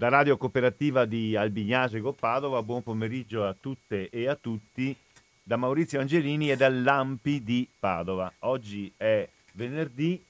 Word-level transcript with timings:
Da 0.00 0.08
Radio 0.08 0.38
Cooperativa 0.38 1.04
di 1.04 1.36
Albignasego 1.36 2.14
Padova, 2.14 2.62
buon 2.62 2.82
pomeriggio 2.82 3.46
a 3.46 3.52
tutte 3.52 4.08
e 4.08 4.28
a 4.28 4.34
tutti 4.34 4.96
da 5.42 5.56
Maurizio 5.56 6.00
Angelini 6.00 6.50
e 6.50 6.56
dall'Ampi 6.56 7.42
di 7.42 7.68
Padova. 7.78 8.32
Oggi 8.38 8.90
è 8.96 9.28
venerdì, 9.52 10.24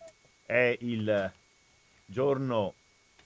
è 0.45 0.77
il 0.81 1.33
giorno 2.05 2.75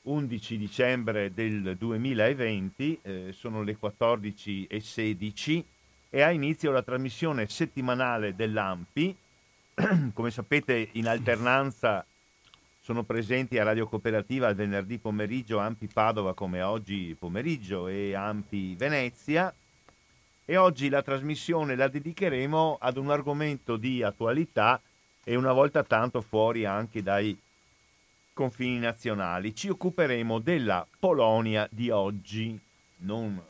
11 0.03 0.59
dicembre 0.59 1.33
del 1.33 1.79
2020, 1.79 2.99
eh, 3.01 3.33
sono 3.33 3.63
le 3.63 3.79
14.16 3.83 5.65
e 6.11 6.21
ha 6.21 6.31
inizio 6.31 6.73
la 6.73 6.83
trasmissione 6.83 7.49
settimanale 7.49 8.35
dell'Ampi. 8.35 9.17
Come 10.13 10.31
sapete 10.31 10.91
in 10.93 11.09
alternanza 11.09 12.05
sono 12.85 13.03
presenti 13.03 13.59
a 13.59 13.65
Radio 13.65 13.89
Cooperativa 13.89 14.47
il 14.51 14.57
venerdì 14.57 14.99
pomeriggio 14.99 15.57
Ampi 15.57 15.89
Padova 15.91 16.35
come 16.35 16.61
oggi 16.61 17.17
pomeriggio 17.19 17.89
e 17.89 18.15
Ampi 18.15 18.75
Venezia 18.75 19.51
e 20.45 20.57
oggi 20.59 20.91
la 20.91 21.01
trasmissione 21.01 21.77
la 21.77 21.89
dedicheremo 21.89 22.77
ad 22.79 22.99
un 22.99 23.11
argomento 23.11 23.79
di 23.79 24.03
attualità 24.03 24.79
e 25.25 25.35
una 25.35 25.53
volta 25.55 25.83
tanto 25.83 26.21
fuori 26.21 26.67
anche 26.67 27.03
dai 27.03 27.35
confini 28.35 28.79
nazionali. 28.79 29.55
Ci 29.55 29.71
occuperemo 29.71 30.39
della 30.39 30.87
Polonia 30.99 31.67
di 31.71 31.89
oggi, 31.89 32.61
non 32.97 33.43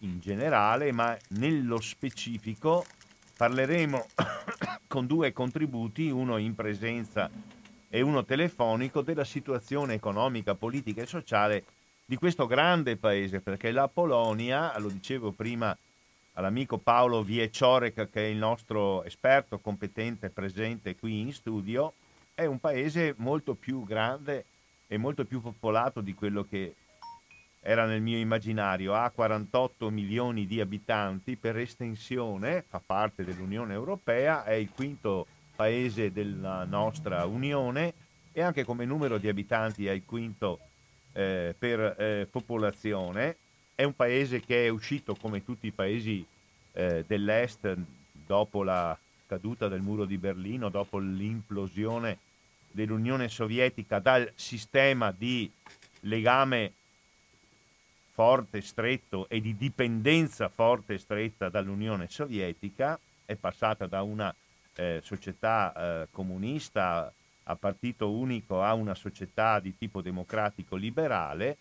in 0.00 0.20
generale, 0.20 0.92
ma 0.92 1.16
nello 1.28 1.80
specifico 1.80 2.84
parleremo 3.38 4.06
con 4.86 5.06
due 5.06 5.32
contributi, 5.32 6.10
uno 6.10 6.36
in 6.36 6.54
presenza 6.54 7.58
e 7.92 8.00
uno 8.02 8.24
telefonico, 8.24 9.02
della 9.02 9.24
situazione 9.24 9.94
economica, 9.94 10.54
politica 10.54 11.02
e 11.02 11.06
sociale 11.06 11.64
di 12.04 12.14
questo 12.16 12.46
grande 12.46 12.96
paese, 12.96 13.40
perché 13.40 13.72
la 13.72 13.88
Polonia, 13.88 14.78
lo 14.78 14.88
dicevo 14.88 15.32
prima 15.32 15.76
all'amico 16.34 16.78
Paolo 16.78 17.24
Vieciorek, 17.24 18.08
che 18.08 18.26
è 18.26 18.28
il 18.28 18.36
nostro 18.36 19.02
esperto 19.02 19.58
competente 19.58 20.30
presente 20.30 20.94
qui 20.94 21.20
in 21.20 21.32
studio, 21.32 21.94
è 22.32 22.44
un 22.46 22.60
paese 22.60 23.14
molto 23.18 23.54
più 23.54 23.84
grande 23.84 24.44
e 24.86 24.96
molto 24.96 25.24
più 25.24 25.40
popolato 25.40 26.00
di 26.00 26.14
quello 26.14 26.44
che 26.44 26.74
era 27.60 27.86
nel 27.86 28.00
mio 28.00 28.18
immaginario. 28.18 28.94
Ha 28.94 29.10
48 29.10 29.90
milioni 29.90 30.46
di 30.46 30.60
abitanti 30.60 31.36
per 31.36 31.58
estensione, 31.58 32.64
fa 32.66 32.80
parte 32.84 33.24
dell'Unione 33.24 33.74
Europea, 33.74 34.44
è 34.44 34.54
il 34.54 34.70
quinto 34.70 35.26
paese 35.60 36.10
della 36.10 36.64
nostra 36.64 37.26
Unione 37.26 37.92
e 38.32 38.40
anche 38.40 38.64
come 38.64 38.86
numero 38.86 39.18
di 39.18 39.28
abitanti 39.28 39.86
è 39.86 39.90
il 39.90 40.06
quinto 40.06 40.58
eh, 41.12 41.54
per 41.58 41.96
eh, 41.98 42.26
popolazione. 42.30 43.36
È 43.74 43.84
un 43.84 43.94
paese 43.94 44.40
che 44.40 44.64
è 44.64 44.68
uscito 44.70 45.14
come 45.16 45.44
tutti 45.44 45.66
i 45.66 45.70
paesi 45.70 46.24
eh, 46.72 47.04
dell'Est 47.06 47.76
dopo 48.10 48.62
la 48.62 48.98
caduta 49.26 49.68
del 49.68 49.82
muro 49.82 50.06
di 50.06 50.16
Berlino, 50.16 50.70
dopo 50.70 50.96
l'implosione 50.96 52.16
dell'Unione 52.70 53.28
Sovietica 53.28 53.98
dal 53.98 54.32
sistema 54.36 55.12
di 55.12 55.50
legame 56.00 56.72
forte, 58.12 58.62
stretto 58.62 59.28
e 59.28 59.42
di 59.42 59.54
dipendenza 59.58 60.48
forte 60.48 60.94
e 60.94 60.98
stretta 60.98 61.50
dall'Unione 61.50 62.06
Sovietica, 62.08 62.98
è 63.26 63.34
passata 63.34 63.86
da 63.86 64.00
una 64.00 64.34
eh, 64.74 65.00
società 65.02 65.72
eh, 65.74 66.08
comunista 66.10 67.12
a 67.44 67.56
partito 67.56 68.10
unico 68.10 68.62
a 68.62 68.74
una 68.74 68.94
società 68.94 69.58
di 69.58 69.76
tipo 69.76 70.02
democratico 70.02 70.76
liberale, 70.76 71.56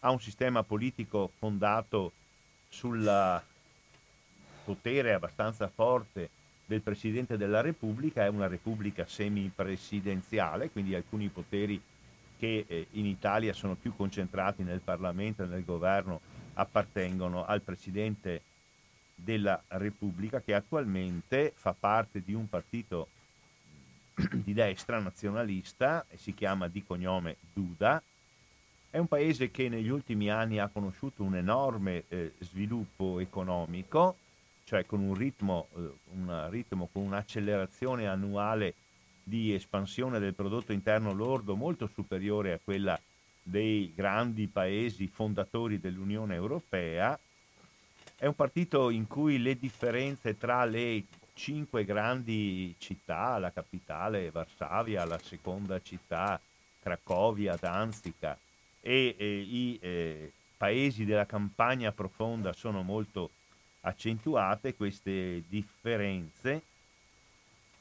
a 0.00 0.10
un 0.10 0.20
sistema 0.20 0.62
politico 0.62 1.30
fondato 1.38 2.12
sul 2.68 3.42
potere 4.64 5.12
abbastanza 5.12 5.68
forte 5.68 6.30
del 6.64 6.80
Presidente 6.80 7.36
della 7.36 7.60
Repubblica, 7.60 8.24
è 8.24 8.28
una 8.28 8.46
Repubblica 8.46 9.04
semipresidenziale, 9.06 10.70
quindi 10.70 10.94
alcuni 10.94 11.28
poteri 11.28 11.80
che 12.38 12.64
eh, 12.66 12.86
in 12.92 13.06
Italia 13.06 13.52
sono 13.52 13.74
più 13.74 13.94
concentrati 13.94 14.62
nel 14.62 14.80
Parlamento 14.80 15.42
e 15.42 15.46
nel 15.46 15.64
governo 15.64 16.20
appartengono 16.54 17.44
al 17.44 17.62
Presidente 17.62 18.42
della 19.14 19.62
Repubblica 19.68 20.40
che 20.40 20.54
attualmente 20.54 21.52
fa 21.54 21.74
parte 21.78 22.22
di 22.22 22.34
un 22.34 22.48
partito 22.48 23.08
di 24.32 24.52
destra 24.52 24.98
nazionalista 24.98 26.06
e 26.08 26.16
si 26.18 26.34
chiama 26.34 26.68
di 26.68 26.84
cognome 26.84 27.36
Duda. 27.52 28.02
È 28.90 28.98
un 28.98 29.06
paese 29.06 29.50
che 29.50 29.68
negli 29.68 29.88
ultimi 29.88 30.30
anni 30.30 30.58
ha 30.58 30.68
conosciuto 30.68 31.22
un 31.22 31.34
enorme 31.34 32.04
eh, 32.08 32.34
sviluppo 32.40 33.20
economico, 33.20 34.16
cioè 34.64 34.84
con 34.84 35.00
un 35.00 35.14
ritmo, 35.14 35.68
eh, 35.76 35.90
un 36.12 36.48
ritmo, 36.50 36.88
con 36.92 37.02
un'accelerazione 37.04 38.06
annuale 38.06 38.74
di 39.22 39.54
espansione 39.54 40.18
del 40.18 40.34
prodotto 40.34 40.72
interno 40.72 41.12
lordo 41.12 41.54
molto 41.54 41.86
superiore 41.86 42.52
a 42.52 42.60
quella 42.62 43.00
dei 43.42 43.92
grandi 43.94 44.46
paesi 44.46 45.06
fondatori 45.08 45.80
dell'Unione 45.80 46.34
Europea 46.34 47.18
è 48.22 48.26
un 48.26 48.36
partito 48.36 48.90
in 48.90 49.08
cui 49.08 49.42
le 49.42 49.58
differenze 49.58 50.38
tra 50.38 50.64
le 50.64 51.06
cinque 51.32 51.84
grandi 51.84 52.72
città, 52.78 53.36
la 53.40 53.50
capitale 53.50 54.30
Varsavia, 54.30 55.04
la 55.04 55.18
seconda 55.18 55.82
città 55.82 56.40
Cracovia, 56.80 57.56
Danzica 57.58 58.38
e, 58.80 59.16
e 59.18 59.38
i 59.40 59.76
eh, 59.82 60.32
paesi 60.56 61.04
della 61.04 61.26
campagna 61.26 61.90
profonda 61.90 62.52
sono 62.52 62.82
molto 62.82 63.30
accentuate 63.80 64.76
queste 64.76 65.42
differenze. 65.48 66.62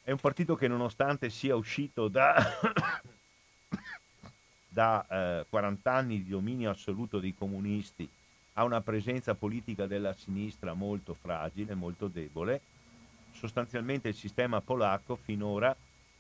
È 0.02 0.10
un 0.10 0.18
partito 0.18 0.56
che 0.56 0.68
nonostante 0.68 1.30
sia 1.30 1.56
uscito 1.56 2.08
da, 2.08 2.34
da 4.68 5.06
eh, 5.08 5.46
40 5.48 5.94
anni 5.94 6.24
di 6.24 6.30
dominio 6.32 6.72
assoluto 6.72 7.20
dei 7.20 7.36
comunisti, 7.36 8.10
ha 8.54 8.64
una 8.64 8.82
presenza 8.82 9.36
politica 9.36 9.88
della 9.88 10.14
sinistra 10.14 10.74
molto 10.74 11.14
fragile, 11.14 11.74
molto 11.76 12.08
debole. 12.08 12.62
Sostanzialmente 13.32 14.10
il 14.10 14.16
sistema 14.16 14.62
polacco 14.62 15.16
finora 15.16 15.76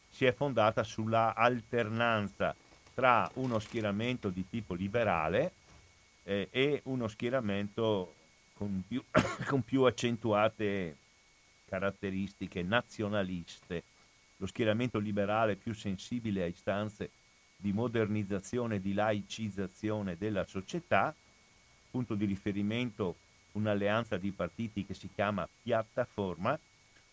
si 0.10 0.26
è 0.26 0.34
fondata 0.34 0.84
sulla 0.84 1.34
alternanza 1.36 2.56
tra 2.94 3.30
uno 3.36 3.60
schieramento 3.60 4.30
di 4.30 4.48
tipo 4.48 4.74
liberale 4.74 5.54
eh, 6.24 6.48
e 6.52 6.82
uno 6.86 7.08
schieramento 7.08 8.14
con 8.54 8.84
più, 8.88 9.04
con 9.48 9.64
più 9.64 9.84
accentuate 9.84 10.98
caratteristiche 11.66 12.62
nazionaliste. 12.64 13.84
Lo 14.38 14.46
schieramento 14.46 15.00
liberale 15.00 15.56
più 15.56 15.74
sensibile 15.74 16.44
a 16.44 16.48
istanze 16.48 17.12
di 17.56 17.72
modernizzazione 17.72 18.80
di 18.80 18.94
laicizzazione 18.94 20.18
della 20.18 20.46
società, 20.46 21.16
punto 21.92 22.16
di 22.16 22.26
riferimento 22.26 23.16
un'alleanza 23.52 24.18
di 24.18 24.32
partiti 24.32 24.86
che 24.86 24.94
si 24.94 25.10
chiama 25.14 25.48
Piattaforma, 25.62 26.58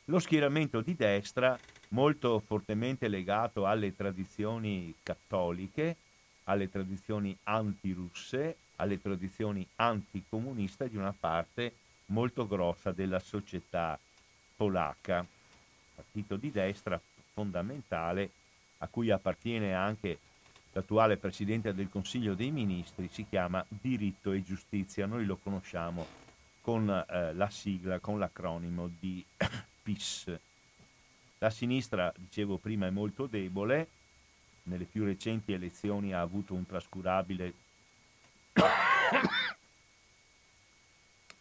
lo 0.05 0.19
schieramento 0.21 0.81
di 0.81 0.95
destra 0.95 1.59
molto 1.89 2.39
fortemente 2.39 3.09
legato 3.09 3.67
alle 3.67 3.95
tradizioni 3.95 4.95
cattoliche, 5.03 5.97
alle 6.45 6.71
tradizioni 6.71 7.37
antirusse, 7.43 8.57
alle 8.77 9.01
tradizioni 9.01 9.67
anticomuniste 9.77 10.89
di 10.89 10.97
una 10.97 11.15
parte 11.19 11.75
molto 12.07 12.47
grossa 12.47 12.93
della 12.93 13.19
società 13.19 13.99
polacca. 14.57 15.27
Partito 15.95 16.37
di 16.37 16.51
destra 16.51 16.99
fondamentale 17.35 18.31
a 18.79 18.89
cui 18.89 19.11
appartiene 19.11 19.75
anche 19.75 20.19
l'attuale 20.73 21.17
Presidente 21.17 21.75
del 21.75 21.89
Consiglio 21.89 22.35
dei 22.35 22.51
Ministri, 22.51 23.09
si 23.11 23.27
chiama 23.29 23.65
Diritto 23.69 24.33
e 24.33 24.43
Giustizia. 24.43 25.07
Noi 25.07 25.25
lo 25.25 25.37
conosciamo 25.37 26.07
con 26.61 26.89
eh, 26.89 27.33
la 27.35 27.51
sigla, 27.51 27.99
con 27.99 28.19
l'acronimo 28.19 28.91
di 28.99 29.25
PIS. 29.83 30.39
La 31.39 31.51
sinistra, 31.51 32.13
dicevo 32.17 32.59
prima, 32.59 32.87
è 32.87 32.91
molto 32.91 33.27
debole, 33.27 33.89
nelle 34.65 34.85
più 34.85 35.05
recenti 35.05 35.53
elezioni 35.53 36.13
ha 36.13 36.21
avuto 36.21 36.55
un 36.55 36.67
trascurabile, 36.67 37.55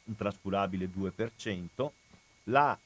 un 0.05 0.15
trascurabile 0.15 0.89
2%. 0.89 1.89
La 2.45 2.77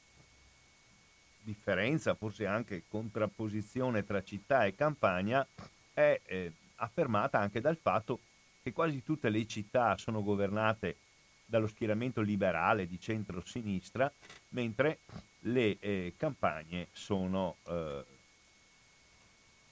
differenza, 1.42 2.14
forse 2.14 2.46
anche 2.46 2.84
contrapposizione 2.88 4.04
tra 4.04 4.22
città 4.22 4.64
e 4.64 4.74
campagna, 4.74 5.46
è 5.92 6.20
eh, 6.24 6.52
affermata 6.76 7.38
anche 7.38 7.60
dal 7.60 7.76
fatto 7.76 8.20
che 8.62 8.72
quasi 8.72 9.02
tutte 9.02 9.28
le 9.28 9.46
città 9.46 9.96
sono 9.96 10.22
governate 10.22 10.96
dallo 11.44 11.66
schieramento 11.66 12.20
liberale 12.20 12.86
di 12.86 12.98
centro-sinistra, 12.98 14.10
mentre 14.50 15.00
le 15.40 15.76
eh, 15.80 16.14
campagne 16.16 16.88
sono 16.92 17.56
eh, 17.64 18.04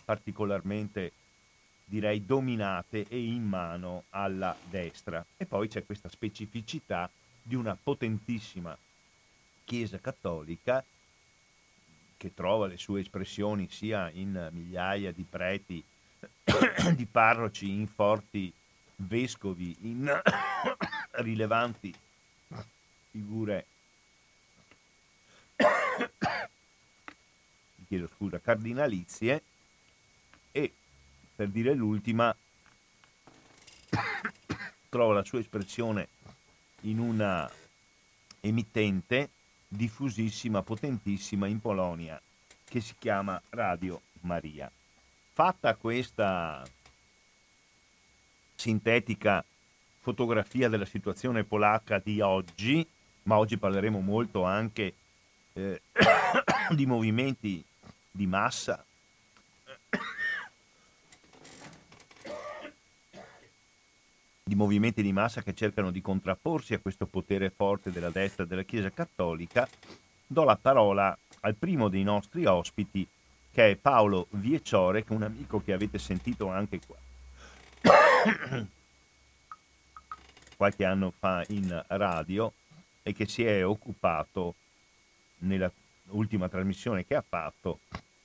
particolarmente 0.04 1.12
direi 1.84 2.24
dominate 2.24 3.06
e 3.08 3.18
in 3.18 3.44
mano 3.44 4.04
alla 4.10 4.56
destra. 4.68 5.24
E 5.36 5.46
poi 5.46 5.68
c'è 5.68 5.84
questa 5.84 6.08
specificità 6.08 7.10
di 7.42 7.54
una 7.54 7.76
potentissima 7.80 8.76
Chiesa 9.64 9.98
cattolica 10.00 10.84
che 12.16 12.34
trova 12.34 12.66
le 12.66 12.76
sue 12.76 13.00
espressioni 13.00 13.68
sia 13.70 14.10
in 14.10 14.48
migliaia 14.52 15.12
di 15.12 15.22
preti, 15.22 15.82
di 16.94 17.06
parroci, 17.06 17.70
in 17.70 17.86
forti 17.86 18.52
vescovi, 18.96 19.76
in 19.82 20.10
rilevanti 21.12 21.94
figure 23.10 23.66
chiedo 27.86 28.08
scusa, 28.14 28.38
cardinalizie 28.40 29.42
e 30.52 30.72
per 31.34 31.48
dire 31.48 31.74
l'ultima 31.74 32.34
trova 34.88 35.14
la 35.14 35.24
sua 35.24 35.40
espressione 35.40 36.08
in 36.82 36.98
una 36.98 37.50
emittente 38.40 39.30
diffusissima, 39.66 40.62
potentissima 40.62 41.46
in 41.46 41.60
Polonia 41.60 42.20
che 42.64 42.80
si 42.80 42.94
chiama 42.98 43.40
Radio 43.50 44.00
Maria. 44.20 44.70
Fatta 45.40 45.74
questa 45.74 46.62
sintetica 48.54 49.42
fotografia 50.00 50.68
della 50.68 50.84
situazione 50.84 51.44
polacca 51.44 51.98
di 51.98 52.20
oggi, 52.20 52.86
ma 53.22 53.38
oggi 53.38 53.56
parleremo 53.56 54.00
molto 54.00 54.42
anche 54.44 54.92
eh, 55.54 55.80
di 56.76 56.84
movimenti 56.84 57.64
di 58.10 58.26
massa. 58.26 58.84
Di 64.42 64.54
movimenti 64.54 65.00
di 65.00 65.12
massa 65.14 65.40
che 65.40 65.54
cercano 65.54 65.90
di 65.90 66.02
contrapporsi 66.02 66.74
a 66.74 66.80
questo 66.80 67.06
potere 67.06 67.48
forte 67.48 67.90
della 67.90 68.10
destra 68.10 68.44
della 68.44 68.64
Chiesa 68.64 68.90
Cattolica, 68.90 69.66
do 70.26 70.44
la 70.44 70.58
parola 70.60 71.16
al 71.40 71.54
primo 71.54 71.88
dei 71.88 72.02
nostri 72.02 72.44
ospiti, 72.44 73.08
che 73.52 73.70
è 73.70 73.76
Paolo 73.76 74.26
Vieciore, 74.30 75.04
che 75.04 75.12
è 75.12 75.16
un 75.16 75.22
amico 75.22 75.60
che 75.62 75.72
avete 75.72 75.98
sentito 75.98 76.48
anche 76.48 76.80
qua. 76.86 76.96
Qualche 80.56 80.84
anno 80.84 81.12
fa 81.18 81.44
in 81.48 81.84
radio 81.88 82.52
e 83.02 83.12
che 83.12 83.26
si 83.26 83.44
è 83.44 83.64
occupato 83.64 84.54
nella 85.38 85.70
ultima 86.08 86.48
trasmissione 86.48 87.06
che 87.06 87.14
ha 87.14 87.24
fatto 87.26 87.80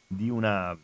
di 0.07 0.29
una 0.29 0.77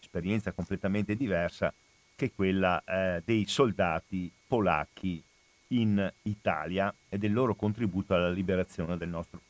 esperienza 0.00 0.52
completamente 0.52 1.16
diversa 1.16 1.72
che 2.14 2.32
quella 2.32 2.82
eh, 2.84 3.22
dei 3.24 3.46
soldati 3.46 4.30
polacchi 4.46 5.22
in 5.68 6.12
Italia 6.22 6.94
e 7.08 7.18
del 7.18 7.32
loro 7.32 7.54
contributo 7.54 8.14
alla 8.14 8.30
liberazione 8.30 8.96
del 8.96 9.08
nostro, 9.08 9.40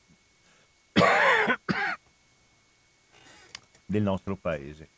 del 3.93 4.03
nostro 4.03 4.35
paese. 4.35 4.89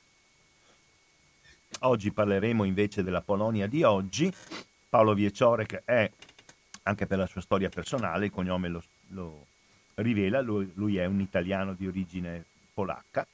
Oggi 1.80 2.12
parleremo 2.12 2.64
invece 2.64 3.02
della 3.02 3.20
Polonia 3.20 3.66
di 3.66 3.82
oggi. 3.82 4.32
Paolo 4.88 5.12
Vieciorek 5.12 5.82
è, 5.84 6.10
anche 6.84 7.06
per 7.06 7.18
la 7.18 7.26
sua 7.26 7.40
storia 7.40 7.68
personale, 7.68 8.26
il 8.26 8.30
cognome 8.30 8.68
lo, 8.68 8.82
lo 9.08 9.46
rivela, 9.96 10.40
lui, 10.40 10.70
lui, 10.74 10.96
è 10.96 11.04
un 11.04 11.20
italiano 11.20 11.74
di 11.74 11.86
origine 11.86 12.44
polacca. 12.72 13.26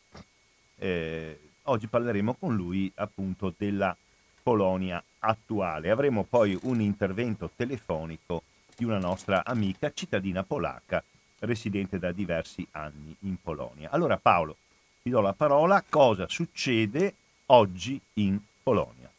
Eh, 0.76 1.38
oggi 1.64 1.86
parleremo 1.86 2.34
con 2.34 2.56
lui 2.56 2.90
appunto 2.96 3.54
della 3.56 3.94
Polonia 4.42 5.02
attuale. 5.18 5.90
Avremo 5.90 6.24
poi 6.24 6.58
un 6.62 6.80
intervento 6.80 7.50
telefonico 7.54 8.42
di 8.74 8.84
una 8.84 8.98
nostra 8.98 9.44
amica 9.44 9.92
cittadina 9.92 10.42
polacca 10.42 11.04
residente 11.40 11.98
da 11.98 12.12
diversi 12.12 12.66
anni 12.72 13.14
in 13.20 13.36
Polonia. 13.40 13.90
Allora 13.90 14.16
Paolo, 14.16 14.56
ti 15.02 15.10
do 15.10 15.20
la 15.20 15.32
parola, 15.32 15.82
cosa 15.88 16.28
succede 16.28 17.14
oggi 17.46 18.00
in 18.14 18.38
Polonia? 18.62 19.10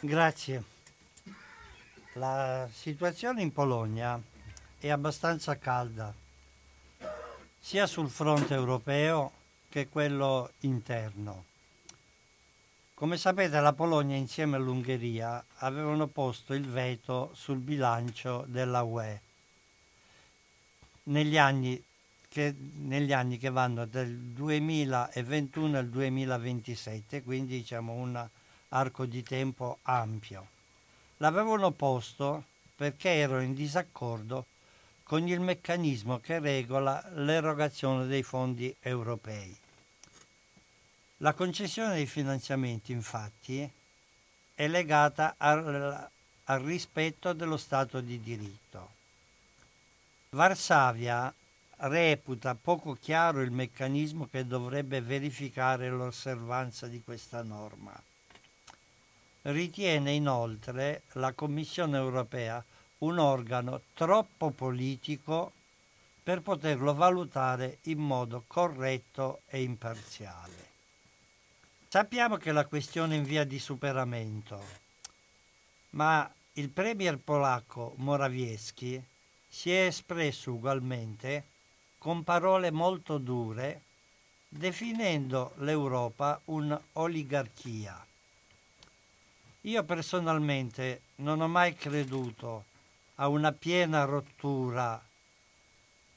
Grazie. 0.00 0.62
La 2.14 2.68
situazione 2.72 3.42
in 3.42 3.52
Polonia 3.52 4.20
è 4.78 4.88
abbastanza 4.88 5.56
calda, 5.56 6.12
sia 7.60 7.86
sul 7.86 8.10
fronte 8.10 8.54
europeo 8.54 9.32
che 9.68 9.88
quello 9.88 10.52
interno. 10.60 11.44
Come 12.94 13.16
sapete 13.16 13.60
la 13.60 13.72
Polonia 13.72 14.16
insieme 14.16 14.56
all'Ungheria 14.56 15.44
avevano 15.58 16.08
posto 16.08 16.54
il 16.54 16.66
veto 16.66 17.30
sul 17.34 17.58
bilancio 17.58 18.44
della 18.48 18.82
UE 18.82 19.20
negli 21.04 21.38
anni 21.38 21.80
che, 22.38 22.54
negli 22.82 23.12
anni 23.12 23.36
che 23.36 23.50
vanno 23.50 23.84
dal 23.84 24.06
2021 24.08 25.76
al 25.76 25.88
2027, 25.88 27.24
quindi 27.24 27.58
diciamo 27.58 27.92
un 27.92 28.28
arco 28.68 29.06
di 29.06 29.24
tempo 29.24 29.78
ampio. 29.82 30.46
L'avevano 31.16 31.72
posto 31.72 32.44
perché 32.76 33.10
erano 33.10 33.42
in 33.42 33.54
disaccordo 33.54 34.46
con 35.02 35.26
il 35.26 35.40
meccanismo 35.40 36.20
che 36.20 36.38
regola 36.38 37.02
l'erogazione 37.14 38.06
dei 38.06 38.22
fondi 38.22 38.72
europei. 38.82 39.56
La 41.16 41.32
concessione 41.32 41.94
dei 41.94 42.06
finanziamenti, 42.06 42.92
infatti, 42.92 43.68
è 44.54 44.68
legata 44.68 45.34
al, 45.38 46.08
al 46.44 46.60
rispetto 46.60 47.32
dello 47.32 47.56
Stato 47.56 48.00
di 48.00 48.20
diritto. 48.20 48.90
Varsavia 50.30 51.34
reputa 51.80 52.54
poco 52.54 52.94
chiaro 52.94 53.40
il 53.42 53.50
meccanismo 53.50 54.26
che 54.26 54.46
dovrebbe 54.46 55.00
verificare 55.00 55.88
l'osservanza 55.88 56.86
di 56.86 57.02
questa 57.02 57.42
norma. 57.42 58.00
Ritiene 59.42 60.12
inoltre 60.12 61.02
la 61.12 61.32
Commissione 61.32 61.96
europea 61.96 62.62
un 62.98 63.18
organo 63.18 63.82
troppo 63.94 64.50
politico 64.50 65.52
per 66.22 66.40
poterlo 66.40 66.92
valutare 66.94 67.78
in 67.82 67.98
modo 67.98 68.44
corretto 68.46 69.42
e 69.46 69.62
imparziale. 69.62 70.66
Sappiamo 71.88 72.36
che 72.36 72.52
la 72.52 72.66
questione 72.66 73.14
è 73.14 73.18
in 73.18 73.24
via 73.24 73.44
di 73.44 73.58
superamento, 73.58 74.62
ma 75.90 76.30
il 76.54 76.68
premier 76.68 77.16
polacco 77.16 77.94
Morawiecki 77.96 79.02
si 79.48 79.72
è 79.72 79.86
espresso 79.86 80.52
ugualmente 80.52 81.44
con 81.98 82.22
parole 82.24 82.70
molto 82.70 83.18
dure 83.18 83.82
definendo 84.48 85.52
l'Europa 85.56 86.40
un'oligarchia. 86.46 88.06
Io 89.62 89.84
personalmente 89.84 91.02
non 91.16 91.40
ho 91.40 91.48
mai 91.48 91.74
creduto 91.74 92.64
a 93.16 93.28
una 93.28 93.52
piena 93.52 94.04
rottura 94.04 95.04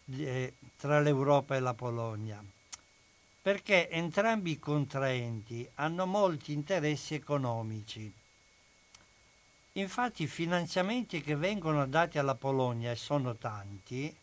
eh, 0.05 0.53
tra 0.77 0.99
l'Europa 0.99 1.55
e 1.55 1.59
la 1.59 1.73
Polonia, 1.73 2.41
perché 3.41 3.89
entrambi 3.89 4.51
i 4.51 4.59
contraenti 4.59 5.67
hanno 5.75 6.05
molti 6.05 6.53
interessi 6.53 7.15
economici. 7.15 8.13
Infatti 9.73 10.23
i 10.23 10.27
finanziamenti 10.27 11.21
che 11.21 11.35
vengono 11.35 11.87
dati 11.87 12.19
alla 12.19 12.35
Polonia, 12.35 12.91
e 12.91 12.95
sono 12.95 13.35
tanti, 13.35 14.15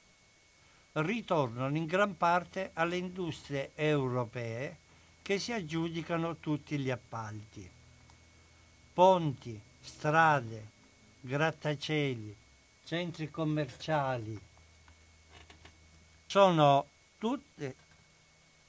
ritornano 0.92 1.76
in 1.76 1.86
gran 1.86 2.16
parte 2.16 2.70
alle 2.74 2.96
industrie 2.96 3.72
europee 3.74 4.76
che 5.22 5.38
si 5.38 5.52
aggiudicano 5.52 6.36
tutti 6.36 6.78
gli 6.78 6.90
appalti. 6.90 7.68
Ponti, 8.94 9.60
strade, 9.80 10.66
grattacieli, 11.20 12.34
centri 12.84 13.30
commerciali, 13.30 14.40
sono 16.26 16.86
tutte, 17.18 17.74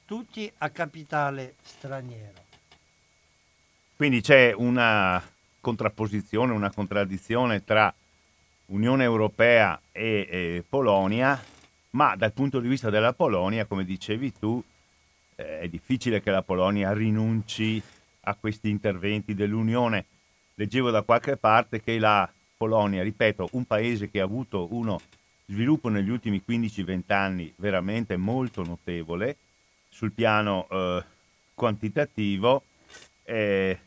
tutti 0.05 0.51
a 0.57 0.69
capitale 0.69 1.55
straniero. 1.63 2.43
Quindi 3.95 4.21
c'è 4.21 4.53
una 4.53 5.21
contrapposizione, 5.59 6.53
una 6.53 6.71
contraddizione 6.71 7.63
tra 7.63 7.93
Unione 8.67 9.03
Europea 9.03 9.79
e, 9.91 10.27
e 10.29 10.63
Polonia, 10.67 11.41
ma 11.91 12.15
dal 12.15 12.33
punto 12.33 12.59
di 12.59 12.67
vista 12.67 12.89
della 12.89 13.13
Polonia, 13.13 13.65
come 13.65 13.83
dicevi 13.83 14.33
tu, 14.37 14.63
eh, 15.35 15.59
è 15.59 15.67
difficile 15.67 16.21
che 16.21 16.31
la 16.31 16.41
Polonia 16.41 16.93
rinunci 16.93 17.81
a 18.21 18.35
questi 18.35 18.69
interventi 18.69 19.33
dell'Unione. 19.33 20.05
Leggevo 20.55 20.91
da 20.91 21.01
qualche 21.01 21.37
parte 21.37 21.81
che 21.81 21.97
la 21.97 22.29
Polonia, 22.57 23.01
ripeto, 23.01 23.49
un 23.53 23.65
paese 23.65 24.09
che 24.09 24.19
ha 24.19 24.25
avuto 24.25 24.67
uno 24.71 24.99
sviluppo 25.45 25.89
negli 25.89 26.09
ultimi 26.09 26.43
15-20 26.47 27.01
anni 27.13 27.51
veramente 27.55 28.17
molto 28.17 28.63
notevole 28.63 29.37
sul 29.89 30.11
piano 30.11 30.67
eh, 30.69 31.03
quantitativo, 31.55 32.63
eh, 33.23 33.79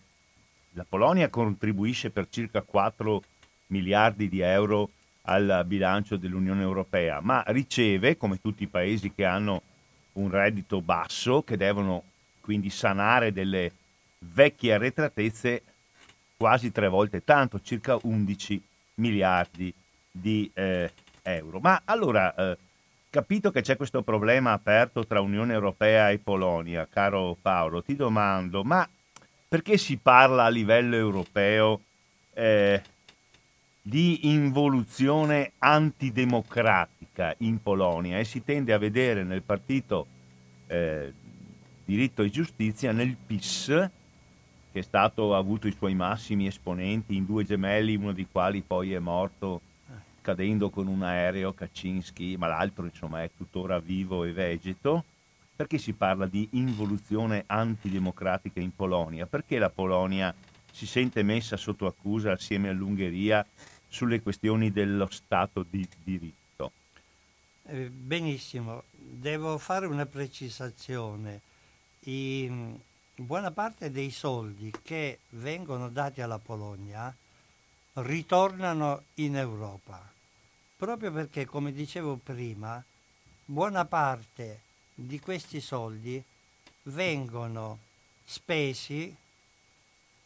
la 0.72 0.86
Polonia 0.88 1.28
contribuisce 1.28 2.10
per 2.10 2.28
circa 2.28 2.62
4 2.62 3.22
miliardi 3.68 4.28
di 4.28 4.40
euro 4.40 4.90
al 5.22 5.62
bilancio 5.66 6.16
dell'Unione 6.16 6.62
Europea, 6.62 7.20
ma 7.20 7.42
riceve, 7.48 8.16
come 8.16 8.40
tutti 8.40 8.64
i 8.64 8.68
paesi 8.68 9.12
che 9.12 9.24
hanno 9.24 9.62
un 10.14 10.30
reddito 10.30 10.80
basso, 10.80 11.42
che 11.42 11.56
devono 11.56 12.02
quindi 12.40 12.70
sanare 12.70 13.32
delle 13.32 13.72
vecchie 14.18 14.74
arretratezze, 14.74 15.62
quasi 16.36 16.72
tre 16.72 16.88
volte 16.88 17.22
tanto, 17.24 17.60
circa 17.60 17.98
11 18.02 18.60
miliardi 18.96 19.72
di 20.10 20.50
eh, 20.52 20.92
euro. 21.22 21.60
Ma 21.60 21.82
allora, 21.84 22.34
eh, 22.34 22.58
capito 23.08 23.50
che 23.50 23.62
c'è 23.62 23.76
questo 23.76 24.02
problema 24.02 24.52
aperto 24.52 25.06
tra 25.06 25.20
Unione 25.20 25.52
Europea 25.52 26.10
e 26.10 26.18
Polonia, 26.18 26.86
caro 26.90 27.36
Paolo, 27.40 27.82
ti 27.82 27.94
domando, 27.94 28.64
ma 28.64 28.86
perché 29.48 29.76
si 29.76 29.98
parla 29.98 30.44
a 30.44 30.48
livello 30.48 30.96
europeo 30.96 31.80
eh, 32.34 32.82
di 33.82 34.28
involuzione 34.28 35.52
antidemocratica 35.58 37.34
in 37.38 37.60
Polonia 37.60 38.18
e 38.18 38.24
si 38.24 38.44
tende 38.44 38.72
a 38.72 38.78
vedere 38.78 39.24
nel 39.24 39.42
partito 39.42 40.06
eh, 40.68 41.12
diritto 41.84 42.22
e 42.22 42.30
giustizia, 42.30 42.92
nel 42.92 43.16
PIS, 43.16 43.66
che 44.70 44.78
è 44.78 44.82
stato, 44.82 45.34
ha 45.34 45.38
avuto 45.38 45.66
i 45.66 45.74
suoi 45.76 45.94
massimi 45.94 46.46
esponenti 46.46 47.16
in 47.16 47.26
due 47.26 47.44
gemelli, 47.44 47.96
uno 47.96 48.12
dei 48.12 48.28
quali 48.30 48.62
poi 48.62 48.92
è 48.92 48.98
morto 49.00 49.60
cadendo 50.22 50.70
con 50.70 50.86
un 50.86 51.02
aereo 51.02 51.52
Kaczynski, 51.52 52.36
ma 52.38 52.46
l'altro 52.46 52.84
insomma 52.84 53.24
è 53.24 53.30
tuttora 53.36 53.80
vivo 53.80 54.24
e 54.24 54.32
vegeto. 54.32 55.04
Perché 55.54 55.76
si 55.78 55.92
parla 55.92 56.26
di 56.26 56.48
involuzione 56.52 57.44
antidemocratica 57.46 58.60
in 58.60 58.74
Polonia? 58.74 59.26
Perché 59.26 59.58
la 59.58 59.68
Polonia 59.68 60.34
si 60.72 60.86
sente 60.86 61.22
messa 61.22 61.56
sotto 61.56 61.86
accusa 61.86 62.32
assieme 62.32 62.70
all'Ungheria 62.70 63.46
sulle 63.92 64.22
questioni 64.22 64.72
dello 64.72 65.08
Stato 65.10 65.64
di 65.68 65.86
diritto? 66.02 66.72
Eh, 67.64 67.90
benissimo, 67.90 68.84
devo 68.90 69.58
fare 69.58 69.86
una 69.86 70.06
precisazione. 70.06 71.40
I, 72.00 72.50
buona 73.14 73.50
parte 73.50 73.90
dei 73.90 74.10
soldi 74.10 74.72
che 74.82 75.20
vengono 75.30 75.90
dati 75.90 76.22
alla 76.22 76.38
Polonia 76.38 77.14
ritornano 77.94 79.04
in 79.14 79.36
Europa, 79.36 80.10
proprio 80.76 81.12
perché, 81.12 81.44
come 81.44 81.70
dicevo 81.70 82.16
prima, 82.16 82.82
buona 83.44 83.84
parte 83.84 84.60
di 84.94 85.20
questi 85.20 85.60
soldi 85.60 86.22
vengono 86.84 87.78
spesi 88.24 89.14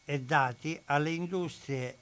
e 0.05 0.21
dati 0.21 0.79
alle 0.85 1.11
industrie 1.11 1.97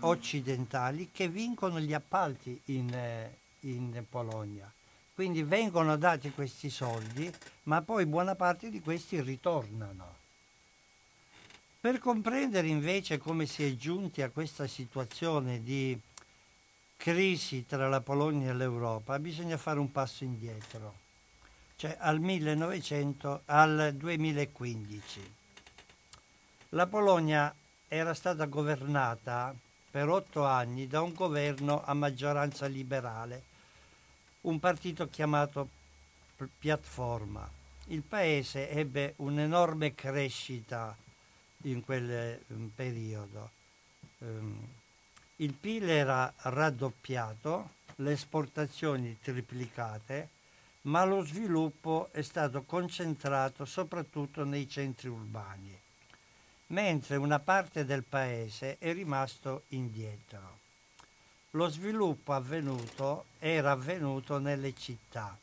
occidentali 0.00 1.10
che 1.12 1.28
vincono 1.28 1.80
gli 1.80 1.92
appalti 1.92 2.60
in, 2.66 2.92
eh, 2.92 3.38
in 3.60 4.04
Polonia. 4.08 4.70
Quindi 5.14 5.42
vengono 5.42 5.96
dati 5.96 6.30
questi 6.30 6.70
soldi, 6.70 7.32
ma 7.64 7.82
poi 7.82 8.06
buona 8.06 8.36
parte 8.36 8.70
di 8.70 8.80
questi 8.80 9.20
ritornano. 9.20 10.16
Per 11.80 11.98
comprendere 11.98 12.68
invece 12.68 13.18
come 13.18 13.46
si 13.46 13.64
è 13.64 13.74
giunti 13.74 14.22
a 14.22 14.30
questa 14.30 14.66
situazione 14.66 15.62
di 15.62 15.98
crisi 16.96 17.66
tra 17.66 17.88
la 17.88 18.00
Polonia 18.00 18.50
e 18.50 18.54
l'Europa, 18.54 19.18
bisogna 19.18 19.56
fare 19.56 19.78
un 19.78 19.90
passo 19.90 20.24
indietro, 20.24 20.94
cioè 21.76 21.96
al 21.98 22.20
1900 22.20 23.42
al 23.46 23.94
2015. 23.96 25.34
La 26.70 26.86
Polonia 26.86 27.54
era 27.88 28.12
stata 28.14 28.44
governata 28.46 29.54
per 29.90 30.08
otto 30.08 30.44
anni 30.44 30.86
da 30.86 31.02
un 31.02 31.14
governo 31.14 31.82
a 31.84 31.94
maggioranza 31.94 32.66
liberale 32.66 33.56
un 34.42 34.58
partito 34.58 35.08
chiamato 35.08 35.68
Piattaforma. 36.58 37.50
Il 37.88 38.02
paese 38.02 38.70
ebbe 38.70 39.14
un'enorme 39.16 39.94
crescita 39.94 40.96
in 41.62 41.82
quel 41.82 42.40
um, 42.48 42.70
periodo. 42.72 43.50
Um, 44.18 44.56
il 45.36 45.52
PIL 45.52 45.88
era 45.88 46.32
raddoppiato, 46.36 47.70
le 47.96 48.12
esportazioni 48.12 49.18
triplicate, 49.20 50.28
ma 50.82 51.04
lo 51.04 51.22
sviluppo 51.22 52.08
è 52.12 52.22
stato 52.22 52.62
concentrato 52.62 53.64
soprattutto 53.64 54.44
nei 54.44 54.68
centri 54.68 55.08
urbani, 55.08 55.76
mentre 56.68 57.16
una 57.16 57.38
parte 57.38 57.84
del 57.84 58.04
paese 58.04 58.78
è 58.78 58.92
rimasto 58.92 59.64
indietro. 59.68 60.58
Lo 61.52 61.68
sviluppo 61.68 62.32
avvenuto 62.32 63.26
era 63.38 63.70
avvenuto 63.70 64.38
nelle 64.38 64.74
città. 64.74 65.38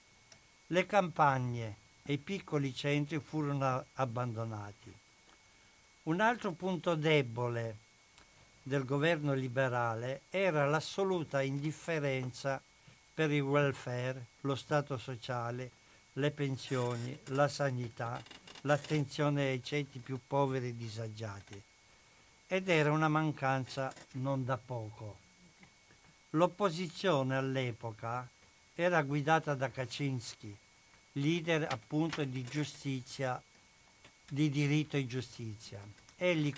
Le 0.67 0.85
campagne 0.85 1.77
e 2.03 2.13
i 2.13 2.17
piccoli 2.17 2.73
centri 2.73 3.19
furono 3.19 3.85
abbandonati. 3.93 4.93
Un 6.03 6.21
altro 6.21 6.51
punto 6.51 6.93
debole 6.93 7.77
del 8.61 8.85
governo 8.85 9.33
liberale 9.33 10.21
era 10.29 10.67
l'assoluta 10.67 11.41
indifferenza 11.41 12.61
per 13.13 13.31
il 13.31 13.41
welfare, 13.41 14.27
lo 14.41 14.55
Stato 14.55 14.97
sociale, 14.97 15.71
le 16.13 16.31
pensioni, 16.31 17.17
la 17.29 17.47
sanità, 17.47 18.21
l'attenzione 18.65 19.49
ai 19.49 19.63
ceti 19.63 19.99
più 19.99 20.19
poveri 20.25 20.69
e 20.69 20.75
disagiati. 20.75 21.61
Ed 22.47 22.69
era 22.69 22.91
una 22.91 23.07
mancanza 23.07 23.93
non 24.13 24.45
da 24.45 24.57
poco. 24.57 25.17
L'opposizione 26.31 27.35
all'epoca 27.35 28.27
era 28.75 29.01
guidata 29.03 29.55
da 29.55 29.69
Kaczynski, 29.69 30.55
leader 31.13 31.67
appunto 31.69 32.23
di 32.23 32.43
giustizia, 32.43 33.41
di 34.27 34.49
diritto 34.49 34.97
e 34.97 35.07
giustizia. 35.07 35.79
Egli 36.17 36.53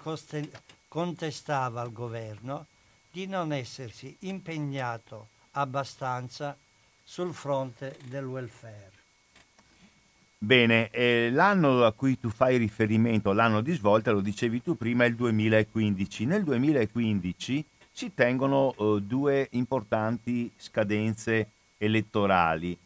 contestava 0.88 1.82
al 1.82 1.92
governo 1.92 2.66
di 3.12 3.28
non 3.28 3.52
essersi 3.52 4.16
impegnato 4.22 5.30
abbastanza 5.52 6.58
sul 7.04 7.34
fronte 7.34 7.98
del 8.06 8.26
welfare. 8.26 8.97
Bene, 10.40 10.92
eh, 10.92 11.30
l'anno 11.32 11.84
a 11.84 11.92
cui 11.94 12.20
tu 12.20 12.30
fai 12.30 12.58
riferimento, 12.58 13.34
l'anno 13.34 13.62
di 13.62 13.74
svolta, 13.74 14.12
lo 14.12 14.22
dicevi 14.22 14.62
tu 14.62 14.78
prima, 14.78 15.04
è 15.04 15.08
il 15.08 15.16
2015. 15.16 16.26
Nel 16.26 16.44
2015 16.44 17.66
si 17.92 18.14
tengono 18.14 18.76
eh, 18.78 19.02
due 19.02 19.48
importanti 19.54 20.52
scadenze 20.56 21.50
elettorali. 21.80 22.78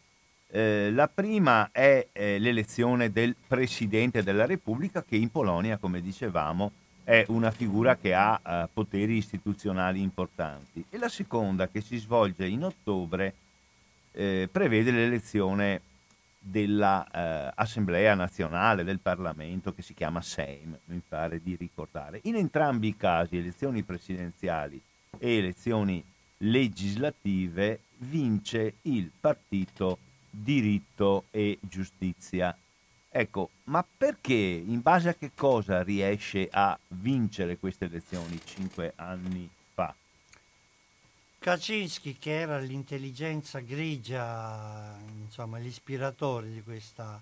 Eh, 0.48 0.90
la 0.92 1.08
prima 1.08 1.68
è 1.70 2.06
eh, 2.10 2.38
l'elezione 2.38 3.12
del 3.12 3.36
Presidente 3.46 4.22
della 4.22 4.46
Repubblica 4.46 5.04
che 5.04 5.16
in 5.16 5.30
Polonia, 5.30 5.76
come 5.76 6.00
dicevamo, 6.00 6.72
è 7.04 7.26
una 7.28 7.50
figura 7.50 7.96
che 7.96 8.14
ha 8.14 8.40
eh, 8.42 8.68
poteri 8.72 9.18
istituzionali 9.18 10.00
importanti. 10.00 10.82
E 10.88 10.96
la 10.96 11.10
seconda, 11.10 11.68
che 11.68 11.82
si 11.82 11.98
svolge 11.98 12.46
in 12.46 12.64
ottobre, 12.64 13.34
eh, 14.12 14.48
prevede 14.50 14.90
l'elezione 14.90 15.82
dell'Assemblea 16.42 18.12
eh, 18.12 18.16
nazionale, 18.16 18.82
del 18.84 18.98
Parlamento, 18.98 19.72
che 19.72 19.82
si 19.82 19.94
chiama 19.94 20.20
Sejm, 20.20 20.76
mi 20.86 21.00
pare 21.06 21.40
di 21.40 21.54
ricordare. 21.56 22.20
In 22.24 22.34
entrambi 22.34 22.88
i 22.88 22.96
casi, 22.96 23.36
elezioni 23.36 23.82
presidenziali 23.84 24.80
e 25.18 25.36
elezioni 25.36 26.04
legislative 26.38 27.80
vince 27.98 28.74
il 28.82 29.10
partito 29.18 29.98
diritto 30.28 31.26
e 31.30 31.58
giustizia. 31.60 32.56
Ecco, 33.08 33.50
ma 33.64 33.84
perché, 33.96 34.34
in 34.34 34.80
base 34.80 35.10
a 35.10 35.14
che 35.14 35.32
cosa 35.34 35.82
riesce 35.82 36.48
a 36.50 36.76
vincere 36.88 37.58
queste 37.58 37.84
elezioni 37.84 38.40
cinque 38.42 38.94
anni 38.96 39.48
fa? 39.74 39.94
Kaczynski, 41.42 42.18
che 42.18 42.38
era 42.38 42.58
l'intelligenza 42.58 43.58
grigia, 43.58 44.96
insomma 45.22 45.58
l'ispiratore 45.58 46.48
di, 46.48 46.62
questa, 46.62 47.20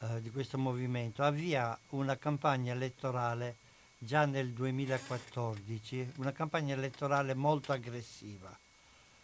eh, 0.00 0.20
di 0.20 0.32
questo 0.32 0.58
movimento, 0.58 1.22
avvia 1.22 1.78
una 1.90 2.16
campagna 2.18 2.72
elettorale 2.72 3.54
già 3.98 4.26
nel 4.26 4.50
2014 4.50 6.14
una 6.16 6.32
campagna 6.32 6.74
elettorale 6.74 7.34
molto 7.34 7.70
aggressiva 7.70 8.52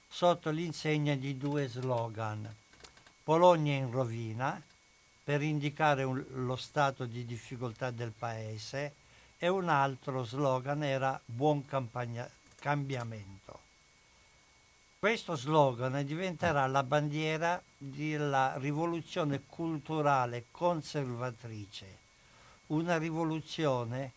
sotto 0.08 0.50
l'insegna 0.50 1.16
di 1.16 1.36
due 1.36 1.66
slogan. 1.66 2.48
Polonia 3.24 3.74
in 3.74 3.90
rovina 3.90 4.62
per 5.24 5.42
indicare 5.42 6.04
un, 6.04 6.24
lo 6.34 6.54
stato 6.54 7.06
di 7.06 7.24
difficoltà 7.24 7.90
del 7.90 8.12
paese 8.16 8.94
e 9.36 9.48
un 9.48 9.68
altro 9.68 10.22
slogan 10.22 10.84
era 10.84 11.20
buon 11.24 11.66
campagna, 11.66 12.30
cambiamento. 12.60 13.66
Questo 15.00 15.36
slogan 15.36 16.04
diventerà 16.04 16.66
la 16.66 16.82
bandiera 16.82 17.62
della 17.76 18.56
rivoluzione 18.56 19.42
culturale 19.46 20.46
conservatrice, 20.50 21.86
una 22.66 22.98
rivoluzione 22.98 24.10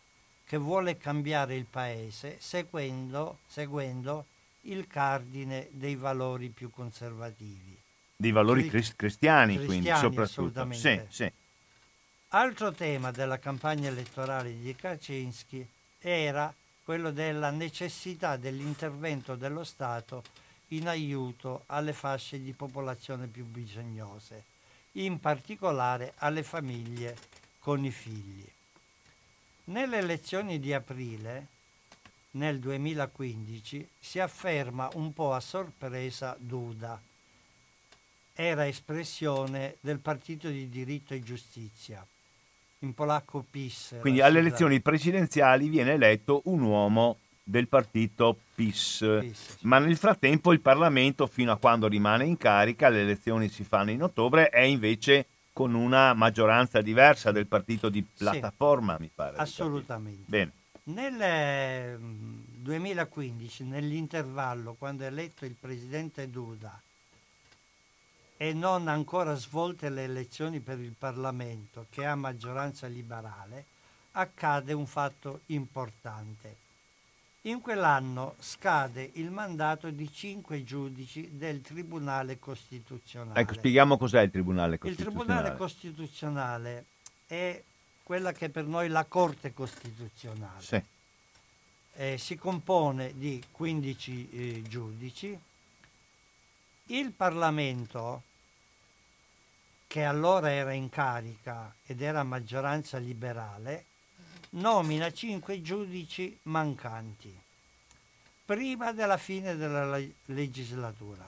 che 0.43 0.57
vuole 0.57 0.97
cambiare 0.97 1.55
il 1.55 1.65
paese 1.65 2.37
seguendo, 2.39 3.41
seguendo 3.45 4.25
il 4.61 4.87
cardine 4.87 5.67
dei 5.69 5.95
valori 5.95 6.49
più 6.49 6.71
conservativi. 6.71 7.79
Dei 8.15 8.31
valori 8.31 8.67
Cri- 8.67 8.95
cristiani, 8.95 9.57
cristiani, 9.57 9.65
quindi, 9.65 9.91
soprattutto. 9.95 10.73
Sì, 10.73 10.99
sì. 11.09 11.31
Altro 12.29 12.71
tema 12.71 13.11
della 13.11 13.37
campagna 13.37 13.89
elettorale 13.89 14.59
di 14.59 14.75
Kaczynski 14.75 15.63
era 15.99 16.51
quello 16.83 17.11
della 17.11 17.51
necessità 17.51 18.35
dell'intervento 18.35 19.35
dello 19.35 19.63
Stato 19.63 20.23
in 20.71 20.87
aiuto 20.87 21.63
alle 21.67 21.93
fasce 21.93 22.41
di 22.41 22.53
popolazione 22.53 23.27
più 23.27 23.45
bisognose, 23.45 24.43
in 24.93 25.19
particolare 25.19 26.13
alle 26.17 26.43
famiglie 26.43 27.17
con 27.59 27.83
i 27.83 27.91
figli. 27.91 28.47
Nelle 29.65 29.97
elezioni 29.97 30.59
di 30.59 30.73
aprile, 30.73 31.47
nel 32.31 32.59
2015, 32.59 33.87
si 33.99 34.19
afferma 34.19 34.89
un 34.93 35.13
po' 35.13 35.33
a 35.33 35.39
sorpresa 35.39 36.35
Duda. 36.39 37.01
Era 38.33 38.67
espressione 38.67 39.75
del 39.81 39.99
Partito 39.99 40.47
di 40.49 40.69
Diritto 40.69 41.13
e 41.13 41.21
Giustizia, 41.21 42.05
in 42.79 42.93
polacco 42.93 43.45
PIS. 43.49 43.97
Quindi 43.99 44.21
alle 44.21 44.39
elezioni 44.39 44.79
presidenziali 44.79 45.67
viene 45.67 45.91
eletto 45.93 46.41
un 46.45 46.61
uomo 46.61 47.17
del 47.51 47.67
partito 47.67 48.35
PIS. 48.55 49.19
PIS, 49.19 49.57
sì. 49.57 49.67
Ma 49.67 49.77
nel 49.77 49.97
frattempo 49.97 50.53
il 50.53 50.61
Parlamento, 50.61 51.27
fino 51.27 51.51
a 51.51 51.57
quando 51.57 51.87
rimane 51.87 52.25
in 52.25 52.37
carica, 52.37 52.89
le 52.89 53.01
elezioni 53.01 53.49
si 53.49 53.63
fanno 53.63 53.91
in 53.91 54.01
ottobre, 54.01 54.49
è 54.49 54.61
invece 54.61 55.27
con 55.53 55.75
una 55.75 56.13
maggioranza 56.13 56.81
diversa 56.81 57.31
del 57.31 57.45
partito 57.45 57.89
di 57.89 58.01
piattaforma, 58.01 58.97
mi 58.99 59.11
pare. 59.13 59.37
Assolutamente. 59.37 60.23
Bene. 60.25 60.51
Nel 60.83 61.21
eh, 61.21 61.97
2015, 61.99 63.65
nell'intervallo, 63.65 64.73
quando 64.73 65.03
è 65.03 65.07
eletto 65.07 65.45
il 65.45 65.55
presidente 65.59 66.29
Duda 66.29 66.81
e 68.37 68.53
non 68.53 68.87
ancora 68.87 69.35
svolte 69.35 69.89
le 69.89 70.05
elezioni 70.05 70.61
per 70.61 70.79
il 70.79 70.95
Parlamento, 70.97 71.85
che 71.91 72.05
ha 72.05 72.15
maggioranza 72.15 72.87
liberale, 72.87 73.65
accade 74.13 74.73
un 74.73 74.87
fatto 74.87 75.41
importante. 75.47 76.60
In 77.45 77.59
quell'anno 77.59 78.35
scade 78.37 79.09
il 79.13 79.31
mandato 79.31 79.89
di 79.89 80.11
cinque 80.13 80.63
giudici 80.63 81.37
del 81.37 81.61
Tribunale 81.61 82.37
Costituzionale. 82.37 83.39
Ecco, 83.39 83.53
spieghiamo 83.53 83.97
cos'è 83.97 84.21
il 84.21 84.29
Tribunale 84.29 84.75
Il 84.75 84.79
Costituzionale. 84.79 85.25
Tribunale 85.25 85.57
Costituzionale 85.57 86.85
è 87.25 87.63
quella 88.03 88.31
che 88.31 88.49
per 88.49 88.65
noi 88.65 88.85
è 88.85 88.89
la 88.89 89.05
Corte 89.05 89.53
Costituzionale. 89.53 90.61
Sì. 90.61 90.83
Eh, 91.93 92.17
si 92.19 92.35
compone 92.35 93.17
di 93.17 93.43
15 93.49 94.29
eh, 94.29 94.61
giudici. 94.61 95.39
Il 96.87 97.11
Parlamento, 97.11 98.21
che 99.87 100.03
allora 100.03 100.51
era 100.51 100.73
in 100.73 100.89
carica 100.89 101.73
ed 101.87 102.01
era 102.03 102.21
maggioranza 102.21 102.99
liberale, 102.99 103.85
nomina 104.51 105.11
5 105.11 105.61
giudici 105.61 106.37
mancanti 106.43 107.41
prima 108.51 108.91
della 108.91 109.15
fine 109.15 109.55
della 109.55 109.89
le- 109.89 110.15
legislatura. 110.25 111.25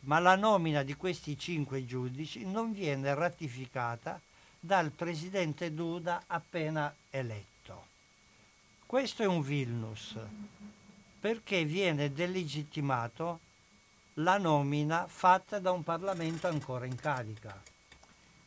Ma 0.00 0.18
la 0.18 0.36
nomina 0.36 0.82
di 0.82 0.94
questi 0.94 1.38
cinque 1.38 1.86
giudici 1.86 2.44
non 2.44 2.72
viene 2.72 3.14
ratificata 3.14 4.20
dal 4.60 4.90
presidente 4.90 5.72
Duda 5.72 6.24
appena 6.26 6.94
eletto. 7.08 7.86
Questo 8.84 9.22
è 9.22 9.26
un 9.26 9.40
Vilnus, 9.40 10.18
perché 11.18 11.64
viene 11.64 12.12
delegittimato 12.12 13.40
la 14.14 14.36
nomina 14.36 15.06
fatta 15.06 15.58
da 15.58 15.70
un 15.70 15.82
Parlamento 15.82 16.46
ancora 16.46 16.84
in 16.84 16.96
carica. 16.96 17.58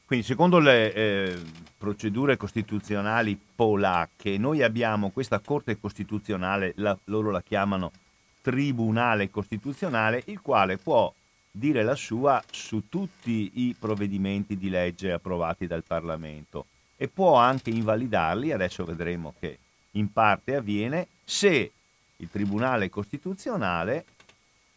Quindi 0.07 0.25
secondo 0.25 0.59
le 0.59 0.93
eh, 0.93 1.37
procedure 1.77 2.37
costituzionali 2.37 3.37
polacche, 3.55 4.37
noi 4.37 4.63
abbiamo 4.63 5.09
questa 5.09 5.39
Corte 5.39 5.77
Costituzionale, 5.77 6.71
la- 6.77 6.97
loro 7.05 7.29
la 7.29 7.41
chiamano 7.41 7.91
Tribunale 8.39 9.29
Costituzionale, 9.29 10.23
il 10.27 10.39
quale 10.39 10.77
può 10.77 11.13
dire 11.51 11.83
la 11.83 11.95
sua 11.95 12.41
su 12.49 12.87
tutti 12.87 13.51
i 13.55 13.75
provvedimenti 13.77 14.55
di 14.55 14.69
legge 14.69 15.11
approvati 15.11 15.67
dal 15.67 15.83
Parlamento 15.83 16.67
e 16.95 17.09
può 17.09 17.35
anche 17.35 17.69
invalidarli, 17.69 18.53
adesso 18.53 18.85
vedremo 18.85 19.33
che 19.37 19.59
in 19.91 20.13
parte 20.13 20.55
avviene, 20.55 21.05
se 21.25 21.69
il 22.15 22.29
Tribunale 22.31 22.89
Costituzionale 22.89 24.05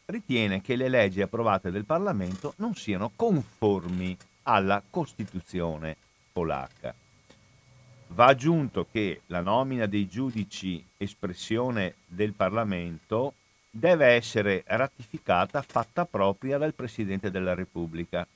ritiene 0.07 0.61
che 0.61 0.75
le 0.75 0.89
leggi 0.89 1.23
approvate 1.23 1.71
dal 1.71 1.85
Parlamento 1.85 2.55
non 2.57 2.75
siano 2.75 3.13
conformi 3.15 4.17
alla 4.43 4.83
Costituzione 4.89 5.97
polacca. 6.33 6.95
Va 8.09 8.27
aggiunto 8.27 8.87
che 8.91 9.23
la 9.27 9.41
nomina 9.41 9.87
dei 9.87 10.09
giudici 10.09 10.85
espressione 10.97 11.95
del 12.07 12.33
Parlamento 12.33 13.35
deve 13.71 14.07
essere 14.07 14.65
ratificata, 14.67 15.63
fatta 15.63 16.05
propria 16.05 16.59
dal 16.59 16.75
Presidente 16.75 17.31
della 17.31 17.55
Repubblica. 17.55 18.27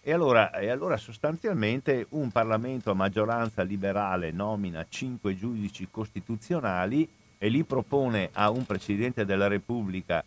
E 0.00 0.12
allora, 0.12 0.52
e 0.58 0.70
allora 0.70 0.96
sostanzialmente 0.96 2.06
un 2.10 2.30
Parlamento 2.30 2.90
a 2.90 2.94
maggioranza 2.94 3.62
liberale 3.62 4.30
nomina 4.30 4.86
cinque 4.88 5.36
giudici 5.36 5.88
costituzionali 5.90 7.06
e 7.36 7.48
li 7.48 7.62
propone 7.64 8.30
a 8.32 8.48
un 8.48 8.64
Presidente 8.64 9.26
della 9.26 9.48
Repubblica 9.48 10.24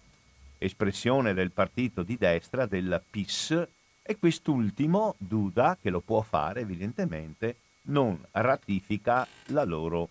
espressione 0.59 1.33
del 1.33 1.49
partito 1.49 2.03
di 2.03 2.15
destra, 2.15 2.67
del 2.67 3.01
PIS, 3.09 3.67
e 4.01 4.17
quest'ultimo, 4.17 5.15
Duda, 5.17 5.77
che 5.81 5.89
lo 5.89 6.01
può 6.01 6.21
fare 6.21 6.61
evidentemente, 6.61 7.55
non 7.83 8.19
ratifica 8.31 9.27
la 9.47 9.63
loro, 9.63 10.09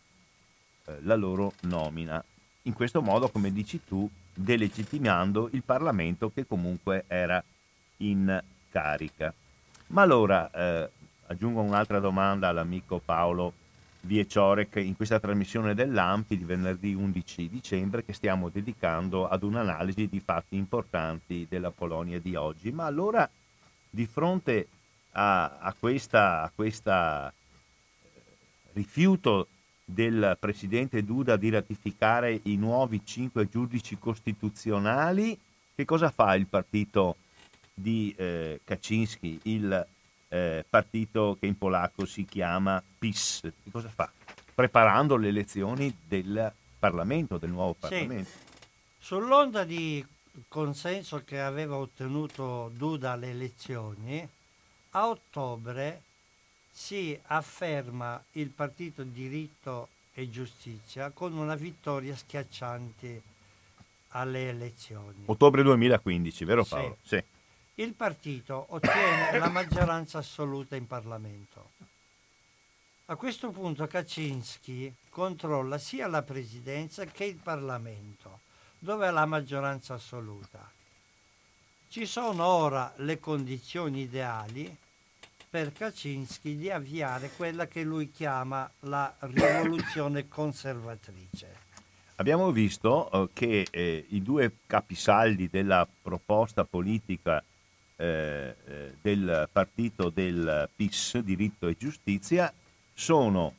eh, 0.87 0.99
la 1.03 1.17
loro 1.17 1.53
nomina. 1.63 2.23
In 2.63 2.73
questo 2.73 3.03
modo, 3.03 3.29
come 3.29 3.53
dici 3.53 3.81
tu, 3.85 4.09
delegittimando 4.33 5.49
il 5.53 5.63
Parlamento 5.63 6.31
che 6.31 6.47
comunque 6.47 7.05
era 7.07 7.43
in 7.99 8.43
carica. 8.71 9.33
Ma 9.89 10.03
allora, 10.03 10.51
eh, 10.51 10.91
aggiungo 11.27 11.61
un'altra 11.61 11.99
domanda 11.99 12.49
all'amico 12.49 13.01
Paolo 13.05 13.53
Vieciorek 14.03 14.77
in 14.77 14.97
questa 14.97 15.21
trasmissione 15.21 15.75
dell'AMPI 15.75 16.39
di 16.39 16.45
venerdì 16.45 16.95
11 16.95 17.49
dicembre 17.49 18.05
che 18.05 18.15
stiamo 18.15 18.49
dedicando 18.49 19.29
ad 19.29 19.43
un'analisi 19.43 20.09
di 20.09 20.21
fatti 20.21 20.57
importanti 20.57 21.47
della 21.49 21.71
Polonia 21.71 22.19
di 22.19 22.35
oggi. 22.35 22.73
Ma 22.73 22.87
allora, 22.87 23.29
di 23.91 24.07
fronte 24.07 24.69
a, 25.13 25.59
a 25.59 25.75
questa, 25.79 26.43
a 26.43 26.53
questa 26.55 27.29
eh, 27.31 28.21
rifiuto 28.73 29.49
del 29.85 30.37
presidente 30.39 31.03
Duda 31.05 31.37
di 31.37 31.51
ratificare 31.51 32.41
i 32.45 32.57
nuovi 32.57 33.05
cinque 33.05 33.49
giudici 33.49 33.99
costituzionali, 33.99 35.37
che 35.75 35.85
cosa 35.85 36.11
fa 36.11 36.35
il 36.37 36.47
partito 36.47 37.17
di 37.75 38.15
eh, 38.17 38.61
Kaczynski, 38.63 39.41
il 39.45 39.87
eh, 40.29 40.65
partito 40.69 41.37
che 41.41 41.47
in 41.47 41.59
polacco 41.59 42.07
si 42.07 42.25
chiama 42.25 42.81
PIS? 42.99 43.41
Che 43.65 43.71
cosa 43.71 43.89
fa? 43.89 44.11
Preparando 44.55 45.17
le 45.17 45.29
elezioni 45.29 45.95
del 46.07 46.53
Parlamento, 46.79 47.39
del 47.39 47.51
nuovo 47.51 47.73
Sì. 47.73 47.89
Parlamento. 47.89 48.31
Sull'onda 48.99 49.65
di 49.65 50.05
consenso 50.49 51.23
che 51.25 51.41
aveva 51.41 51.77
ottenuto 51.77 52.71
Duda 52.75 53.13
alle 53.13 53.31
elezioni, 53.31 54.29
a 54.91 55.09
ottobre 55.09 56.03
si 56.71 57.19
afferma 57.27 58.23
il 58.33 58.49
partito 58.51 59.03
Diritto 59.03 59.89
e 60.13 60.31
Giustizia 60.31 61.11
con 61.11 61.33
una 61.35 61.55
vittoria 61.55 62.17
schiacciante 62.17 63.23
alle 64.09 64.49
elezioni. 64.49 65.23
Ottobre 65.27 65.63
2015, 65.63 66.45
vero 66.45 66.65
Sì. 66.65 66.71
Paolo? 66.71 66.97
Sì. 67.03 67.23
Il 67.75 67.95
partito 67.95 68.67
ottiene 68.69 69.39
la 69.39 69.49
maggioranza 69.49 70.19
assoluta 70.19 70.77
in 70.77 70.87
Parlamento. 70.87 71.71
A 73.07 73.17
questo 73.17 73.51
punto 73.51 73.87
Kaczynski 73.87 74.95
controlla 75.09 75.79
sia 75.79 76.07
la 76.07 76.23
presidenza 76.23 77.05
che 77.07 77.25
il 77.25 77.37
Parlamento, 77.37 78.41
dove 78.81 79.07
ha 79.07 79.11
la 79.11 79.27
maggioranza 79.27 79.95
assoluta. 79.95 80.69
Ci 81.89 82.07
sono 82.07 82.45
ora 82.45 82.93
le 82.97 83.21
condizioni 83.21 84.03
ideali 84.03 84.77
per 85.49 85.73
Kaczynski 85.73 86.57
di 86.57 86.71
avviare 86.71 87.31
quella 87.37 87.67
che 87.67 87.83
lui 87.83 88.11
chiama 88.11 88.71
la 88.81 89.13
rivoluzione 89.21 90.27
conservatrice. 90.29 91.69
Abbiamo 92.17 92.53
visto 92.53 93.11
eh, 93.11 93.29
che 93.33 93.67
eh, 93.71 94.07
i 94.11 94.23
due 94.23 94.53
capisaldi 94.67 95.49
della 95.49 95.87
proposta 96.03 96.65
politica 96.65 97.43
eh, 97.97 98.55
eh, 98.67 98.95
del 99.01 99.49
partito 99.51 100.11
del 100.11 100.69
PIS, 100.75 101.19
diritto 101.19 101.67
e 101.67 101.77
giustizia, 101.79 102.53
sono 102.95 103.55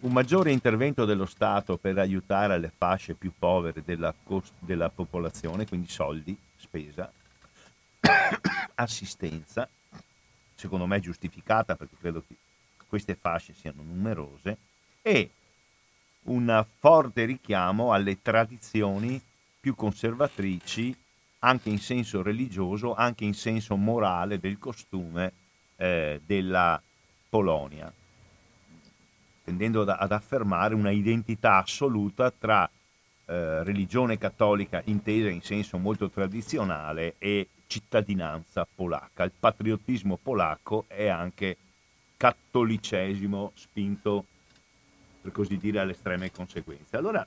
un 0.00 0.12
maggiore 0.12 0.52
intervento 0.52 1.04
dello 1.04 1.26
Stato 1.26 1.76
per 1.76 1.98
aiutare 1.98 2.58
le 2.58 2.72
fasce 2.76 3.14
più 3.14 3.32
povere 3.36 3.82
della, 3.84 4.14
cost- 4.22 4.52
della 4.58 4.88
popolazione, 4.88 5.66
quindi 5.66 5.88
soldi, 5.88 6.36
spesa, 6.56 7.10
assistenza, 8.74 9.68
secondo 10.54 10.86
me 10.86 11.00
giustificata 11.00 11.76
perché 11.76 11.96
credo 11.98 12.22
che 12.26 12.34
queste 12.86 13.14
fasce 13.14 13.54
siano 13.54 13.82
numerose, 13.82 14.58
e 15.02 15.30
un 16.24 16.64
forte 16.78 17.24
richiamo 17.24 17.92
alle 17.92 18.20
tradizioni 18.20 19.20
più 19.60 19.74
conservatrici 19.74 20.96
anche 21.40 21.68
in 21.68 21.78
senso 21.78 22.22
religioso, 22.22 22.94
anche 22.94 23.24
in 23.24 23.34
senso 23.34 23.76
morale 23.76 24.38
del 24.38 24.58
costume 24.58 25.32
eh, 25.76 26.20
della 26.24 26.80
Polonia, 27.28 27.92
tendendo 29.46 29.82
ad, 29.82 29.90
ad, 29.90 30.10
affermare 30.10 30.74
una 30.74 30.90
identità 30.90 31.58
assoluta 31.58 32.32
tra 32.32 32.68
eh, 33.26 33.62
religione 33.62 34.18
cattolica 34.18 34.82
intesa 34.86 35.28
in 35.28 35.40
senso 35.40 35.78
molto 35.78 36.10
tradizionale 36.10 37.14
e 37.18 37.50
cittadinanza 37.68 38.66
polacca. 38.66 39.22
Il 39.22 39.30
patriottismo 39.38 40.18
polacco 40.20 40.86
è 40.88 41.06
anche 41.06 41.56
cattolicesimo 42.16 43.52
spinto, 43.54 44.24
per 45.22 45.30
così 45.30 45.56
dire, 45.58 45.78
alle 45.78 45.92
estreme 45.92 46.32
conseguenze. 46.32 46.96
Allora, 46.96 47.24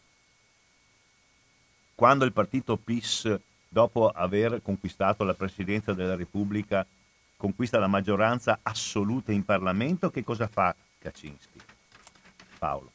quando 1.96 2.26
il 2.26 2.34
partito 2.34 2.76
PIS, 2.76 3.40
dopo 3.70 4.10
aver 4.10 4.62
conquistato 4.62 5.24
la 5.24 5.36
presidenza 5.36 5.94
della 5.94 6.16
Repubblica, 6.16 6.86
conquista 7.38 7.80
la 7.80 7.88
maggioranza 7.88 8.60
assoluta 8.62 9.32
in 9.32 9.46
Parlamento, 9.46 10.10
che 10.10 10.26
cosa 10.26 10.48
fa 10.48 10.76
Kaczynski? 10.98 11.49
Paolo. 12.60 12.92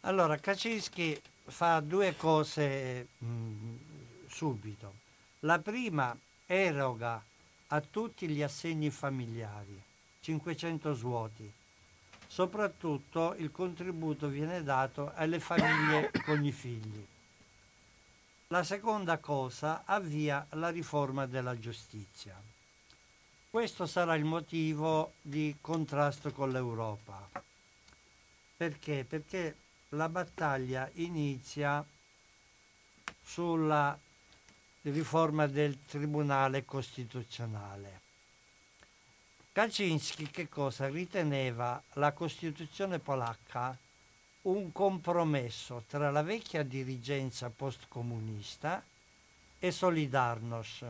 Allora, 0.00 0.36
Kaczynski 0.38 1.20
fa 1.44 1.80
due 1.80 2.16
cose 2.16 3.08
mh, 3.18 3.26
mm, 3.26 3.76
subito. 4.26 4.94
La 5.40 5.58
prima 5.58 6.16
eroga 6.46 7.22
a 7.68 7.80
tutti 7.80 8.28
gli 8.28 8.42
assegni 8.42 8.90
familiari, 8.90 9.80
500 10.20 10.94
svuoti. 10.94 11.52
Soprattutto 12.26 13.34
il 13.36 13.52
contributo 13.52 14.26
viene 14.28 14.62
dato 14.62 15.12
alle 15.14 15.38
famiglie 15.38 16.10
con 16.24 16.44
i 16.44 16.52
figli. 16.52 17.06
La 18.48 18.64
seconda 18.64 19.18
cosa 19.18 19.82
avvia 19.84 20.46
la 20.50 20.70
riforma 20.70 21.26
della 21.26 21.58
giustizia. 21.58 22.40
Questo 23.50 23.86
sarà 23.86 24.16
il 24.16 24.24
motivo 24.24 25.12
di 25.20 25.56
contrasto 25.60 26.32
con 26.32 26.50
l'Europa. 26.50 27.28
Perché? 28.56 29.04
Perché 29.04 29.56
la 29.90 30.08
battaglia 30.08 30.88
inizia 30.94 31.84
sulla 33.22 33.98
riforma 34.82 35.46
del 35.46 35.82
Tribunale 35.86 36.64
Costituzionale. 36.64 38.00
Kaczynski 39.52 40.30
che 40.30 40.48
cosa? 40.48 40.88
Riteneva 40.88 41.80
la 41.94 42.12
Costituzione 42.12 42.98
polacca 42.98 43.76
un 44.42 44.72
compromesso 44.72 45.84
tra 45.86 46.10
la 46.10 46.22
vecchia 46.22 46.62
dirigenza 46.62 47.50
postcomunista 47.50 48.84
e 49.58 49.70
Solidarnosc, 49.70 50.84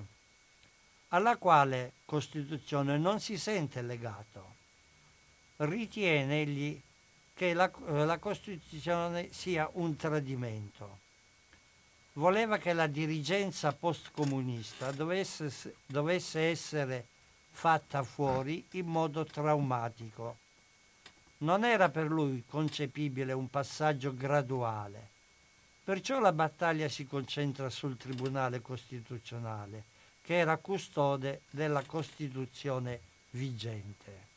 alla 1.08 1.36
quale 1.36 1.92
Costituzione 2.04 2.98
non 2.98 3.20
si 3.20 3.38
sente 3.38 3.80
legato. 3.82 4.54
Ritiene 5.56 6.40
egli 6.40 6.80
che 7.34 7.52
la, 7.52 7.70
la 7.86 8.18
Costituzione 8.18 9.32
sia 9.32 9.68
un 9.74 9.96
tradimento 9.96 11.02
voleva 12.14 12.58
che 12.58 12.72
la 12.72 12.86
dirigenza 12.86 13.72
postcomunista 13.72 14.92
dovesse, 14.92 15.76
dovesse 15.86 16.40
essere 16.40 17.06
fatta 17.50 18.02
fuori 18.02 18.64
in 18.72 18.86
modo 18.86 19.24
traumatico. 19.24 20.38
Non 21.38 21.64
era 21.64 21.88
per 21.88 22.06
lui 22.06 22.44
concepibile 22.48 23.32
un 23.32 23.48
passaggio 23.50 24.14
graduale. 24.14 25.10
Perciò 25.84 26.18
la 26.18 26.32
battaglia 26.32 26.88
si 26.88 27.06
concentra 27.06 27.68
sul 27.68 27.96
Tribunale 27.96 28.62
Costituzionale, 28.62 29.84
che 30.22 30.38
era 30.38 30.56
custode 30.56 31.42
della 31.50 31.82
Costituzione 31.82 33.00
vigente. 33.30 34.32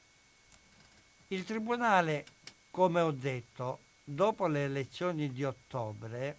Il 1.28 1.46
Tribunale, 1.46 2.26
come 2.78 3.02
ho 3.02 3.10
detto, 3.10 3.80
dopo 4.04 4.46
le 4.46 4.66
elezioni 4.66 5.32
di 5.32 5.44
ottobre, 5.44 6.38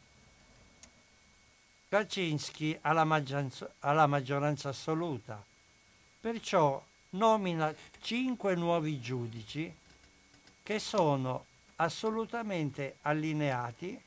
Kaczynski 1.89 2.79
ha 2.83 2.93
la, 2.93 3.03
maggioranza, 3.03 3.69
ha 3.81 3.91
la 3.91 4.07
maggioranza 4.07 4.69
assoluta, 4.69 5.45
perciò 6.21 6.81
nomina 7.11 7.75
cinque 8.01 8.55
nuovi 8.55 9.01
giudici 9.01 9.75
che 10.63 10.79
sono 10.79 11.47
assolutamente 11.75 12.99
allineati 13.03 14.01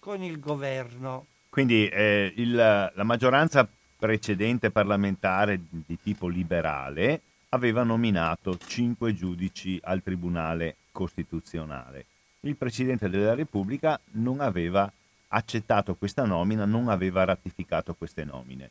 con 0.00 0.24
il 0.24 0.40
governo. 0.40 1.26
Quindi 1.48 1.86
eh, 1.86 2.32
il, 2.34 2.52
la 2.52 3.04
maggioranza 3.04 3.64
precedente 3.96 4.72
parlamentare 4.72 5.60
di 5.70 5.96
tipo 6.02 6.26
liberale 6.26 7.20
aveva 7.50 7.84
nominato 7.84 8.58
cinque 8.58 9.14
giudici 9.14 9.78
al 9.84 10.02
Tribunale 10.02 10.78
Costituzionale. 10.96 12.06
Il 12.40 12.56
Presidente 12.56 13.10
della 13.10 13.34
Repubblica 13.34 14.00
non 14.12 14.40
aveva 14.40 14.90
accettato 15.28 15.94
questa 15.94 16.24
nomina 16.24 16.64
non 16.64 16.88
aveva 16.88 17.24
ratificato 17.24 17.92
queste 17.92 18.24
nomine. 18.24 18.70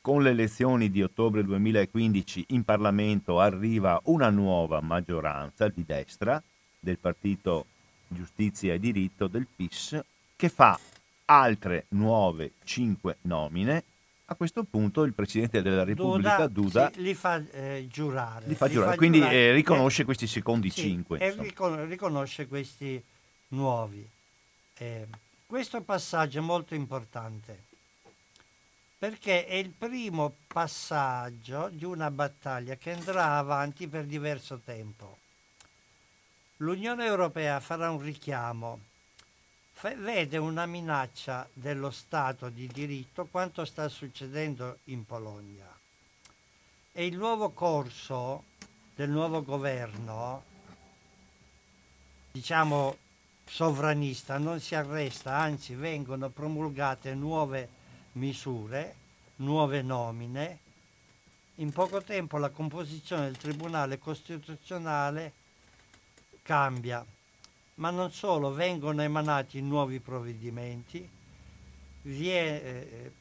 Con 0.00 0.22
le 0.22 0.30
elezioni 0.30 0.90
di 0.90 1.02
ottobre 1.02 1.44
2015 1.44 2.46
in 2.50 2.64
Parlamento 2.64 3.40
arriva 3.40 4.00
una 4.04 4.30
nuova 4.30 4.80
maggioranza 4.80 5.68
di 5.68 5.84
destra 5.84 6.42
del 6.78 6.96
Partito 6.96 7.66
Giustizia 8.08 8.72
e 8.72 8.78
Diritto 8.78 9.26
del 9.26 9.46
PIS 9.54 10.00
che 10.36 10.48
fa 10.48 10.78
altre 11.26 11.84
nuove 11.88 12.52
cinque 12.64 13.16
nomine. 13.22 13.82
A 14.28 14.34
questo 14.34 14.64
punto 14.64 15.04
il 15.04 15.14
Presidente 15.14 15.62
della 15.62 15.84
Repubblica 15.84 16.48
Duda, 16.48 16.88
Duda 16.88 16.90
sì, 16.92 17.02
li 17.02 17.14
fa 17.14 17.40
eh, 17.52 17.86
giurare. 17.88 18.46
Li 18.46 18.54
fa 18.56 18.68
giurare. 18.68 18.90
Fa 18.90 18.96
quindi 18.96 19.18
giurare. 19.18 19.36
Eh, 19.36 19.52
riconosce 19.52 20.02
eh, 20.02 20.04
questi 20.04 20.26
secondi 20.26 20.70
sì, 20.70 20.80
cinque. 20.80 21.18
E 21.18 21.34
riconosce 21.86 22.48
questi 22.48 23.02
nuovi. 23.48 24.08
Eh, 24.78 25.06
questo 25.46 25.80
passaggio 25.82 26.38
è 26.38 26.42
molto 26.42 26.74
importante 26.74 27.66
perché 28.98 29.46
è 29.46 29.54
il 29.54 29.70
primo 29.70 30.34
passaggio 30.46 31.68
di 31.70 31.84
una 31.84 32.10
battaglia 32.10 32.76
che 32.76 32.92
andrà 32.92 33.36
avanti 33.36 33.86
per 33.86 34.04
diverso 34.04 34.60
tempo. 34.64 35.18
L'Unione 36.58 37.04
Europea 37.04 37.60
farà 37.60 37.90
un 37.90 38.00
richiamo, 38.00 38.80
vede 39.94 40.38
una 40.38 40.64
minaccia 40.64 41.48
dello 41.52 41.90
Stato 41.90 42.48
di 42.48 42.66
diritto 42.66 43.26
quanto 43.26 43.64
sta 43.64 43.88
succedendo 43.88 44.78
in 44.84 45.04
Polonia. 45.04 45.68
E 46.92 47.06
il 47.06 47.16
nuovo 47.16 47.50
corso 47.50 48.44
del 48.94 49.10
nuovo 49.10 49.42
governo, 49.42 50.42
diciamo 52.32 52.96
sovranista 53.44 54.38
non 54.38 54.60
si 54.60 54.74
arresta, 54.74 55.36
anzi 55.36 55.74
vengono 55.74 56.30
promulgate 56.30 57.14
nuove 57.14 57.68
misure, 58.12 58.94
nuove 59.36 59.82
nomine. 59.82 60.58
In 61.56 61.70
poco 61.72 62.02
tempo 62.02 62.38
la 62.38 62.48
composizione 62.48 63.26
del 63.26 63.36
Tribunale 63.36 63.98
Costituzionale 63.98 65.32
cambia, 66.42 67.04
ma 67.76 67.90
non 67.90 68.10
solo, 68.10 68.52
vengono 68.52 69.02
emanati 69.02 69.60
nuovi 69.60 70.00
provvedimenti, 70.00 71.08
vie, 72.02 72.62
eh, 72.62 73.12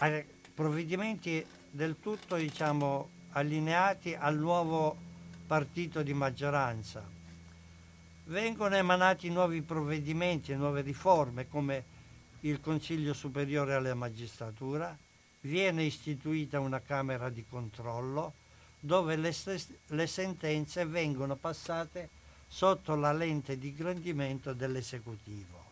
eh 0.00 0.26
provvedimenti 0.54 1.44
del 1.70 1.96
tutto 2.00 2.34
diciamo, 2.36 3.10
allineati 3.30 4.14
al 4.14 4.36
nuovo 4.36 4.96
partito 5.46 6.02
di 6.02 6.12
maggioranza. 6.12 7.06
Vengono 8.24 8.74
emanati 8.74 9.30
nuovi 9.30 9.62
provvedimenti 9.62 10.50
e 10.50 10.56
nuove 10.56 10.80
riforme 10.80 11.48
come 11.48 11.96
il 12.40 12.60
Consiglio 12.60 13.14
Superiore 13.14 13.74
alla 13.74 13.94
Magistratura, 13.94 14.96
viene 15.42 15.84
istituita 15.84 16.58
una 16.58 16.80
Camera 16.80 17.28
di 17.30 17.44
controllo 17.48 18.34
dove 18.80 19.16
le, 19.16 19.34
le 19.86 20.06
sentenze 20.06 20.84
vengono 20.84 21.36
passate 21.36 22.17
sotto 22.48 22.96
la 22.96 23.12
lente 23.12 23.58
di 23.58 23.74
grandimento 23.74 24.52
dell'esecutivo. 24.54 25.66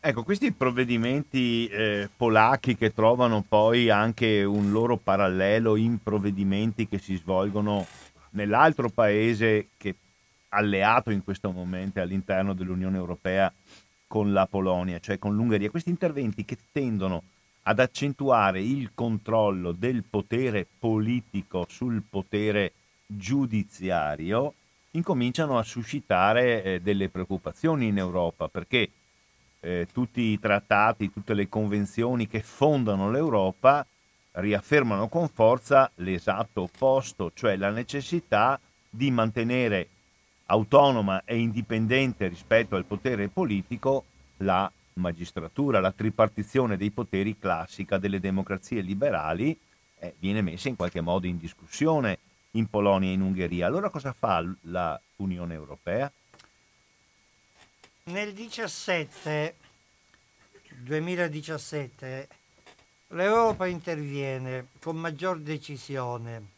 Ecco, 0.00 0.22
questi 0.22 0.52
provvedimenti 0.52 1.66
eh, 1.66 2.08
polacchi 2.14 2.76
che 2.76 2.92
trovano 2.92 3.44
poi 3.46 3.88
anche 3.88 4.44
un 4.44 4.70
loro 4.70 4.96
parallelo 4.96 5.76
in 5.76 6.02
provvedimenti 6.02 6.86
che 6.86 6.98
si 6.98 7.16
svolgono 7.16 7.86
nell'altro 8.30 8.88
paese 8.88 9.68
che 9.76 9.94
alleato 10.50 11.10
in 11.10 11.24
questo 11.24 11.50
momento 11.50 12.00
all'interno 12.00 12.54
dell'Unione 12.54 12.96
Europea 12.96 13.52
con 14.06 14.32
la 14.32 14.46
Polonia, 14.46 15.00
cioè 15.00 15.18
con 15.18 15.34
l'Ungheria, 15.34 15.70
questi 15.70 15.90
interventi 15.90 16.44
che 16.44 16.58
tendono 16.70 17.22
ad 17.62 17.80
accentuare 17.80 18.60
il 18.62 18.92
controllo 18.94 19.72
del 19.72 20.04
potere 20.08 20.66
politico 20.78 21.66
sul 21.68 22.02
potere 22.08 22.72
giudiziario, 23.06 24.54
incominciano 24.96 25.58
a 25.58 25.62
suscitare 25.62 26.62
eh, 26.62 26.80
delle 26.80 27.08
preoccupazioni 27.08 27.88
in 27.88 27.98
Europa, 27.98 28.48
perché 28.48 28.90
eh, 29.60 29.86
tutti 29.92 30.20
i 30.20 30.40
trattati, 30.40 31.12
tutte 31.12 31.34
le 31.34 31.48
convenzioni 31.48 32.26
che 32.26 32.42
fondano 32.42 33.10
l'Europa 33.10 33.86
riaffermano 34.32 35.08
con 35.08 35.28
forza 35.28 35.90
l'esatto 35.96 36.62
opposto, 36.62 37.30
cioè 37.34 37.56
la 37.56 37.70
necessità 37.70 38.58
di 38.88 39.10
mantenere 39.10 39.88
autonoma 40.46 41.22
e 41.24 41.38
indipendente 41.38 42.28
rispetto 42.28 42.76
al 42.76 42.84
potere 42.84 43.28
politico 43.28 44.04
la 44.38 44.70
magistratura, 44.94 45.80
la 45.80 45.92
tripartizione 45.92 46.76
dei 46.76 46.90
poteri 46.90 47.38
classica 47.38 47.98
delle 47.98 48.20
democrazie 48.20 48.80
liberali 48.80 49.58
eh, 49.98 50.14
viene 50.18 50.42
messa 50.42 50.68
in 50.68 50.76
qualche 50.76 51.00
modo 51.00 51.26
in 51.26 51.38
discussione 51.38 52.18
in 52.56 52.68
Polonia 52.68 53.10
e 53.10 53.12
in 53.12 53.20
Ungheria. 53.20 53.66
Allora 53.66 53.90
cosa 53.90 54.12
fa 54.12 54.44
la 54.62 55.00
Unione 55.16 55.54
Europea? 55.54 56.10
Nel 58.04 58.32
17, 58.32 59.56
2017 60.78 62.28
l'Europa 63.08 63.66
interviene 63.66 64.68
con 64.80 64.96
maggior 64.96 65.40
decisione 65.40 66.54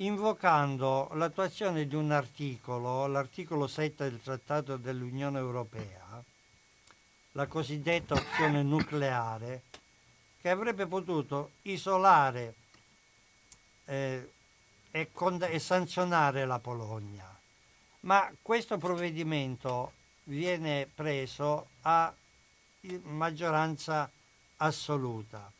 invocando 0.00 1.10
l'attuazione 1.12 1.86
di 1.86 1.94
un 1.94 2.10
articolo, 2.10 3.06
l'articolo 3.06 3.66
7 3.66 4.08
del 4.08 4.20
Trattato 4.22 4.76
dell'Unione 4.76 5.38
Europea, 5.38 6.22
la 7.32 7.46
cosiddetta 7.46 8.14
opzione 8.14 8.62
nucleare, 8.62 9.62
che 10.40 10.48
avrebbe 10.48 10.86
potuto 10.86 11.50
isolare 11.62 12.54
eh, 13.84 14.30
e, 15.00 15.08
con- 15.12 15.42
e 15.42 15.58
sanzionare 15.58 16.44
la 16.44 16.58
Polonia. 16.58 17.26
Ma 18.00 18.30
questo 18.42 18.78
provvedimento 18.78 19.92
viene 20.24 20.88
preso 20.92 21.68
a 21.82 22.12
maggioranza 23.02 24.10
assoluta. 24.56 25.50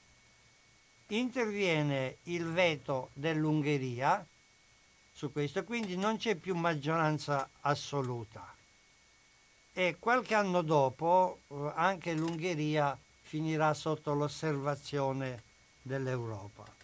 Interviene 1.09 2.18
il 2.24 2.46
veto 2.46 3.11
dell'Ungheria 3.14 4.24
su 5.12 5.33
questo, 5.33 5.64
quindi 5.64 5.96
non 5.96 6.16
c'è 6.16 6.35
più 6.37 6.55
maggioranza 6.55 7.48
assoluta. 7.61 8.55
E 9.72 9.96
qualche 9.98 10.35
anno 10.35 10.62
dopo 10.62 11.40
eh, 11.48 11.72
anche 11.74 12.14
l'Ungheria 12.14 12.96
finirà 13.22 13.74
sotto 13.74 14.14
l'osservazione 14.14 15.42
dell'Europa. 15.83 16.80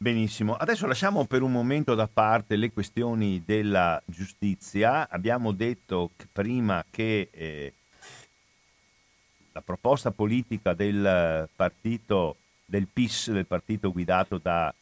Benissimo, 0.00 0.54
adesso 0.54 0.86
lasciamo 0.86 1.24
per 1.24 1.42
un 1.42 1.50
momento 1.50 1.96
da 1.96 2.06
parte 2.06 2.54
le 2.54 2.70
questioni 2.70 3.42
della 3.44 4.00
giustizia. 4.06 5.08
Abbiamo 5.10 5.50
detto 5.50 6.12
prima 6.30 6.84
che 6.88 7.28
eh, 7.32 7.72
la 9.50 9.60
proposta 9.60 10.12
politica 10.12 10.72
del 10.72 11.48
partito 11.52 12.36
del 12.64 12.86
PIS, 12.86 13.32
del 13.32 13.46
partito 13.46 13.90
guidato 13.90 14.38
da 14.38 14.72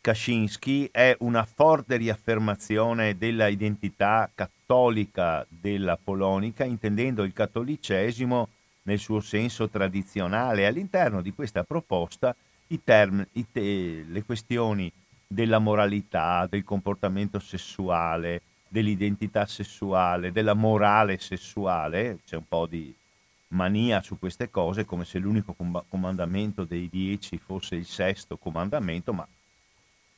Kaczynski, 0.00 0.88
è 0.92 1.16
una 1.18 1.44
forte 1.44 1.96
riaffermazione 1.96 3.18
della 3.18 3.48
identità 3.48 4.30
cattolica 4.32 5.44
della 5.48 5.98
Polonica, 6.00 6.62
intendendo 6.62 7.24
il 7.24 7.32
cattolicesimo 7.32 8.48
nel 8.82 9.00
suo 9.00 9.18
senso 9.18 9.68
tradizionale. 9.68 10.64
All'interno 10.64 11.22
di 11.22 11.32
questa 11.32 11.64
proposta 11.64 12.36
i 12.72 12.80
term, 12.82 13.26
i 13.32 13.46
te, 13.50 14.04
le 14.06 14.24
questioni 14.24 14.90
della 15.26 15.58
moralità, 15.58 16.46
del 16.48 16.64
comportamento 16.64 17.38
sessuale, 17.38 18.42
dell'identità 18.68 19.46
sessuale, 19.46 20.32
della 20.32 20.54
morale 20.54 21.18
sessuale, 21.18 22.18
c'è 22.24 22.36
un 22.36 22.46
po' 22.46 22.66
di 22.66 22.94
mania 23.48 24.00
su 24.02 24.18
queste 24.18 24.50
cose, 24.50 24.84
come 24.84 25.04
se 25.04 25.18
l'unico 25.18 25.52
com- 25.54 25.82
comandamento 25.88 26.64
dei 26.64 26.88
dieci 26.88 27.38
fosse 27.38 27.74
il 27.74 27.86
sesto 27.86 28.36
comandamento, 28.36 29.12
ma 29.12 29.26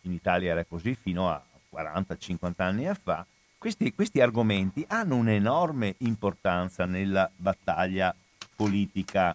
in 0.03 0.13
Italia 0.13 0.53
era 0.53 0.65
così 0.65 0.95
fino 0.95 1.31
a 1.31 1.43
40-50 1.75 2.53
anni 2.57 2.91
fa. 3.03 3.25
Questi, 3.57 3.95
questi 3.95 4.21
argomenti 4.21 4.85
hanno 4.89 5.17
un'enorme 5.17 5.95
importanza 5.99 6.85
nella 6.85 7.31
battaglia 7.35 8.15
politica 8.55 9.35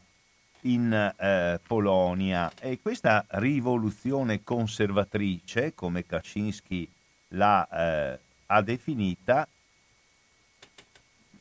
in 0.73 0.91
eh, 0.93 1.59
Polonia 1.65 2.51
e 2.59 2.79
questa 2.81 3.25
rivoluzione 3.29 4.43
conservatrice, 4.43 5.73
come 5.73 6.05
Kaczynski 6.05 6.89
l'ha 7.29 7.67
eh, 7.69 8.19
ha 8.47 8.61
definita, 8.61 9.47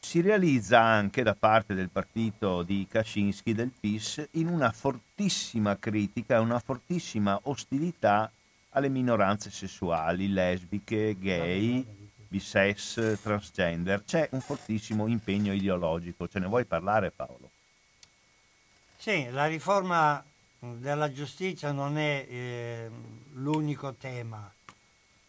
si 0.01 0.21
realizza 0.21 0.81
anche 0.81 1.23
da 1.23 1.35
parte 1.35 1.75
del 1.75 1.89
partito 1.91 2.63
di 2.63 2.87
Kaczynski, 2.89 3.55
del 3.55 3.73
PIS, 3.79 4.29
in 4.33 4.49
una 4.49 4.71
fortissima 4.71 5.77
critica, 5.79 6.41
una 6.41 6.61
fortissima 6.61 7.39
ostilità 7.45 8.31
alle 8.71 8.89
minoranze 8.89 9.51
sessuali, 9.51 10.29
lesbiche, 10.29 11.17
gay, 11.19 11.85
bisex, 12.29 13.21
transgender. 13.21 14.05
C'è 14.05 14.29
un 14.33 14.41
fortissimo 14.41 15.07
impegno 15.07 15.53
ideologico. 15.53 16.29
Ce 16.29 16.39
ne 16.39 16.47
vuoi 16.47 16.65
parlare 16.67 17.11
Paolo? 17.11 17.51
Sì, 19.07 19.31
la 19.31 19.47
riforma 19.47 20.21
della 20.59 21.13
giustizia 21.13 21.71
non 21.71 21.97
è 21.97 22.27
eh, 22.29 22.91
l'unico 23.35 23.95
tema, 23.95 24.53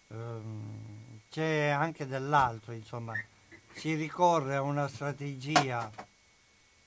ehm, 0.08 1.20
c'è 1.30 1.68
anche 1.68 2.08
dell'altro, 2.08 2.72
insomma, 2.74 3.14
si 3.76 3.94
ricorre 3.94 4.56
a 4.56 4.64
una 4.64 4.88
strategia 4.88 5.92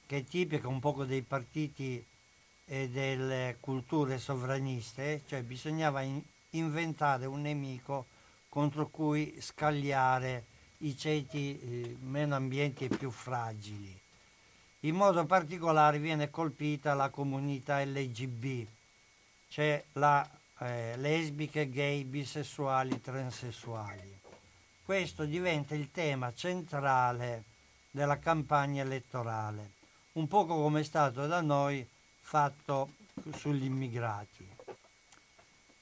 che 0.05 0.17
è 0.17 0.25
tipica 0.25 0.67
un 0.67 0.81
poco 0.81 1.05
dei 1.05 1.23
partiti 1.23 2.05
e 2.65 2.89
delle 2.89 3.59
culture 3.61 4.19
sovraniste, 4.19 5.23
cioè 5.29 5.45
bisognava 5.45 6.01
in- 6.01 6.21
inventare 6.51 7.27
un 7.27 7.43
nemico 7.43 8.07
contro 8.49 8.89
cui 8.89 9.37
scagliare 9.41 10.45
i 10.79 10.97
ceti 10.97 11.57
eh, 11.61 11.97
meno 12.01 12.35
ambienti 12.35 12.87
e 12.87 12.89
più 12.89 13.13
fragili. 13.13 14.00
In 14.85 14.95
modo 14.95 15.27
particolare 15.27 15.99
viene 15.99 16.31
colpita 16.31 16.95
la 16.95 17.11
comunità 17.11 17.85
LGB, 17.85 18.67
cioè 19.49 19.85
la 19.93 20.27
eh, 20.61 20.97
lesbiche, 20.97 21.69
gay, 21.69 22.05
bisessuali, 22.05 22.99
transessuali. 23.01 24.19
Questo 24.83 25.27
diventa 25.27 25.75
il 25.75 25.91
tema 25.91 26.33
centrale 26.33 27.45
della 27.91 28.19
campagna 28.19 28.83
elettorale, 28.83 29.73
un 30.13 30.27
poco 30.27 30.55
come 30.55 30.81
è 30.81 30.85
stato 30.85 31.27
da 31.27 31.43
noi 31.43 31.87
fatto 32.21 32.93
sugli 33.35 33.65
immigrati. 33.65 34.49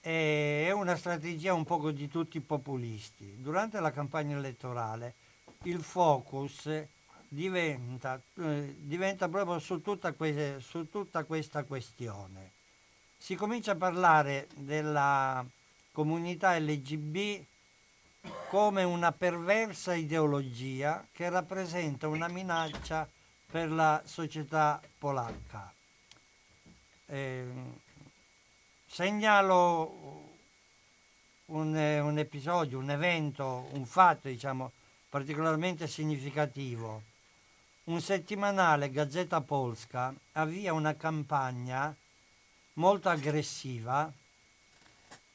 È 0.01 0.71
una 0.73 0.97
strategia 0.97 1.55
un 1.55 1.65
poco 1.65 1.93
di 1.93 2.09
tutti 2.09 2.39
i 2.39 2.41
populisti. 2.41 3.41
Durante 3.41 3.79
la 3.79 3.93
campagna 3.93 4.37
elettorale 4.37 5.15
il 5.63 5.83
focus 5.83 6.69
diventa, 7.29 8.21
eh, 8.37 8.75
diventa 8.79 9.29
proprio 9.29 9.59
su 9.59 9.81
tutta, 9.83 10.13
que- 10.13 10.57
su 10.61 10.89
tutta 10.89 11.25
questa 11.25 11.65
questione. 11.65 12.53
Si 13.17 13.35
comincia 13.35 13.73
a 13.73 13.77
parlare 13.77 14.49
della 14.55 15.45
comunità 15.93 16.59
LGB 16.59 17.45
come 18.49 18.83
una 18.83 19.13
perversa 19.13 19.95
ideologia 19.95 21.07
che 21.13 21.29
rappresenta 21.29 22.09
una 22.09 22.29
minaccia 22.29 23.09
per 23.51 23.71
la 23.71 24.01
società 24.05 24.81
polacca. 24.99 25.73
Eh, 27.07 27.47
segnalo 28.87 30.37
un, 31.47 31.75
un, 31.75 32.19
episodio, 32.19 32.79
un 32.79 32.91
evento, 32.91 33.69
un 33.73 33.87
fatto 33.87 34.29
diciamo, 34.29 34.73
particolarmente 35.09 35.87
significativo 35.87 37.03
un 37.89 38.03
settimanale 38.03 38.91
Gazzetta 38.91 39.41
Polska 39.41 40.15
avvia 40.33 40.75
una 40.75 40.95
campagna 40.95 41.95
molto 42.75 43.09
aggressiva. 43.09 44.13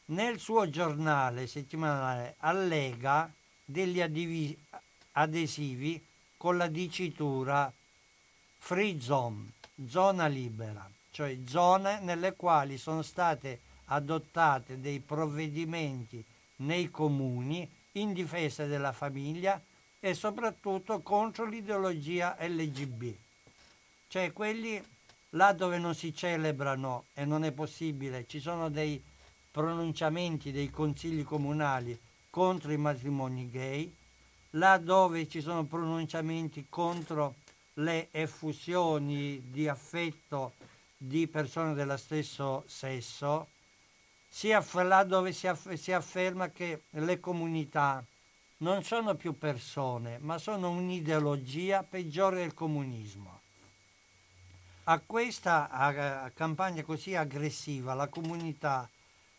Nel 0.05 0.37
suo 0.37 0.69
giornale 0.69 1.47
settimanale 1.47 2.35
allega 2.39 3.31
degli 3.65 4.01
adivi- 4.01 4.55
adesivi 5.13 6.03
con 6.37 6.57
la 6.57 6.67
dicitura 6.67 7.71
Free 8.59 9.01
Zone, 9.01 9.53
zona 9.87 10.27
libera, 10.27 10.87
cioè 11.09 11.35
zone 11.47 12.01
nelle 12.01 12.35
quali 12.35 12.77
sono 12.77 13.01
state 13.01 13.61
adottate 13.85 14.79
dei 14.79 14.99
provvedimenti 14.99 16.23
nei 16.57 16.91
comuni 16.91 17.67
in 17.93 18.13
difesa 18.13 18.65
della 18.65 18.91
famiglia 18.91 19.59
e 20.05 20.13
soprattutto 20.15 20.99
contro 20.99 21.45
l'ideologia 21.45 22.35
LGB. 22.37 23.15
Cioè 24.09 24.33
quelli 24.33 24.83
là 25.29 25.53
dove 25.53 25.77
non 25.77 25.95
si 25.95 26.13
celebrano 26.13 27.05
e 27.13 27.23
non 27.23 27.45
è 27.45 27.53
possibile, 27.53 28.25
ci 28.27 28.41
sono 28.41 28.69
dei 28.69 29.01
pronunciamenti 29.49 30.51
dei 30.51 30.69
consigli 30.69 31.23
comunali 31.23 31.97
contro 32.29 32.73
i 32.73 32.77
matrimoni 32.77 33.49
gay, 33.49 33.95
là 34.51 34.77
dove 34.77 35.25
ci 35.29 35.39
sono 35.39 35.63
pronunciamenti 35.63 36.65
contro 36.67 37.35
le 37.75 38.09
effusioni 38.11 39.41
di 39.51 39.69
affetto 39.69 40.55
di 40.97 41.29
persone 41.29 41.73
dello 41.75 41.95
stesso 41.95 42.65
sesso, 42.67 43.47
sia 44.27 44.61
là 44.83 45.03
dove 45.05 45.31
si, 45.31 45.47
aff- 45.47 45.71
si 45.75 45.93
afferma 45.93 46.49
che 46.49 46.83
le 46.89 47.21
comunità 47.21 48.03
non 48.63 48.81
sono 48.81 49.15
più 49.15 49.37
persone, 49.37 50.19
ma 50.21 50.37
sono 50.37 50.69
un'ideologia 50.69 51.83
peggiore 51.83 52.37
del 52.37 52.53
comunismo. 52.53 53.41
A 54.85 55.01
questa 55.05 56.31
campagna 56.33 56.81
così 56.83 57.13
aggressiva 57.13 57.93
la 57.93 58.07
comunità 58.07 58.89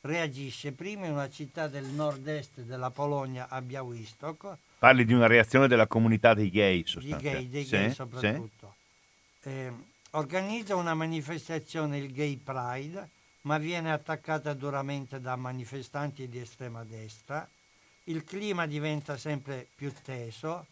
reagisce 0.02 0.72
prima 0.72 1.06
in 1.06 1.12
una 1.12 1.30
città 1.30 1.68
del 1.68 1.86
nord-est 1.86 2.60
della 2.60 2.90
Polonia, 2.90 3.48
a 3.48 3.62
Białystok. 3.62 4.56
Parli 4.78 5.06
di 5.06 5.14
una 5.14 5.26
reazione 5.26 5.68
della 5.68 5.86
comunità 5.86 6.34
dei 6.34 6.50
gay, 6.50 6.84
sostanzialmente. 6.86 7.38
Di 7.38 7.48
gay, 7.48 7.48
dei 7.48 7.64
sì, 7.64 7.70
gay 7.70 7.92
soprattutto. 7.92 8.74
Sì. 9.40 9.48
Eh, 9.48 9.72
organizza 10.10 10.76
una 10.76 10.92
manifestazione, 10.92 11.96
il 11.96 12.12
Gay 12.12 12.36
Pride, 12.36 13.08
ma 13.42 13.56
viene 13.56 13.90
attaccata 13.90 14.52
duramente 14.52 15.18
da 15.18 15.34
manifestanti 15.36 16.28
di 16.28 16.40
estrema 16.40 16.84
destra. 16.84 17.48
Il 18.04 18.24
clima 18.24 18.66
diventa 18.66 19.16
sempre 19.16 19.66
più 19.74 19.92
teso. 20.02 20.66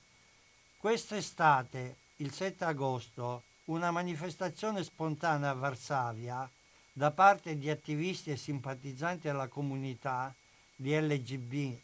Quest'estate, 0.77 1.97
il 2.17 2.33
7 2.33 2.65
agosto, 2.65 3.43
una 3.67 3.91
manifestazione 3.91 4.83
spontanea 4.85 5.51
a 5.51 5.55
Varsavia 5.55 6.49
da 6.93 7.11
parte 7.11 7.57
di 7.57 7.71
attivisti 7.71 8.31
e 8.31 8.37
simpatizzanti 8.37 9.29
della 9.29 9.49
comunità 9.49 10.35
di 10.77 10.95
LGB 10.95 11.79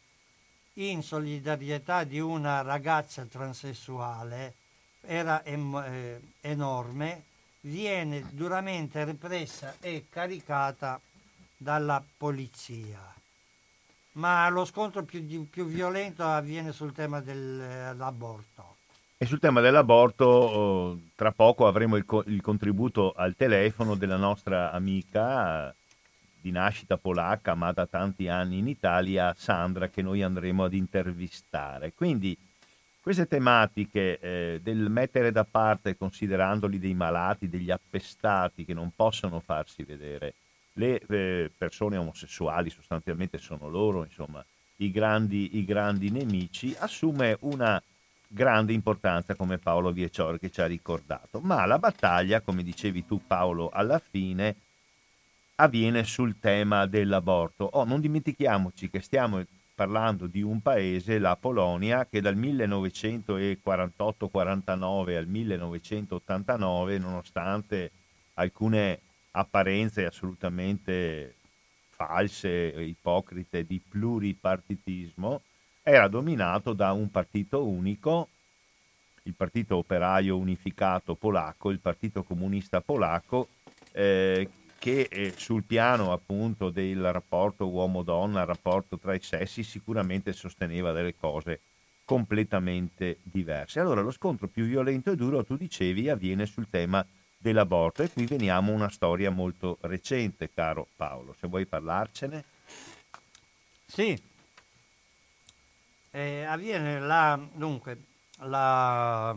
in 0.75 1.03
solidarietà 1.03 2.05
di 2.05 2.21
una 2.21 2.63
ragazza 2.63 3.25
transessuale 3.25 4.55
era 5.01 5.43
em- 5.45 5.83
eh, 5.85 6.21
enorme, 6.41 7.25
viene 7.63 8.27
duramente 8.31 9.05
repressa 9.05 9.77
e 9.81 10.07
caricata 10.09 11.01
dalla 11.57 12.05
polizia. 12.17 13.01
Ma 14.18 14.48
lo 14.48 14.64
scontro 14.64 15.04
più, 15.04 15.48
più 15.48 15.66
violento 15.66 16.24
avviene 16.24 16.72
sul 16.72 16.92
tema 16.92 17.20
dell'aborto. 17.20 18.76
E 19.16 19.26
sul 19.26 19.38
tema 19.38 19.61
dell'aborto, 19.61 20.24
oh, 20.24 21.00
tra 21.14 21.31
poco 21.31 21.66
avremo 21.66 21.96
il, 21.96 22.04
co- 22.04 22.24
il, 22.26 22.40
contributo 22.40 23.12
al 23.16 23.35
telefono 23.37 23.94
della 23.94 24.16
nostra 24.16 24.72
amica 24.72 25.74
di 26.40 26.50
nascita 26.50 26.96
polacca, 26.96 27.54
ma 27.54 27.72
da 27.72 27.87
tanti 27.87 28.28
anni 28.28 28.59
in 28.59 28.68
Italia, 28.68 29.35
Sandra, 29.37 29.88
che 29.88 30.02
noi 30.02 30.22
andremo 30.22 30.64
ad 30.64 30.72
intervistare. 30.72 31.92
Quindi 31.94 32.37
queste 33.00 33.26
tematiche 33.26 34.18
eh, 34.18 34.61
del 34.62 34.90
mettere 34.90 35.31
da 35.31 35.44
parte, 35.44 35.96
considerandoli 35.96 36.78
dei 36.81 36.94
malati, 36.94 37.48
degli 37.48 37.70
appestati 37.70 38.64
che 38.64 38.74
non 38.74 38.90
possono 38.94 39.40
farsi 39.40 39.85
vedere, 39.85 40.35
le 40.79 41.01
eh, 41.09 41.51
persone 41.57 41.97
omosessuali 41.97 42.69
sostanzialmente 42.71 43.38
sono 43.38 43.69
loro, 43.69 44.05
insomma, 44.05 44.45
i 44.77 44.91
grandi, 44.91 45.59
i 45.59 45.64
grandi 45.64 46.11
nemici, 46.11 46.75
assume 46.79 47.37
una 47.41 47.83
grande 48.29 48.73
importanza 48.73 49.35
come 49.35 49.59
Paolo 49.59 49.91
Viecior 49.91 50.38
che 50.38 50.51
ci 50.51 50.61
ha 50.61 50.67
ricordato. 50.67 51.41
Ma 51.41 51.67
la 51.67 51.79
battaglia, 51.79 52.41
come 52.41 52.62
dicevi 52.62 53.05
tu 53.05 53.21
Paolo, 53.27 53.71
alla 53.71 53.99
fine 53.99 54.55
avviene 55.57 56.05
sul 56.05 56.38
tema 56.38 56.87
dell'aborto. 56.87 57.69
Oh, 57.73 57.83
non 57.85 58.01
dimentichiamoci 58.01 58.88
che 58.88 59.01
stiamo 59.01 59.45
parlando 59.75 60.29
di 60.29 60.43
un 60.43 60.61
paese, 60.61 61.19
la 61.19 61.35
Polonia, 61.35 62.07
che 62.07 62.21
dal 62.21 62.37
1948-49 62.37 65.17
al 65.17 65.27
1989, 65.27 66.99
nonostante 66.99 67.91
alcune 68.35 69.01
apparenze 69.38 70.05
assolutamente 70.05 71.35
false, 71.90 72.48
ipocrite 72.48 73.64
di 73.64 73.81
pluripartitismo, 73.81 75.42
era 75.83 76.09
dominato 76.09 76.72
da 76.72 76.92
un 76.92 77.11
partito 77.11 77.64
unico, 77.64 78.29
il 79.22 79.35
Partito 79.35 79.77
Operaio 79.77 80.37
Unificato 80.37 81.14
Polacco, 81.14 81.70
il 81.70 81.79
Partito 81.81 82.22
Comunista 82.22 82.81
Polacco, 82.81 83.48
eh, 83.92 84.48
che 84.79 85.09
eh, 85.11 85.33
sul 85.37 85.64
piano 85.64 86.12
appunto 86.12 86.70
del 86.70 87.12
rapporto 87.12 87.68
uomo-donna, 87.68 88.44
rapporto 88.44 88.98
tra 88.98 89.14
i 89.14 89.20
sessi, 89.20 89.62
sicuramente 89.62 90.33
sosteneva 90.33 90.92
delle 90.92 91.14
cose 91.16 91.61
completamente 92.05 93.18
diverse. 93.22 93.81
Allora 93.81 94.01
lo 94.01 94.11
scontro 94.11 94.46
più 94.46 94.64
violento 94.64 95.11
e 95.11 95.16
duro, 95.16 95.44
tu 95.44 95.57
dicevi, 95.57 96.09
avviene 96.09 96.46
sul 96.46 96.68
tema 96.70 97.05
dell'aborto 97.38 98.03
e 98.03 98.11
qui 98.11 98.27
veniamo 98.27 98.72
a 98.72 98.74
una 98.74 98.90
storia 98.90 99.31
molto 99.31 99.79
recente, 99.83 100.51
caro 100.51 100.88
Paolo, 100.96 101.35
se 101.38 101.46
vuoi 101.46 101.64
parlarcene. 101.64 102.44
Sì, 103.87 104.20
eh, 106.11 106.44
avviene 106.44 107.01
la, 107.01 107.38
dunque, 107.53 108.03
la, 108.38 109.37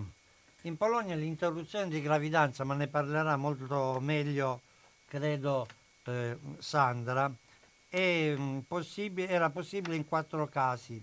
in 0.62 0.78
Polonia 0.78 1.16
l'interruzione 1.16 1.90
di 1.90 2.02
gravidanza, 2.02 2.64
ma 2.64 2.74
ne 2.74 2.88
parlerà 2.88 3.36
molto 3.36 4.00
meglio, 4.00 4.62
credo, 5.08 5.68
eh, 6.06 6.38
Sandra, 6.60 7.32
è, 7.88 8.34
mm, 8.36 8.60
possibile, 8.68 9.28
era 9.28 9.50
possibile 9.50 9.96
in 9.96 10.08
quattro 10.08 10.48
casi. 10.48 11.00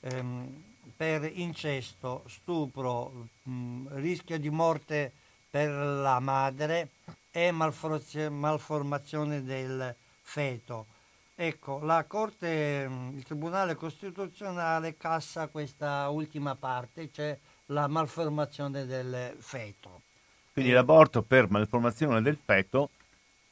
Ehm, 0.00 0.64
per 0.96 1.30
incesto, 1.32 2.24
stupro, 2.26 3.28
mh, 3.42 3.52
mm, 3.52 3.86
rischio 3.98 4.38
di 4.38 4.50
morte 4.50 5.12
per 5.50 5.70
la 5.70 6.20
madre 6.20 6.90
e 7.30 7.50
malformazione 7.50 9.42
del 9.42 9.94
feto. 10.22 10.86
Ecco, 11.34 11.80
la 11.80 12.04
Corte, 12.06 12.88
il 13.14 13.24
Tribunale 13.24 13.74
Costituzionale 13.74 14.96
cassa 14.96 15.48
questa 15.48 16.08
ultima 16.10 16.54
parte, 16.54 17.10
cioè 17.10 17.36
la 17.66 17.86
malformazione 17.88 18.84
del 18.84 19.34
feto. 19.38 20.02
Quindi 20.52 20.72
l'aborto 20.72 21.22
per 21.22 21.50
malformazione 21.50 22.20
del 22.20 22.38
feto 22.44 22.90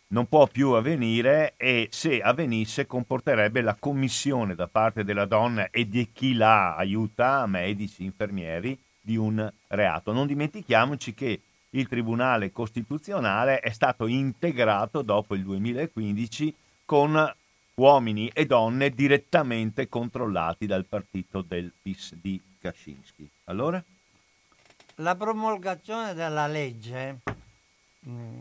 non 0.08 0.28
può 0.28 0.46
più 0.46 0.70
avvenire 0.70 1.54
e 1.56 1.88
se 1.90 2.20
avvenisse 2.20 2.86
comporterebbe 2.86 3.60
la 3.60 3.76
commissione 3.78 4.54
da 4.54 4.66
parte 4.66 5.04
della 5.04 5.26
donna 5.26 5.70
e 5.70 5.88
di 5.88 6.10
chi 6.12 6.34
la 6.34 6.76
aiuta, 6.76 7.46
medici, 7.46 8.04
infermieri, 8.04 8.78
di 9.00 9.16
un 9.16 9.50
reato. 9.68 10.12
Non 10.12 10.26
dimentichiamoci 10.26 11.14
che 11.14 11.40
il 11.70 11.88
Tribunale 11.88 12.50
Costituzionale 12.50 13.60
è 13.60 13.70
stato 13.70 14.06
integrato 14.06 15.02
dopo 15.02 15.34
il 15.34 15.42
2015 15.42 16.54
con 16.84 17.34
uomini 17.74 18.28
e 18.32 18.46
donne 18.46 18.90
direttamente 18.90 19.88
controllati 19.88 20.66
dal 20.66 20.84
partito 20.84 21.42
del 21.42 21.70
PIS 21.80 22.14
di 22.14 22.40
Kaczynski. 22.60 23.28
Allora? 23.44 23.82
La 24.96 25.14
promulgazione 25.14 26.12
della 26.14 26.46
legge, 26.48 27.20
mm, 28.08 28.40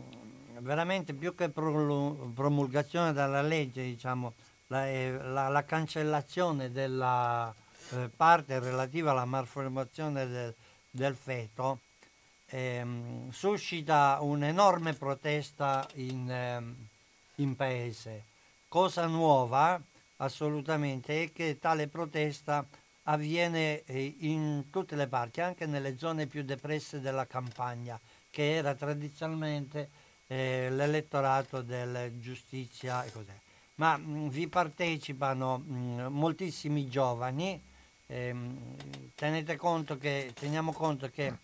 veramente 0.59 1.13
più 1.13 1.35
che 1.35 1.49
promulgazione 1.49 3.13
della 3.13 3.43
legge, 3.43 3.83
diciamo, 3.83 4.33
la, 4.67 4.85
la, 5.21 5.47
la 5.49 5.63
cancellazione 5.65 6.71
della 6.71 7.53
eh, 7.91 8.09
parte 8.15 8.59
relativa 8.59 9.11
alla 9.11 9.25
malformazione 9.25 10.27
del, 10.27 10.53
del 10.89 11.15
feto, 11.15 11.79
ehm, 12.49 13.29
suscita 13.31 14.17
un'enorme 14.21 14.93
protesta 14.93 15.87
in, 15.95 16.29
ehm, 16.29 16.75
in 17.35 17.55
paese 17.55 18.35
Cosa 18.69 19.05
nuova 19.05 19.81
assolutamente 20.17 21.23
è 21.23 21.31
che 21.31 21.57
tale 21.57 21.87
protesta 21.87 22.67
avviene 23.03 23.83
eh, 23.85 24.15
in 24.19 24.65
tutte 24.69 24.97
le 24.97 25.07
parti, 25.07 25.39
anche 25.39 25.65
nelle 25.65 25.97
zone 25.97 26.25
più 26.25 26.43
depresse 26.43 26.99
della 26.99 27.25
campagna, 27.25 27.97
che 28.29 28.55
era 28.55 28.75
tradizionalmente 28.75 29.89
eh, 30.27 30.67
l'elettorato 30.69 31.61
della 31.61 32.19
giustizia 32.19 33.05
e 33.05 33.11
così. 33.13 33.31
Ma 33.75 33.95
mh, 33.95 34.03
mm, 34.05 34.27
vi 34.27 34.47
partecipano 34.49 35.59
mh, 35.59 35.73
mm, 35.73 36.05
moltissimi 36.07 36.89
giovani, 36.89 37.61
ehm, 38.07 38.75
tenete 39.15 39.55
conto 39.55 39.97
che, 39.97 40.33
teniamo 40.37 40.73
conto 40.73 41.09
che 41.09 41.37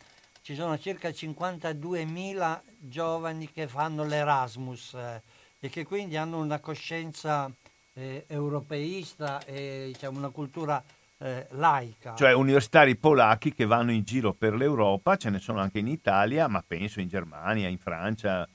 ci 0.43 0.55
sono 0.55 0.77
circa 0.77 1.09
52.000 1.09 2.61
giovani 2.77 3.49
che 3.51 3.67
fanno 3.67 4.03
l'Erasmus. 4.03 4.93
Eh, 4.93 5.21
e 5.63 5.69
che 5.69 5.85
quindi 5.85 6.17
hanno 6.17 6.39
una 6.39 6.59
coscienza 6.59 7.49
eh, 7.93 8.25
europeista 8.27 9.41
e 9.45 9.85
diciamo, 9.93 10.17
una 10.17 10.27
cultura 10.27 10.83
eh, 11.19 11.47
laica. 11.51 12.15
Cioè 12.15 12.33
universitari 12.33 12.97
polacchi 12.97 13.53
che 13.53 13.65
vanno 13.65 13.93
in 13.93 14.03
giro 14.03 14.33
per 14.33 14.55
l'Europa, 14.55 15.15
ce 15.15 15.29
ne 15.29 15.39
sono 15.39 15.61
anche 15.61 15.79
in 15.79 15.87
Italia, 15.87 16.49
ma 16.49 16.61
penso 16.67 16.99
in 16.99 17.07
Germania, 17.07 17.69
in 17.69 17.77
Francia, 17.77 18.45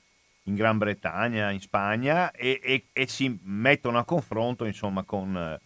in 0.43 0.53
Gran 0.53 0.77
Bretagna, 0.77 1.49
in 1.49 1.61
Spagna, 1.61 2.29
e, 2.29 2.59
e, 2.61 2.85
e 2.93 3.07
si 3.07 3.39
mettono 3.41 3.97
a 3.97 4.05
confronto 4.05 4.65
insomma 4.65 5.01
con, 5.01 5.59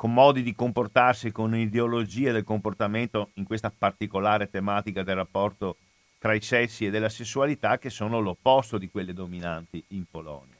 con 0.00 0.14
modi 0.14 0.42
di 0.42 0.54
comportarsi, 0.54 1.30
con 1.30 1.54
ideologie 1.54 2.32
del 2.32 2.42
comportamento 2.42 3.32
in 3.34 3.44
questa 3.44 3.70
particolare 3.70 4.48
tematica 4.48 5.02
del 5.02 5.16
rapporto 5.16 5.76
tra 6.18 6.32
i 6.32 6.40
sessi 6.40 6.86
e 6.86 6.90
della 6.90 7.10
sessualità 7.10 7.76
che 7.76 7.90
sono 7.90 8.18
l'opposto 8.18 8.78
di 8.78 8.88
quelle 8.88 9.12
dominanti 9.12 9.84
in 9.88 10.06
Polonia. 10.10 10.56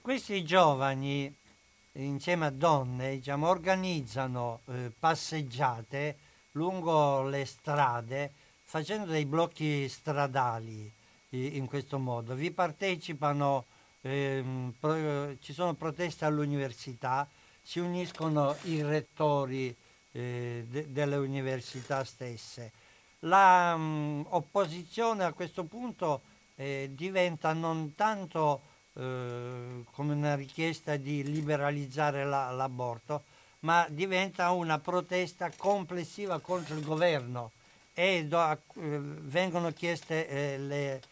Questi 0.00 0.42
giovani 0.42 1.30
insieme 1.92 2.46
a 2.46 2.50
donne 2.50 3.16
diciamo, 3.16 3.48
organizzano 3.48 4.60
eh, 4.64 4.90
passeggiate 4.98 6.16
lungo 6.52 7.28
le 7.28 7.44
strade 7.44 8.32
facendo 8.62 9.12
dei 9.12 9.26
blocchi 9.26 9.86
stradali 9.86 10.90
in 11.28 11.66
questo 11.66 11.98
modo. 11.98 12.34
Vi 12.34 12.50
partecipano, 12.52 13.66
ehm, 14.00 14.72
pro, 14.80 15.38
ci 15.40 15.52
sono 15.52 15.74
proteste 15.74 16.24
all'università, 16.24 17.28
si 17.68 17.80
uniscono 17.80 18.56
i 18.62 18.80
rettori 18.82 19.76
eh, 20.12 20.64
de, 20.66 20.90
delle 20.90 21.16
università 21.16 22.02
stesse. 22.02 22.72
La 23.20 23.76
mh, 23.76 24.28
opposizione 24.30 25.24
a 25.24 25.34
questo 25.34 25.64
punto 25.64 26.22
eh, 26.56 26.88
diventa 26.94 27.52
non 27.52 27.94
tanto 27.94 28.62
eh, 28.94 29.84
come 29.90 30.14
una 30.14 30.34
richiesta 30.34 30.96
di 30.96 31.22
liberalizzare 31.22 32.24
la, 32.24 32.50
l'aborto, 32.52 33.24
ma 33.60 33.86
diventa 33.90 34.50
una 34.52 34.78
protesta 34.78 35.50
complessiva 35.54 36.40
contro 36.40 36.74
il 36.74 36.82
governo. 36.82 37.50
E 37.92 38.24
do, 38.24 38.50
eh, 38.50 38.58
vengono 38.76 39.72
chieste 39.72 40.26
eh, 40.26 40.56
le 40.56 41.02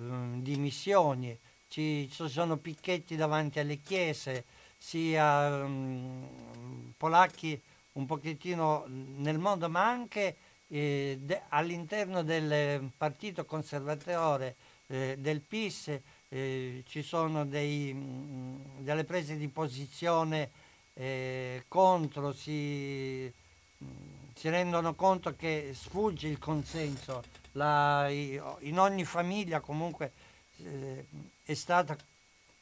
mm, 0.00 0.40
dimissioni, 0.40 1.38
ci, 1.68 2.08
ci, 2.10 2.26
sono 2.30 2.56
picchetti 2.56 3.16
davanti 3.16 3.58
alle 3.58 3.82
chiese, 3.82 4.44
sia 4.76 5.64
um, 5.64 6.92
polacchi 6.96 7.60
un 7.92 8.06
pochettino 8.06 8.84
nel 8.88 9.38
mondo, 9.38 9.68
ma 9.68 9.88
anche 9.88 10.36
eh, 10.68 11.18
de, 11.20 11.42
all'interno 11.48 12.22
del 12.22 12.90
partito 12.96 13.44
conservatore 13.44 14.56
eh, 14.88 15.16
del 15.18 15.40
PIS 15.40 15.98
eh, 16.28 16.82
ci 16.86 17.02
sono 17.02 17.44
dei, 17.46 17.92
mh, 17.92 17.98
mm, 17.98 18.56
delle 18.80 19.04
prese 19.04 19.36
di 19.36 19.48
posizione 19.48 20.50
eh, 20.94 21.64
contro, 21.68 22.32
si, 22.32 23.32
mh, 23.78 23.84
mm, 23.84 23.90
si, 24.34 24.48
rendono 24.48 24.94
conto 24.94 25.34
che 25.36 25.72
sfugge 25.74 26.28
il 26.28 26.38
consenso. 26.38 27.22
La, 27.52 28.08
in 28.10 28.78
ogni 28.78 29.04
famiglia 29.04 29.60
comunque 29.60 30.12
eh, 30.58 31.06
è 31.42 31.54
stata 31.54 31.96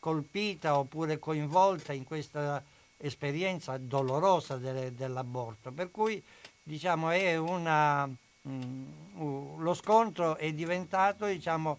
colpita 0.04 0.76
oppure 0.76 1.18
coinvolta 1.18 1.94
in 1.94 2.04
questa 2.04 2.62
esperienza 2.98 3.78
dolorosa 3.78 4.58
de, 4.58 4.94
dell'aborto. 4.94 5.72
Per 5.72 5.90
cui 5.90 6.22
diciamo, 6.62 7.08
una, 7.40 8.04
mh, 8.04 8.50
mm, 8.52 9.62
lo 9.62 9.72
scontro 9.72 10.36
è 10.36 10.52
diventato 10.52 11.24
diciamo, 11.24 11.78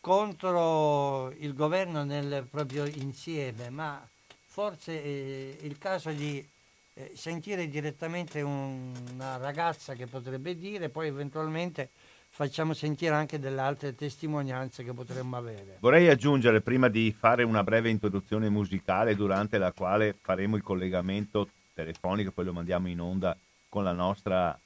contro 0.00 1.30
il 1.38 1.54
governo 1.54 2.04
nel 2.04 2.46
proprio 2.50 2.84
insieme, 2.84 3.70
ma 3.70 4.06
forse 4.44 5.02
è 5.02 5.64
il 5.64 5.78
caso 5.78 6.10
di 6.10 6.46
eh, 6.92 7.12
sentire 7.14 7.66
direttamente 7.70 8.42
una 8.42 9.38
ragazza 9.38 9.94
che 9.94 10.06
potrebbe 10.06 10.54
dire, 10.58 10.90
poi 10.90 11.06
eventualmente 11.06 11.88
facciamo 12.34 12.74
sentire 12.74 13.14
anche 13.14 13.38
delle 13.38 13.60
altre 13.60 13.94
testimonianze 13.94 14.82
che 14.82 14.92
potremmo 14.92 15.36
avere. 15.36 15.76
Vorrei 15.78 16.08
aggiungere, 16.08 16.62
prima 16.62 16.88
di 16.88 17.14
fare 17.16 17.44
una 17.44 17.62
breve 17.62 17.90
introduzione 17.90 18.48
musicale 18.48 19.14
durante 19.14 19.56
la 19.56 19.70
quale 19.70 20.16
faremo 20.20 20.56
il 20.56 20.62
collegamento 20.64 21.48
telefonico, 21.74 22.32
poi 22.32 22.46
lo 22.46 22.52
mandiamo 22.52 22.88
in 22.88 23.00
onda 23.00 23.36
con 23.68 23.84
la 23.84 23.92
nostra 23.92 24.58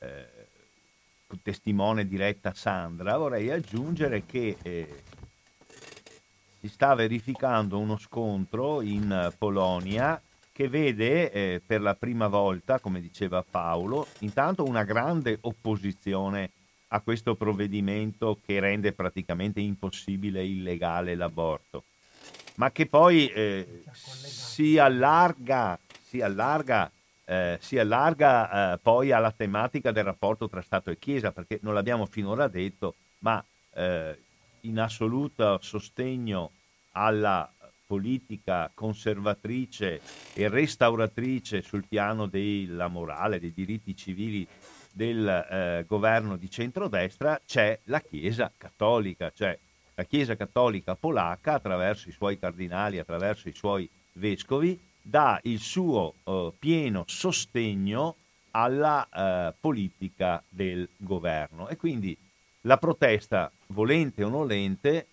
eh, 0.00 0.26
testimone 1.42 2.06
diretta 2.06 2.52
Sandra, 2.52 3.16
vorrei 3.16 3.50
aggiungere 3.50 4.26
che 4.26 4.58
eh, 4.60 5.02
si 6.60 6.68
sta 6.68 6.94
verificando 6.94 7.78
uno 7.78 7.96
scontro 7.96 8.82
in 8.82 9.32
Polonia 9.38 10.20
che 10.52 10.68
vede 10.68 11.32
eh, 11.32 11.62
per 11.64 11.80
la 11.80 11.94
prima 11.94 12.28
volta, 12.28 12.80
come 12.80 13.00
diceva 13.00 13.42
Paolo, 13.42 14.08
intanto 14.18 14.64
una 14.64 14.84
grande 14.84 15.38
opposizione 15.40 16.50
a 16.94 17.00
questo 17.00 17.34
provvedimento 17.34 18.38
che 18.46 18.60
rende 18.60 18.92
praticamente 18.92 19.60
impossibile 19.60 20.40
e 20.40 20.46
illegale 20.46 21.16
l'aborto, 21.16 21.84
ma 22.54 22.70
che 22.70 22.86
poi 22.86 23.26
eh, 23.26 23.82
si 23.92 24.78
allarga, 24.78 25.76
si 26.00 26.20
allarga 26.20 26.90
eh, 27.26 27.58
si 27.60 27.78
allarga 27.78 28.74
eh, 28.74 28.78
poi 28.78 29.10
alla 29.10 29.32
tematica 29.32 29.90
del 29.90 30.04
rapporto 30.04 30.48
tra 30.48 30.60
Stato 30.60 30.90
e 30.90 30.98
Chiesa, 30.98 31.32
perché 31.32 31.58
non 31.62 31.74
l'abbiamo 31.74 32.06
finora 32.06 32.48
detto, 32.48 32.94
ma 33.20 33.42
eh, 33.74 34.18
in 34.60 34.78
assoluto 34.78 35.58
sostegno 35.62 36.50
alla 36.92 37.50
politica 37.86 38.70
conservatrice 38.72 40.00
e 40.32 40.48
restauratrice 40.48 41.62
sul 41.62 41.86
piano 41.86 42.26
della 42.26 42.88
morale, 42.88 43.40
dei 43.40 43.52
diritti 43.52 43.96
civili 43.96 44.46
del 44.94 45.26
eh, 45.26 45.84
governo 45.88 46.36
di 46.36 46.48
centrodestra, 46.48 47.40
c'è 47.44 47.78
la 47.84 48.00
Chiesa 48.00 48.50
cattolica, 48.56 49.32
cioè 49.34 49.58
la 49.94 50.04
Chiesa 50.04 50.36
cattolica 50.36 50.94
polacca 50.94 51.54
attraverso 51.54 52.08
i 52.08 52.12
suoi 52.12 52.38
cardinali, 52.38 52.98
attraverso 52.98 53.48
i 53.48 53.54
suoi 53.54 53.90
vescovi, 54.12 54.80
dà 55.02 55.40
il 55.42 55.58
suo 55.58 56.14
eh, 56.22 56.52
pieno 56.58 57.02
sostegno 57.06 58.16
alla 58.52 59.06
eh, 59.08 59.54
politica 59.58 60.42
del 60.48 60.88
governo 60.96 61.68
e 61.68 61.76
quindi 61.76 62.16
la 62.62 62.78
protesta, 62.78 63.50
volente 63.66 64.22
o 64.22 64.28
nolente, 64.28 65.08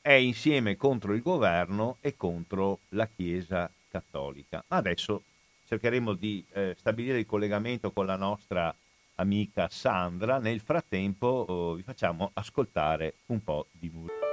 è 0.00 0.12
insieme 0.12 0.76
contro 0.76 1.12
il 1.12 1.22
governo 1.22 1.96
e 2.00 2.16
contro 2.16 2.78
la 2.90 3.08
Chiesa 3.08 3.68
cattolica. 3.90 4.62
Adesso 4.68 5.22
cercheremo 5.66 6.12
di 6.12 6.44
eh, 6.52 6.76
stabilire 6.78 7.18
il 7.18 7.26
collegamento 7.26 7.90
con 7.90 8.06
la 8.06 8.16
nostra 8.16 8.74
amica 9.16 9.68
Sandra, 9.70 10.38
nel 10.38 10.60
frattempo 10.60 11.44
oh, 11.48 11.74
vi 11.74 11.82
facciamo 11.82 12.30
ascoltare 12.34 13.16
un 13.26 13.42
po' 13.42 13.68
di 13.72 13.90
musica. 13.90 14.32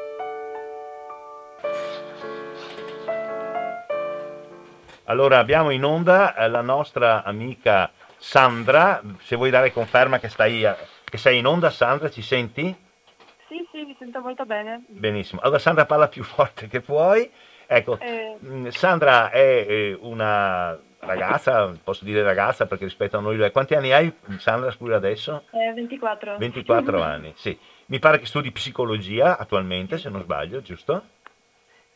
Allora 5.06 5.40
abbiamo 5.40 5.72
in 5.72 5.84
onda 5.84 6.36
eh, 6.36 6.48
la 6.48 6.62
nostra 6.62 7.24
amica 7.24 7.92
Sandra, 8.18 9.02
se 9.22 9.36
vuoi 9.36 9.50
dare 9.50 9.74
conferma 9.74 10.20
che, 10.20 10.30
stai, 10.30 10.66
che 11.04 11.18
sei 11.18 11.40
in 11.40 11.46
onda 11.46 11.70
Sandra, 11.70 12.10
ci 12.10 12.22
senti? 12.22 12.64
Sì, 13.48 13.68
sì, 13.72 13.84
mi 13.84 13.96
sento 14.00 14.22
molto 14.22 14.46
bene. 14.46 14.86
Benissimo, 14.88 15.42
allora 15.42 15.60
Sandra 15.60 15.86
parla 15.86 16.08
più 16.08 16.24
forte 16.24 16.68
che 16.68 16.80
puoi. 16.80 17.30
Ecco, 17.68 18.00
eh... 18.00 18.38
Mm, 18.46 18.68
Sandra 18.68 19.30
è 19.32 19.66
eh, 19.68 19.98
una 20.00 20.80
ragazza, 21.02 21.74
posso 21.84 22.06
dire 22.06 22.24
ragazza 22.24 22.66
perché 22.66 22.86
rispetto 22.86 23.18
a 23.18 23.22
noi, 23.22 23.52
quanti 23.52 23.76
anni 23.76 23.92
hai 23.92 24.14
Sandra 24.38 24.72
scusa 24.72 24.96
adesso? 24.96 25.46
Eh, 25.52 25.74
24. 25.74 26.38
24 26.38 27.02
anni, 27.04 27.34
sì. 27.36 27.58
Mi 27.88 28.00
pare 28.00 28.20
che 28.20 28.26
studi 28.26 28.52
psicologia 28.52 29.38
attualmente, 29.38 29.98
se 29.98 30.10
non 30.10 30.22
sbaglio, 30.22 30.62
giusto? 30.62 31.04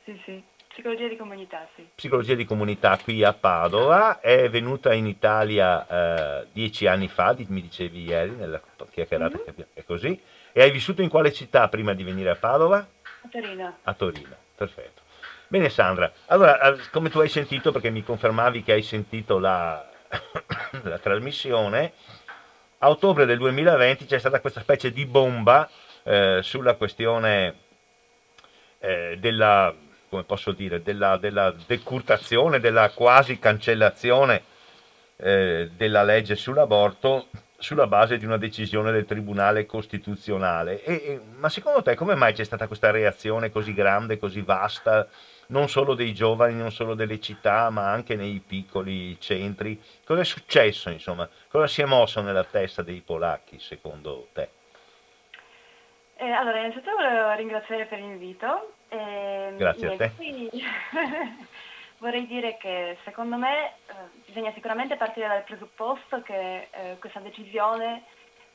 Sì, 0.04 0.20
sì. 0.26 0.44
Psicologia 0.68 1.08
di 1.08 1.16
comunità, 1.16 1.66
sì. 1.74 1.88
Psicologia 1.96 2.36
di 2.36 2.44
comunità 2.44 2.98
qui 3.02 3.24
a 3.24 3.32
Padova, 3.32 4.20
è 4.20 4.50
venuta 4.50 4.94
in 4.94 5.08
Italia 5.08 5.88
eh, 6.42 6.48
dieci 6.52 6.86
anni 6.86 7.08
fa, 7.08 7.34
mi 7.48 7.62
dicevi 7.62 8.04
ieri 8.04 8.32
nella 8.32 8.62
chiacchierata 8.92 9.38
mm-hmm. 9.38 9.56
che 9.56 9.68
è 9.74 9.84
così, 9.86 10.20
e 10.52 10.62
hai 10.62 10.72
vissuto 10.72 11.02
in 11.02 11.08
quale 11.08 11.32
città 11.32 11.70
prima 11.70 11.94
di 11.94 12.04
venire 12.04 12.30
a 12.30 12.36
Padova? 12.36 12.78
A 12.78 13.28
Torino. 13.30 13.78
A 13.84 13.94
Torino, 13.94 14.36
perfetto. 14.54 15.04
Bene 15.48 15.70
Sandra, 15.70 16.12
allora 16.28 16.60
eh, 16.60 16.78
come 16.92 17.10
tu 17.10 17.20
hai 17.20 17.30
sentito, 17.30 17.72
perché 17.72 17.92
mi 17.92 18.04
confermavi 18.04 18.64
che 18.64 18.74
hai 18.74 18.82
sentito 18.82 19.38
la, 19.38 19.88
la 20.84 20.98
trasmissione, 20.98 21.94
a 22.80 22.90
ottobre 22.90 23.26
del 23.26 23.38
2020 23.38 24.06
c'è 24.06 24.18
stata 24.18 24.40
questa 24.40 24.62
specie 24.62 24.92
di 24.92 25.06
bomba 25.06 25.70
eh, 26.04 26.40
sulla 26.42 26.74
questione 26.74 27.56
eh, 28.80 29.18
della 29.20 29.74
come 30.10 30.24
posso 30.24 30.52
dire, 30.52 30.82
della, 30.82 31.18
della 31.18 31.54
decurtazione, 31.66 32.60
della 32.60 32.90
quasi 32.92 33.38
cancellazione 33.38 34.44
eh, 35.18 35.72
della 35.76 36.04
legge 36.04 36.36
sull'aborto 36.36 37.28
sulla 37.58 37.88
base 37.88 38.18
di 38.18 38.26
una 38.26 38.38
decisione 38.38 38.92
del 38.92 39.06
Tribunale 39.06 39.66
Costituzionale. 39.66 40.84
E, 40.84 40.94
e, 40.94 41.22
ma 41.38 41.50
secondo 41.50 41.82
te 41.82 41.96
come 41.96 42.16
mai 42.16 42.34
c'è 42.34 42.44
stata 42.44 42.68
questa 42.68 42.92
reazione 42.92 43.52
così 43.52 43.74
grande, 43.74 44.18
così 44.18 44.42
vasta, 44.42 45.08
non 45.48 45.70
solo 45.70 45.94
dei 45.94 46.14
giovani, 46.14 46.56
non 46.56 46.72
solo 46.72 46.94
delle 46.96 47.20
città, 47.20 47.70
ma 47.70 47.92
anche 47.92 48.16
nei 48.16 48.42
piccoli 48.46 49.20
centri? 49.20 49.82
Cosa 50.04 50.22
è 50.22 50.26
successo, 50.26 50.90
insomma? 50.90 51.28
Cosa 51.48 51.68
si 51.68 51.82
è 51.82 51.86
mosso 51.86 52.22
nella 52.22 52.44
testa 52.44 52.82
dei 52.82 53.02
polacchi, 53.02 53.60
secondo 53.60 54.28
te? 54.34 54.50
Eh, 56.18 56.30
allora, 56.30 56.60
innanzitutto 56.60 56.96
volevo 56.96 57.34
ringraziare 57.34 57.86
per 57.86 58.00
l'invito. 58.00 58.74
Eh, 58.90 59.54
Grazie 59.58 59.88
a 59.88 59.96
te. 59.98 60.12
Qui... 60.16 60.50
vorrei 61.98 62.28
dire 62.28 62.58
che 62.58 62.98
secondo 63.04 63.38
me 63.38 63.68
eh, 63.88 63.94
bisogna 64.26 64.52
sicuramente 64.54 64.96
partire 64.96 65.28
dal 65.28 65.44
presupposto 65.44 66.22
che 66.22 66.68
eh, 66.72 66.98
questa 67.00 67.20
decisione 67.20 68.04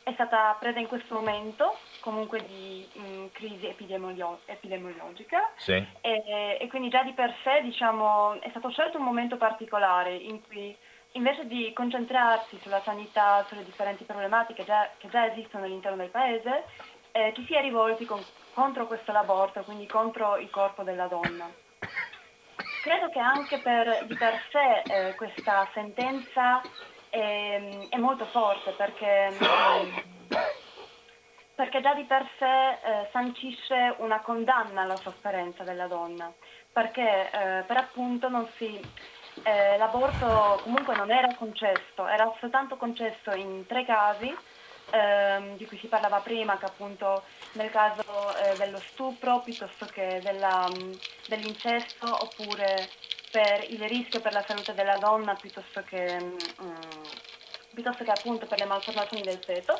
è 0.02 0.12
stata 0.12 0.56
presa 0.58 0.78
in 0.78 0.86
questo 0.86 1.14
momento 1.14 1.76
comunque 2.00 2.44
di 2.46 2.88
mh, 2.92 3.00
mm, 3.02 3.26
crisi 3.32 3.66
epidemiolo- 3.66 4.40
epidemiologica 4.46 5.52
sì. 5.56 5.72
e, 6.00 6.58
e, 6.60 6.66
quindi 6.68 6.88
già 6.88 7.02
di 7.02 7.12
per 7.12 7.34
sé 7.42 7.60
diciamo, 7.62 8.40
è 8.40 8.48
stato 8.50 8.70
scelto 8.70 8.98
un 8.98 9.04
momento 9.04 9.36
particolare 9.36 10.14
in 10.14 10.40
cui 10.46 10.76
invece 11.12 11.46
di 11.46 11.72
concentrarsi 11.72 12.58
sulla 12.62 12.80
sanità, 12.82 13.44
sulle 13.48 13.64
differenti 13.64 14.04
problematiche 14.04 14.64
già, 14.64 14.88
che 14.98 15.08
già 15.08 15.30
esistono 15.30 15.64
all'interno 15.64 15.98
del 15.98 16.10
paese, 16.10 16.64
eh, 17.12 17.32
ci 17.34 17.44
si 17.46 17.54
è 17.54 17.60
rivolti 17.60 18.04
con, 18.04 18.22
contro 18.54 18.86
questo 18.86 19.12
l'aborto, 19.12 19.62
quindi 19.62 19.86
contro 19.86 20.36
il 20.36 20.50
corpo 20.50 20.82
della 20.82 21.06
donna. 21.06 21.50
Credo 22.82 23.08
che 23.10 23.18
anche 23.18 23.58
per, 23.58 24.06
di 24.06 24.14
per 24.14 24.40
sé 24.50 25.08
eh, 25.08 25.14
questa 25.14 25.68
sentenza 25.74 26.62
è, 27.10 27.88
è, 27.90 27.96
molto 27.98 28.24
forte 28.26 28.70
perché, 28.70 29.36
perché 31.60 31.82
già 31.82 31.92
di 31.92 32.04
per 32.04 32.26
sé 32.38 32.70
eh, 32.70 33.08
sancisce 33.12 33.94
una 33.98 34.20
condanna 34.20 34.80
alla 34.80 34.96
sofferenza 34.96 35.62
della 35.62 35.88
donna, 35.88 36.32
perché 36.72 37.30
eh, 37.30 37.64
per 37.66 37.76
appunto 37.76 38.30
non 38.30 38.48
si, 38.56 38.80
eh, 39.42 39.76
l'aborto 39.76 40.60
comunque 40.62 40.96
non 40.96 41.10
era 41.10 41.34
concesso, 41.34 42.06
era 42.08 42.32
soltanto 42.40 42.78
concesso 42.78 43.32
in 43.32 43.66
tre 43.66 43.84
casi 43.84 44.34
ehm, 44.90 45.58
di 45.58 45.66
cui 45.66 45.76
si 45.76 45.86
parlava 45.88 46.20
prima, 46.20 46.56
che 46.56 46.64
appunto 46.64 47.24
nel 47.52 47.70
caso 47.70 48.04
eh, 48.38 48.56
dello 48.56 48.78
stupro 48.78 49.40
piuttosto 49.40 49.84
che 49.84 50.18
della, 50.22 50.66
mm, 50.66 50.92
dell'incesto 51.26 52.06
oppure 52.10 52.88
per 53.30 53.66
il 53.68 53.86
rischio 53.86 54.22
per 54.22 54.32
la 54.32 54.44
salute 54.46 54.72
della 54.72 54.96
donna 54.96 55.34
piuttosto 55.34 55.82
che, 55.82 56.16
um, 56.58 56.78
piuttosto 57.74 58.02
che 58.02 58.10
appunto 58.12 58.46
per 58.46 58.58
le 58.60 58.64
malformazioni 58.64 59.22
del 59.22 59.38
feto. 59.44 59.78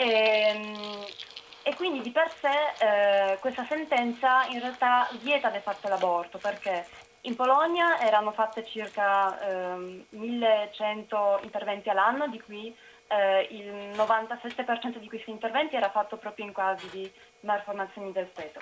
E, 0.00 0.52
um, 0.54 1.04
e 1.64 1.74
quindi 1.74 2.00
di 2.02 2.10
per 2.10 2.32
sé 2.40 3.32
eh, 3.32 3.38
questa 3.40 3.66
sentenza 3.66 4.46
in 4.46 4.60
realtà 4.60 5.08
vieta 5.20 5.50
di 5.50 5.58
fatto 5.58 5.88
l'aborto 5.88 6.38
perché 6.38 6.86
in 7.22 7.34
Polonia 7.34 8.00
erano 8.00 8.30
fatte 8.30 8.64
circa 8.64 9.38
eh, 9.40 10.06
1100 10.10 11.40
interventi 11.42 11.90
all'anno, 11.90 12.28
di 12.28 12.40
cui 12.40 12.74
eh, 13.08 13.48
il 13.50 13.98
97% 13.98 14.98
di 14.98 15.08
questi 15.08 15.30
interventi 15.30 15.74
era 15.74 15.90
fatto 15.90 16.16
proprio 16.16 16.44
in 16.46 16.52
casi 16.52 16.88
di 16.90 17.12
malformazioni 17.40 18.12
del 18.12 18.28
feto. 18.32 18.60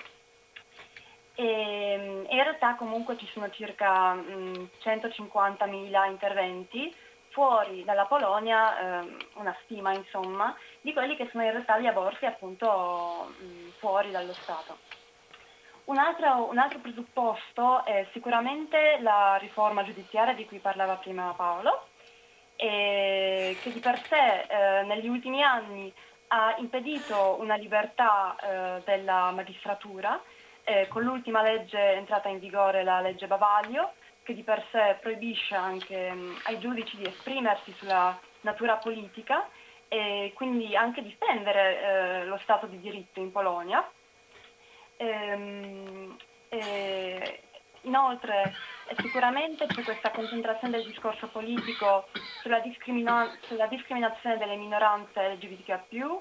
E, 1.35 1.45
e 1.45 2.35
in 2.35 2.43
realtà 2.43 2.73
comunque 2.75 3.15
ci 3.15 3.27
sono 3.27 3.49
circa 3.51 4.13
mh, 4.13 4.69
150.000 4.83 6.09
interventi 6.09 6.93
fuori 7.37 7.83
dalla 7.83 8.05
Polonia, 8.05 9.01
eh, 9.03 9.17
una 9.35 9.55
stima 9.61 9.93
insomma, 9.93 10.57
di 10.81 10.91
quelli 10.91 11.15
che 11.15 11.27
sono 11.29 11.43
in 11.43 11.51
realtà 11.51 11.77
gli 11.77 11.85
aborti 11.85 12.25
appunto 12.25 13.31
mh, 13.37 13.69
fuori 13.77 14.09
dallo 14.09 14.33
Stato. 14.33 14.77
Un 15.83 15.99
altro, 15.99 16.49
un 16.49 16.57
altro 16.57 16.79
presupposto 16.79 17.85
è 17.85 18.07
sicuramente 18.11 18.97
la 19.01 19.35
riforma 19.39 19.83
giudiziaria 19.83 20.33
di 20.33 20.47
cui 20.47 20.57
parlava 20.57 20.95
prima 20.95 21.31
Paolo, 21.37 21.85
che 22.55 23.55
di 23.61 23.79
per 23.79 24.01
sé 24.07 24.47
eh, 24.47 24.83
negli 24.85 25.07
ultimi 25.07 25.43
anni 25.43 25.93
ha 26.29 26.55
impedito 26.57 27.37
una 27.39 27.55
libertà 27.55 28.35
eh, 28.35 28.81
della 28.83 29.29
magistratura, 29.29 30.19
eh, 30.63 30.87
con 30.87 31.03
l'ultima 31.03 31.43
legge 31.43 31.93
entrata 31.93 32.29
in 32.29 32.39
vigore, 32.39 32.83
la 32.83 32.99
legge 32.99 33.27
Bavaglio, 33.27 33.93
che 34.27 34.33
di 34.33 34.43
per 34.43 34.61
sé 34.71 34.97
proibisce 34.99 35.55
anche 35.55 36.11
mm, 36.11 36.35
ai 36.43 36.59
giudici 36.59 36.97
di 36.97 37.05
esprimersi 37.07 37.73
sulla 37.77 38.19
natura 38.41 38.75
politica 38.75 39.47
e 39.87 40.33
quindi 40.35 40.75
anche 40.75 41.01
difendere 41.01 41.79
eh, 41.79 42.25
lo 42.25 42.37
Stato 42.43 42.65
di 42.65 42.77
diritto 42.81 43.21
in 43.21 43.31
Polonia. 43.31 43.89
Ehm, 44.97 46.17
inoltre 47.83 48.53
sicuramente 48.99 49.65
c'è 49.67 49.81
questa 49.83 50.11
concentrazione 50.11 50.75
del 50.75 50.85
discorso 50.87 51.27
politico 51.27 52.07
sulla, 52.41 52.59
discrimina- 52.59 53.33
sulla 53.47 53.67
discriminazione 53.67 54.37
delle 54.37 54.57
minoranze 54.57 55.35
LGBTQ. 55.35 56.19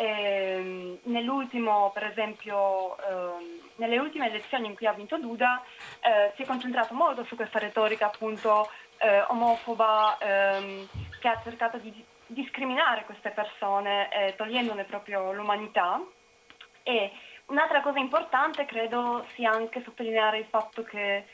Eh, 0.00 1.00
nell'ultimo, 1.02 1.90
per 1.92 2.04
esempio, 2.04 2.96
eh, 2.98 3.70
nelle 3.78 3.98
ultime 3.98 4.28
elezioni 4.28 4.68
in 4.68 4.76
cui 4.76 4.86
ha 4.86 4.92
vinto 4.92 5.18
Duda, 5.18 5.60
eh, 5.98 6.32
si 6.36 6.42
è 6.42 6.46
concentrato 6.46 6.94
molto 6.94 7.24
su 7.24 7.34
questa 7.34 7.58
retorica 7.58 8.06
appunto 8.06 8.70
eh, 8.98 9.22
omofoba 9.26 10.18
ehm, 10.18 10.88
che 11.18 11.26
ha 11.28 11.40
cercato 11.42 11.78
di 11.78 11.92
discriminare 12.26 13.06
queste 13.06 13.30
persone 13.30 14.08
eh, 14.12 14.36
togliendone 14.36 14.84
proprio 14.84 15.32
l'umanità. 15.32 16.00
E 16.84 17.10
un'altra 17.46 17.80
cosa 17.80 17.98
importante 17.98 18.66
credo 18.66 19.26
sia 19.34 19.50
anche 19.50 19.82
sottolineare 19.82 20.38
il 20.38 20.46
fatto 20.46 20.84
che 20.84 21.26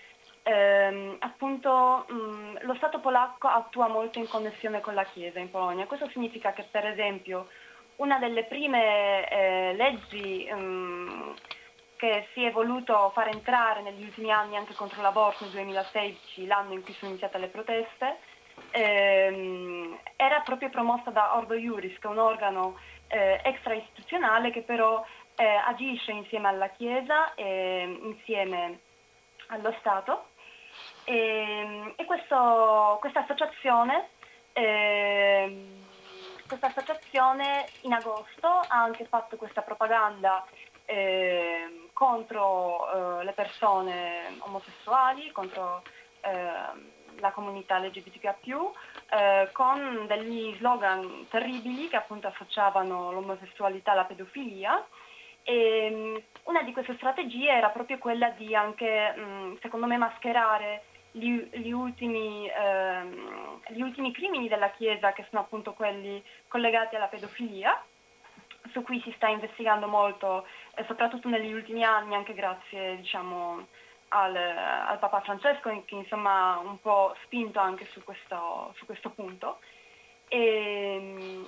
ehm, 0.42 1.16
appunto 1.18 2.06
mh, 2.08 2.64
lo 2.64 2.74
Stato 2.76 2.98
polacco 2.98 3.46
attua 3.46 3.88
molto 3.88 4.18
in 4.18 4.26
connessione 4.26 4.80
con 4.80 4.94
la 4.94 5.04
Chiesa 5.04 5.38
in 5.38 5.50
Polonia. 5.50 5.84
Questo 5.84 6.08
significa 6.08 6.54
che 6.54 6.66
per 6.70 6.86
esempio 6.86 7.48
una 7.96 8.18
delle 8.18 8.44
prime 8.44 9.28
eh, 9.28 9.74
leggi 9.74 10.50
mh, 10.50 11.34
che 11.96 12.28
si 12.32 12.44
è 12.44 12.50
voluto 12.50 13.10
far 13.14 13.28
entrare 13.28 13.82
negli 13.82 14.04
ultimi 14.04 14.30
anni 14.30 14.56
anche 14.56 14.74
contro 14.74 15.00
l'aborto 15.00 15.44
nel 15.44 15.52
2016, 15.52 16.46
l'anno 16.46 16.72
in 16.72 16.82
cui 16.82 16.92
sono 16.94 17.10
iniziate 17.10 17.38
le 17.38 17.48
proteste, 17.48 18.18
ehm, 18.70 19.98
era 20.16 20.40
proprio 20.40 20.70
promossa 20.70 21.10
da 21.10 21.36
Ordo 21.36 21.54
Iuris, 21.54 21.98
che 21.98 22.06
è 22.06 22.10
un 22.10 22.18
organo 22.18 22.78
eh, 23.08 23.40
extra-istituzionale 23.42 24.50
che 24.50 24.62
però 24.62 25.04
eh, 25.36 25.44
agisce 25.44 26.12
insieme 26.12 26.48
alla 26.48 26.68
Chiesa 26.68 27.34
e 27.34 27.98
insieme 28.02 28.80
allo 29.48 29.74
Stato. 29.78 30.26
E, 31.04 31.16
ehm, 31.16 31.92
e 31.96 32.04
questo, 32.04 32.98
questa, 33.00 33.20
associazione, 33.20 34.08
eh, 34.52 35.83
questa 36.58 36.80
associazione 36.80 37.66
in 37.82 37.92
agosto 37.92 38.46
ha 38.46 38.80
anche 38.82 39.06
fatto 39.06 39.36
questa 39.36 39.62
propaganda 39.62 40.44
eh, 40.84 41.88
contro 41.92 43.20
eh, 43.20 43.24
le 43.24 43.32
persone 43.32 44.36
omosessuali, 44.38 45.32
contro 45.32 45.82
ehm, 46.20 46.90
la 47.18 47.30
comunità 47.32 47.78
LGBTQ, 47.78 48.54
eh, 49.10 49.48
con 49.52 50.06
degli 50.06 50.54
slogan 50.56 51.26
terribili 51.28 51.88
che 51.88 51.96
appunto 51.96 52.28
associavano 52.28 53.10
l'omosessualità 53.10 53.92
alla 53.92 54.04
pedofilia. 54.04 54.84
E, 55.42 55.86
ehm, 55.86 56.22
una 56.44 56.62
di 56.62 56.72
queste 56.72 56.94
strategie 56.96 57.48
era 57.48 57.70
proprio 57.70 57.98
quella 57.98 58.30
di 58.30 58.54
anche, 58.54 59.56
secondo 59.60 59.86
me, 59.86 59.96
mascherare 59.96 60.82
gli, 61.16 61.48
gli, 61.52 61.70
ultimi, 61.70 62.50
ehm, 62.50 63.60
gli 63.68 63.80
ultimi 63.80 64.12
crimini 64.12 64.48
della 64.48 64.70
Chiesa, 64.70 65.12
che 65.12 65.24
sono 65.30 65.42
appunto 65.42 65.72
quelli 65.72 66.20
collegati 66.48 66.96
alla 66.96 67.06
pedofilia, 67.06 67.80
su 68.72 68.82
cui 68.82 69.00
si 69.02 69.12
sta 69.14 69.28
investigando 69.28 69.86
molto, 69.86 70.44
eh, 70.74 70.84
soprattutto 70.86 71.28
negli 71.28 71.52
ultimi 71.52 71.84
anni, 71.84 72.16
anche 72.16 72.34
grazie 72.34 72.96
diciamo, 72.96 73.64
al, 74.08 74.34
al, 74.34 74.98
Papa 74.98 75.20
Francesco, 75.20 75.84
che 75.84 75.94
insomma 75.94 76.54
ha 76.54 76.58
un 76.58 76.80
po' 76.80 77.14
spinto 77.22 77.60
anche 77.60 77.84
su 77.86 78.02
questo, 78.02 78.74
su 78.76 78.84
questo 78.84 79.10
punto. 79.10 79.60
E, 80.26 81.44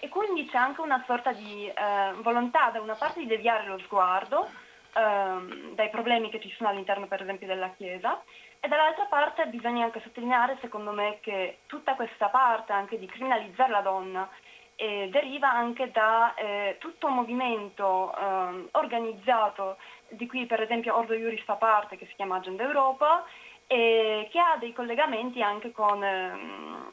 e, 0.00 0.08
quindi 0.08 0.46
c'è 0.46 0.56
anche 0.56 0.80
una 0.80 1.02
sorta 1.06 1.32
di 1.32 1.66
eh, 1.66 2.12
volontà 2.22 2.70
da 2.70 2.80
una 2.80 2.94
parte 2.94 3.20
di 3.20 3.26
deviare 3.26 3.66
lo 3.66 3.78
sguardo 3.80 4.48
ehm, 4.94 5.74
dai 5.74 5.90
problemi 5.90 6.30
che 6.30 6.40
ci 6.40 6.50
sono 6.56 6.68
all'interno 6.68 7.06
per 7.06 7.22
esempio 7.22 7.46
della 7.46 7.70
Chiesa 7.70 8.22
e 8.60 8.68
dall'altra 8.68 9.06
parte 9.06 9.46
bisogna 9.46 9.84
anche 9.84 10.00
sottolineare, 10.00 10.58
secondo 10.60 10.92
me, 10.92 11.18
che 11.20 11.60
tutta 11.66 11.94
questa 11.94 12.28
parte 12.28 12.72
anche 12.72 12.98
di 12.98 13.06
criminalizzare 13.06 13.70
la 13.70 13.80
donna 13.80 14.28
eh, 14.76 15.08
deriva 15.10 15.50
anche 15.50 15.90
da 15.90 16.34
eh, 16.34 16.76
tutto 16.78 17.06
un 17.06 17.14
movimento 17.14 18.14
eh, 18.14 18.68
organizzato 18.72 19.76
di 20.08 20.26
cui 20.26 20.46
per 20.46 20.62
esempio 20.62 20.96
Ordo 20.96 21.14
Iuris 21.14 21.44
fa 21.44 21.54
parte, 21.54 21.96
che 21.96 22.06
si 22.06 22.14
chiama 22.14 22.36
Agenda 22.36 22.62
Europa, 22.62 23.24
e 23.66 24.28
che 24.32 24.38
ha 24.40 24.56
dei 24.58 24.72
collegamenti 24.72 25.40
anche 25.42 25.70
con 25.70 25.98
il 25.98 26.04
ehm, 26.04 26.92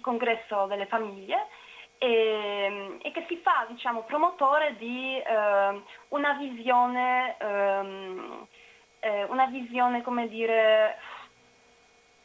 Congresso 0.00 0.66
delle 0.66 0.86
Famiglie 0.86 1.48
e, 1.98 2.98
e, 3.02 3.10
che 3.10 3.24
si 3.28 3.38
fa 3.38 3.66
diciamo, 3.68 4.02
promotore 4.02 4.76
di 4.76 5.16
eh, 5.16 5.82
una 6.08 6.32
visione, 6.34 7.36
ehm, 7.38 8.46
eh, 9.02 9.24
una 9.24 9.46
visione 9.46 10.00
come 10.02 10.28
dire, 10.28 10.96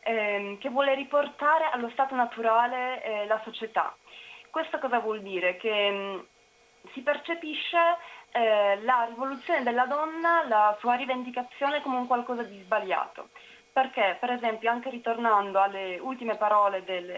ehm, 0.02 0.60
che 0.60 0.70
vuole 0.70 0.94
riportare 0.94 1.70
allo 1.72 1.90
stato 1.90 2.14
naturale 2.14 3.04
eh, 3.04 3.26
la 3.26 3.42
società. 3.44 3.96
Questo 4.52 4.78
cosa 4.78 5.00
vuol 5.00 5.22
dire? 5.22 5.58
Che 5.58 5.90
mh, 5.90 5.96
mm, 5.96 6.20
si 6.94 7.02
percepisce 7.02 7.78
eh, 8.32 8.80
la 8.84 9.06
rivoluzione 9.10 9.64
della 9.64 9.86
donna, 9.86 10.46
la 10.48 10.78
sua 10.80 10.94
rivendicazione 10.94 11.82
come 11.82 11.98
un 11.98 12.08
qualcosa 12.08 12.44
di 12.44 12.62
sbagliato. 12.62 13.30
Perché, 13.74 14.18
per 14.20 14.32
esempio, 14.32 14.70
anche 14.70 14.90
ritornando 14.92 15.60
alle 15.60 15.98
ultime 16.00 16.36
parole 16.36 16.84
del, 16.84 17.12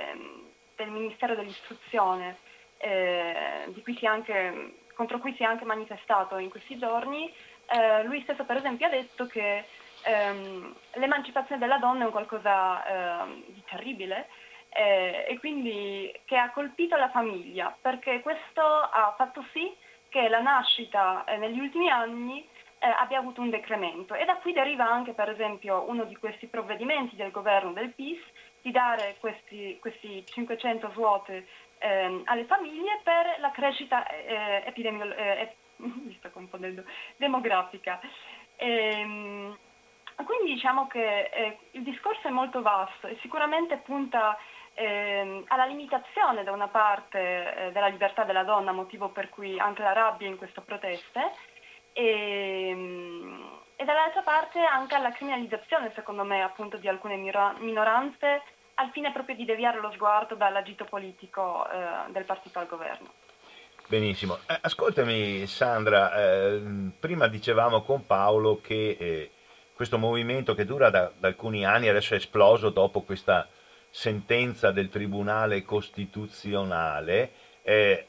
del 0.75 0.89
Ministero 0.89 1.35
dell'Istruzione, 1.35 2.37
eh, 2.77 3.73
cui 3.83 3.97
anche, 4.05 4.75
contro 4.93 5.19
cui 5.19 5.33
si 5.35 5.43
è 5.43 5.45
anche 5.45 5.65
manifestato 5.65 6.37
in 6.37 6.49
questi 6.49 6.77
giorni, 6.77 7.31
eh, 7.71 8.03
lui 8.03 8.21
stesso 8.21 8.43
per 8.45 8.57
esempio 8.57 8.87
ha 8.87 8.89
detto 8.89 9.27
che 9.27 9.65
ehm, 10.03 10.75
l'emancipazione 10.93 11.59
della 11.59 11.77
donna 11.77 12.03
è 12.03 12.05
un 12.05 12.11
qualcosa 12.11 13.25
eh, 13.25 13.43
di 13.47 13.63
terribile 13.69 14.27
eh, 14.69 15.25
e 15.27 15.39
quindi 15.39 16.11
che 16.25 16.37
ha 16.37 16.51
colpito 16.51 16.95
la 16.95 17.09
famiglia, 17.09 17.75
perché 17.79 18.21
questo 18.21 18.61
ha 18.61 19.13
fatto 19.17 19.43
sì 19.51 19.73
che 20.09 20.27
la 20.27 20.41
nascita 20.41 21.23
eh, 21.25 21.37
negli 21.37 21.59
ultimi 21.59 21.89
anni 21.89 22.47
eh, 22.79 22.87
abbia 22.87 23.19
avuto 23.19 23.41
un 23.41 23.49
decremento. 23.49 24.13
E 24.13 24.25
da 24.25 24.35
qui 24.35 24.53
deriva 24.53 24.89
anche 24.89 25.13
per 25.13 25.29
esempio 25.29 25.85
uno 25.87 26.03
di 26.05 26.15
questi 26.15 26.47
provvedimenti 26.47 27.15
del 27.15 27.31
governo 27.31 27.73
del 27.73 27.93
PIS 27.93 28.19
di 28.61 28.71
dare 28.71 29.17
questi, 29.19 29.77
questi 29.79 30.23
500 30.25 30.89
svuote 30.91 31.47
ehm, 31.79 32.23
alle 32.25 32.45
famiglie 32.45 32.99
per 33.03 33.39
la 33.39 33.51
crescita 33.51 34.05
eh, 34.07 34.63
epidemiolo- 36.21 36.81
eh, 36.81 36.85
demografica. 37.17 37.99
E, 38.55 38.67
ehm, 38.67 39.57
quindi 40.25 40.53
diciamo 40.53 40.87
che 40.87 41.29
eh, 41.31 41.57
il 41.71 41.83
discorso 41.83 42.27
è 42.27 42.31
molto 42.31 42.61
vasto 42.61 43.07
e 43.07 43.17
sicuramente 43.21 43.77
punta 43.77 44.37
eh, 44.73 45.43
alla 45.47 45.65
limitazione 45.65 46.43
da 46.43 46.51
una 46.51 46.67
parte 46.67 47.19
eh, 47.19 47.71
della 47.71 47.87
libertà 47.87 48.23
della 48.23 48.43
donna, 48.43 48.71
motivo 48.71 49.09
per 49.09 49.29
cui 49.29 49.57
anche 49.59 49.81
la 49.81 49.93
rabbia 49.93 50.27
in 50.27 50.37
queste 50.37 50.61
proteste, 50.61 51.31
e, 51.93 52.69
ehm, 52.69 53.59
e 53.75 53.85
dall'altra 53.85 54.21
parte 54.21 54.59
anche 54.59 54.95
alla 54.95 55.11
criminalizzazione, 55.11 55.91
secondo 55.95 56.23
me, 56.23 56.43
appunto 56.43 56.77
di 56.77 56.87
alcune 56.87 57.15
minoranze 57.15 58.41
al 58.75 58.91
fine 58.91 59.11
proprio 59.11 59.35
di 59.35 59.45
deviare 59.45 59.79
lo 59.79 59.91
sguardo 59.91 60.35
dall'agito 60.35 60.85
politico 60.85 61.69
eh, 61.69 62.11
del 62.11 62.25
partito 62.25 62.59
al 62.59 62.67
governo. 62.67 63.18
Benissimo, 63.89 64.37
eh, 64.45 64.55
ascoltami 64.61 65.47
Sandra, 65.47 66.13
eh, 66.13 66.61
prima 66.99 67.27
dicevamo 67.27 67.81
con 67.81 68.05
Paolo 68.05 68.61
che 68.61 68.95
eh, 68.99 69.31
questo 69.73 69.97
movimento 69.97 70.53
che 70.53 70.63
dura 70.63 70.91
da, 70.91 71.11
da, 71.17 71.27
alcuni 71.27 71.65
anni 71.65 71.87
adesso 71.87 72.13
è 72.13 72.17
esploso 72.17 72.69
dopo 72.69 73.01
questa 73.01 73.47
sentenza 73.89 74.69
del 74.69 74.89
Tribunale 74.89 75.63
Costituzionale, 75.63 77.31
eh, 77.63 78.05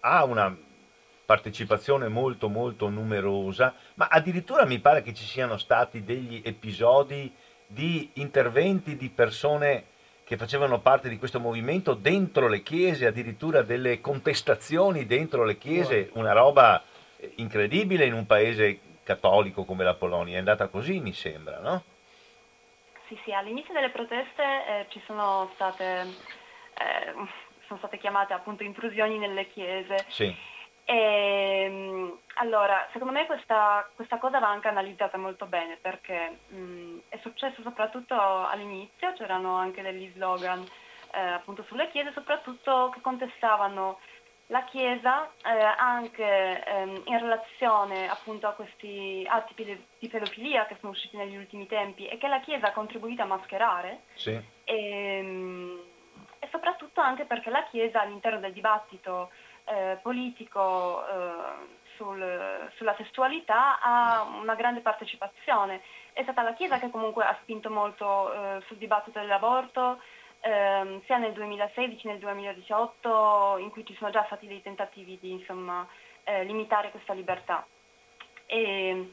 ha 0.00 0.24
una 0.24 0.52
partecipazione 1.24 2.08
molto 2.08 2.48
molto 2.48 2.88
numerosa, 2.88 3.74
ma 3.94 4.08
addirittura 4.10 4.66
mi 4.66 4.80
pare 4.80 5.02
che 5.02 5.14
ci 5.14 5.24
siano 5.24 5.58
stati 5.58 6.02
degli 6.02 6.42
episodi 6.44 7.32
di 7.68 8.10
interventi 8.14 8.96
di 8.96 9.10
persone 9.10 9.84
che 10.28 10.36
facevano 10.36 10.80
parte 10.80 11.08
di 11.08 11.16
questo 11.16 11.40
movimento 11.40 11.94
dentro 11.94 12.48
le 12.48 12.62
chiese, 12.62 13.06
addirittura 13.06 13.62
delle 13.62 14.02
contestazioni 14.02 15.06
dentro 15.06 15.42
le 15.42 15.56
chiese, 15.56 16.10
una 16.12 16.32
roba 16.32 16.82
incredibile 17.36 18.04
in 18.04 18.12
un 18.12 18.26
paese 18.26 18.78
cattolico 19.04 19.64
come 19.64 19.84
la 19.84 19.94
Polonia. 19.94 20.34
È 20.34 20.38
andata 20.38 20.68
così, 20.68 21.00
mi 21.00 21.14
sembra, 21.14 21.60
no? 21.60 21.82
Sì, 23.06 23.18
sì, 23.24 23.32
all'inizio 23.32 23.72
delle 23.72 23.88
proteste 23.88 24.42
eh, 24.42 24.86
ci 24.90 25.00
sono 25.06 25.50
state, 25.54 25.84
eh, 26.02 27.14
sono 27.66 27.78
state 27.78 27.96
chiamate 27.96 28.34
appunto 28.34 28.62
intrusioni 28.62 29.16
nelle 29.16 29.48
chiese. 29.48 30.04
Sì. 30.08 30.36
E, 30.90 30.94
ehm, 30.94 32.18
allora, 32.36 32.88
secondo 32.92 33.12
me 33.12 33.26
questa, 33.26 33.86
questa, 33.94 34.16
cosa 34.16 34.38
va 34.38 34.48
anche 34.48 34.68
analizzata 34.68 35.18
molto 35.18 35.44
bene 35.44 35.76
perché 35.76 36.38
mh, 36.48 37.00
è 37.10 37.18
successo 37.20 37.60
soprattutto 37.60 38.14
all'inizio, 38.14 39.12
c'erano 39.12 39.54
anche 39.56 39.82
degli 39.82 40.10
slogan 40.14 40.64
eh, 41.12 41.20
appunto 41.20 41.62
sulle 41.64 41.90
chiese, 41.90 42.12
soprattutto 42.12 42.90
che 42.94 43.02
contestavano 43.02 43.98
la 44.46 44.64
Chiesa 44.64 45.30
eh, 45.44 45.62
anche 45.76 46.64
ehm, 46.64 47.02
in 47.04 47.18
relazione 47.18 48.08
appunto 48.08 48.46
a 48.46 48.52
questi 48.52 49.26
atti 49.28 49.78
di 49.98 50.08
pedofilia 50.08 50.64
che 50.64 50.76
sono 50.80 50.92
usciti 50.92 51.18
negli 51.18 51.36
ultimi 51.36 51.66
tempi 51.66 52.06
e 52.06 52.16
che 52.16 52.28
la 52.28 52.40
Chiesa 52.40 52.68
ha 52.68 52.72
contribuito 52.72 53.20
a 53.20 53.26
mascherare 53.26 54.04
sì. 54.14 54.30
e, 54.30 54.74
ehm, 55.18 55.80
e, 56.38 56.48
soprattutto 56.50 57.02
anche 57.02 57.26
perché 57.26 57.50
la 57.50 57.64
Chiesa 57.64 58.00
all'interno 58.00 58.40
del 58.40 58.54
dibattito 58.54 59.30
eh, 59.68 59.98
politico 60.02 61.06
eh, 61.06 61.76
sul, 61.96 62.70
sulla 62.76 62.94
sessualità 62.96 63.80
ha 63.80 64.22
una 64.40 64.54
grande 64.54 64.80
partecipazione. 64.80 65.82
È 66.12 66.22
stata 66.22 66.42
la 66.42 66.54
Chiesa 66.54 66.78
che 66.78 66.90
comunque 66.90 67.24
ha 67.24 67.36
spinto 67.42 67.70
molto 67.70 68.32
eh, 68.32 68.62
sul 68.66 68.76
dibattito 68.78 69.18
dell'aborto, 69.18 70.00
ehm, 70.40 71.02
sia 71.04 71.18
nel 71.18 71.32
2016 71.32 72.02
che 72.02 72.08
nel 72.08 72.18
2018 72.18 73.56
in 73.58 73.70
cui 73.70 73.84
ci 73.84 73.94
sono 73.96 74.10
già 74.10 74.24
stati 74.26 74.46
dei 74.46 74.62
tentativi 74.62 75.18
di 75.20 75.32
insomma, 75.32 75.86
eh, 76.24 76.44
limitare 76.44 76.90
questa 76.90 77.12
libertà. 77.12 77.66
E 78.46 79.10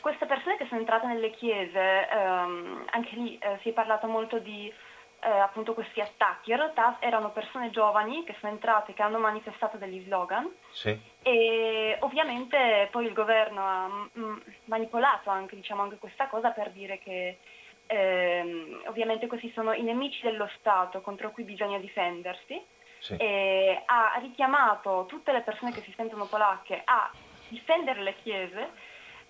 queste 0.00 0.24
persone 0.24 0.56
che 0.56 0.66
sono 0.66 0.80
entrate 0.80 1.06
nelle 1.06 1.30
chiese, 1.32 2.08
ehm, 2.08 2.86
anche 2.90 3.14
lì 3.16 3.36
eh, 3.38 3.58
si 3.60 3.68
è 3.68 3.72
parlato 3.72 4.06
molto 4.06 4.38
di 4.38 4.72
eh, 5.20 5.28
appunto 5.28 5.74
questi 5.74 6.00
attacchi, 6.00 6.50
in 6.50 6.56
realtà 6.56 6.96
erano 7.00 7.30
persone 7.30 7.70
giovani 7.70 8.24
che 8.24 8.36
sono 8.40 8.52
entrate, 8.52 8.94
che 8.94 9.02
hanno 9.02 9.18
manifestato 9.18 9.76
degli 9.76 10.02
slogan 10.04 10.48
sì. 10.70 10.98
e 11.22 11.96
ovviamente 12.00 12.88
poi 12.90 13.06
il 13.06 13.12
governo 13.12 13.66
ha 13.66 13.86
m- 14.12 14.42
manipolato 14.64 15.30
anche, 15.30 15.56
diciamo, 15.56 15.82
anche 15.82 15.96
questa 15.96 16.28
cosa 16.28 16.50
per 16.50 16.70
dire 16.70 16.98
che 16.98 17.38
ehm, 17.86 18.82
ovviamente 18.86 19.26
questi 19.26 19.50
sono 19.52 19.72
i 19.72 19.82
nemici 19.82 20.22
dello 20.22 20.48
Stato 20.58 21.00
contro 21.00 21.30
cui 21.32 21.42
bisogna 21.42 21.78
difendersi, 21.78 22.62
sì. 22.98 23.16
e 23.16 23.82
ha 23.84 24.18
richiamato 24.20 25.06
tutte 25.08 25.32
le 25.32 25.40
persone 25.40 25.72
che 25.72 25.82
si 25.82 25.92
sentono 25.96 26.26
polacche 26.26 26.80
a 26.84 27.10
difendere 27.48 28.02
le 28.02 28.14
chiese, 28.22 28.70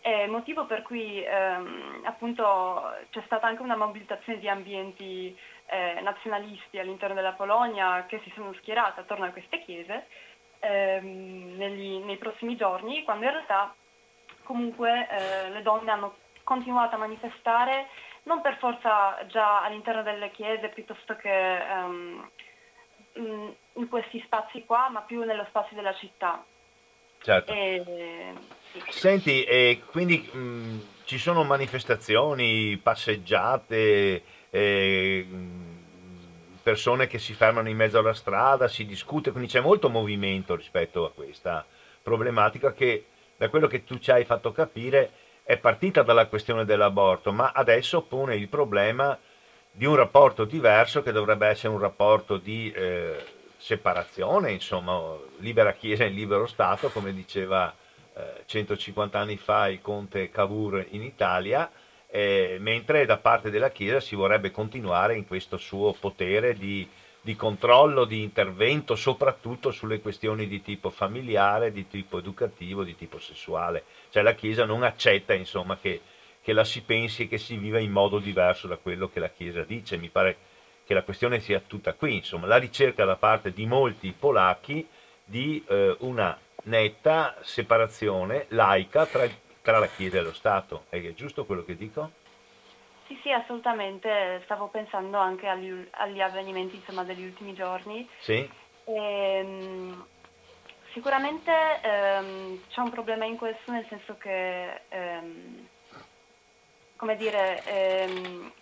eh, 0.01 0.27
motivo 0.27 0.65
per 0.67 0.83
cui 0.83 1.23
ehm, 1.25 2.03
appunto 2.05 2.95
c'è 3.11 3.23
stata 3.27 3.47
anche 3.47 3.63
una 3.63 3.77
mobilitazione 3.77 4.39
di 4.39 4.49
ambienti 4.49 5.37
eh, 5.71 6.01
nazionalisti 6.01 6.79
all'interno 6.79 7.15
della 7.15 7.33
Polonia 7.33 8.07
che 8.07 8.21
si 8.25 8.33
sono 8.35 8.53
schierati 8.55 9.01
attorno 9.01 9.27
a 9.27 9.31
queste 9.31 9.63
chiese 9.63 10.07
ehm, 10.61 11.57
negli, 11.57 11.99
nei 12.05 12.17
prossimi 12.17 12.57
giorni, 12.57 13.05
quando 13.05 13.25
in 13.25 13.33
realtà 13.33 13.75
comunque 14.45 15.09
eh, 15.11 15.51
le 15.51 15.63
donne 15.63 15.91
hanno 15.91 16.17
continuato 16.43 16.95
a 16.95 16.99
manifestare 16.99 17.89
non 18.25 18.41
per 18.41 18.57
forza 18.59 19.25
già 19.29 19.63
all'interno 19.63 20.03
delle 20.03 20.31
chiese 20.31 20.69
piuttosto 20.69 21.17
che 21.17 21.59
um, 21.85 22.29
in 23.15 23.89
questi 23.89 24.21
spazi 24.25 24.65
qua, 24.65 24.89
ma 24.91 25.01
più 25.01 25.23
nello 25.25 25.47
spazio 25.49 25.75
della 25.75 25.95
città. 25.95 26.45
Certo. 27.21 27.53
E. 27.53 28.35
Senti, 28.91 29.43
e 29.45 29.83
quindi 29.91 30.19
mh, 30.19 31.05
ci 31.05 31.19
sono 31.19 31.43
manifestazioni, 31.43 32.77
passeggiate, 32.77 34.23
eh, 34.51 35.27
persone 36.63 37.07
che 37.07 37.19
si 37.19 37.33
fermano 37.35 37.69
in 37.69 37.77
mezzo 37.77 37.99
alla 37.99 38.15
strada, 38.15 38.69
si 38.69 38.85
discute, 38.85 39.31
quindi 39.31 39.49
c'è 39.49 39.61
molto 39.61 39.89
movimento 39.89 40.55
rispetto 40.55 41.05
a 41.05 41.11
questa 41.11 41.65
problematica 42.03 42.73
che 42.73 43.07
da 43.37 43.49
quello 43.49 43.67
che 43.67 43.85
tu 43.85 43.99
ci 43.99 44.11
hai 44.11 44.25
fatto 44.25 44.53
capire 44.53 45.11
è 45.45 45.57
partita 45.57 46.03
dalla 46.03 46.27
questione 46.27 46.65
dell'aborto, 46.65 47.33
ma 47.33 47.53
adesso 47.55 48.03
pone 48.03 48.37
il 48.37 48.49
problema 48.49 49.19
di 49.71 49.87
un 49.87 49.97
rapporto 49.97 50.45
diverso 50.45 51.03
che 51.03 51.13
dovrebbe 51.13 51.47
essere 51.47 51.73
un 51.73 51.79
rapporto 51.79 52.37
di 52.37 52.71
eh, 52.71 53.17
separazione, 53.57 54.53
insomma, 54.53 55.17
libera 55.39 55.73
Chiesa 55.73 56.05
in 56.05 56.15
libero 56.15 56.47
Stato, 56.47 56.91
come 56.91 57.15
diceva 57.15 57.75
eh, 58.15 58.43
150 58.45 59.19
anni 59.19 59.37
fa 59.37 59.69
il 59.69 59.81
conte 59.81 60.31
Cavour 60.31 60.85
in 60.91 61.03
Italia, 61.03 61.71
eh, 62.11 62.57
mentre 62.61 63.07
da 63.07 63.19
parte 63.19 63.51
della 63.51 63.71
Chiesa 63.71 64.01
si 64.01 64.15
vorrebbe 64.15 64.51
continuare 64.51 65.17
in 65.17 65.27
questo 65.27 65.57
suo 65.57 65.93
potere 65.93 66.55
di 66.55 66.89
di 67.29 67.37
controllo, 67.37 68.07
di 68.07 68.23
intervento, 68.23 68.95
soprattutto 68.97 69.71
sulle 69.71 70.01
questioni 70.01 70.47
di 70.47 70.63
tipo 70.63 70.89
familiare, 70.89 71.73
di 71.73 71.87
tipo 71.87 72.17
educativo, 72.17 72.85
di 72.85 72.97
tipo 72.97 73.19
sessuale. 73.19 73.85
Cioè 74.09 74.23
la 74.23 74.35
Chiesa 74.35 74.65
non 74.65 74.83
accetta 74.83 75.35
insomma, 75.35 75.77
che, 75.77 76.01
che 76.41 76.53
la 76.55 76.65
si 76.65 76.81
pensi 76.81 77.25
e 77.25 77.29
che 77.29 77.37
si 77.37 77.59
viva 77.59 77.79
in 77.79 77.91
modo 77.91 78.19
diverso 78.19 78.67
da 78.67 78.77
quello 78.77 79.11
che 79.11 79.21
la 79.21 79.29
Chiesa 79.29 79.63
dice. 79.63 79.99
Mi 79.99 80.09
pare 80.09 80.37
che 80.87 80.95
la 80.95 81.03
questione 81.03 81.41
sia 81.41 81.61
tutta 81.61 81.93
qui, 81.93 82.15
insomma, 82.17 82.47
la 82.47 82.57
ricerca 82.57 83.05
da 83.05 83.17
parte 83.17 83.53
di 83.53 83.67
molti 83.67 84.15
polacchi 84.19 84.89
di 85.23 85.63
eh, 85.69 85.97
una 85.99 86.39
netta 86.63 87.37
separazione 87.43 88.47
laica 88.49 89.05
tra, 89.05 89.29
tra, 89.69 89.79
la 89.79 89.89
Chiesa 89.89 90.19
e 90.19 90.23
lo 90.23 90.33
Stato. 90.33 90.85
È 90.89 91.13
giusto 91.13 91.45
quello 91.45 91.63
che 91.63 91.77
dico? 91.77 92.11
Sì, 93.07 93.19
sì, 93.23 93.31
assolutamente. 93.31 94.41
Stavo 94.45 94.69
pensando 94.69 95.19
anche 95.19 95.47
agli, 95.47 95.87
agli 95.91 96.21
avvenimenti 96.21 96.77
insomma, 96.77 97.05
degli 97.05 97.25
ultimi 97.25 97.53
giorni. 97.53 98.09
Sì. 98.21 98.49
E, 98.85 98.95
ehm, 98.95 100.07
sicuramente 100.93 101.53
ehm, 101.83 102.61
c'è 102.71 102.81
un 102.81 102.91
problema 102.91 103.27
in 103.27 103.37
questo, 103.37 103.71
nel 103.71 103.85
senso 103.89 104.17
che, 104.17 104.81
ehm, 104.89 105.69
come 106.97 107.17
dire, 107.17 107.63
ehm, 107.65 108.53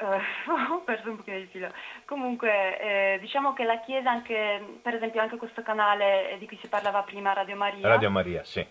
Uh, 0.00 0.16
ho 0.72 0.80
perso 0.80 1.10
un 1.10 1.16
pochino 1.16 1.36
di 1.36 1.46
filo. 1.48 1.70
Comunque, 2.06 2.80
eh, 2.80 3.18
diciamo 3.20 3.52
che 3.52 3.64
la 3.64 3.80
Chiesa, 3.80 4.10
anche, 4.10 4.78
per 4.80 4.94
esempio, 4.94 5.20
anche 5.20 5.36
questo 5.36 5.60
canale 5.60 6.36
di 6.38 6.46
cui 6.46 6.56
si 6.62 6.68
parlava 6.68 7.02
prima, 7.02 7.34
Radio 7.34 7.54
Maria. 7.54 7.86
Radio 7.86 8.10
Maria, 8.10 8.42
sì. 8.42 8.66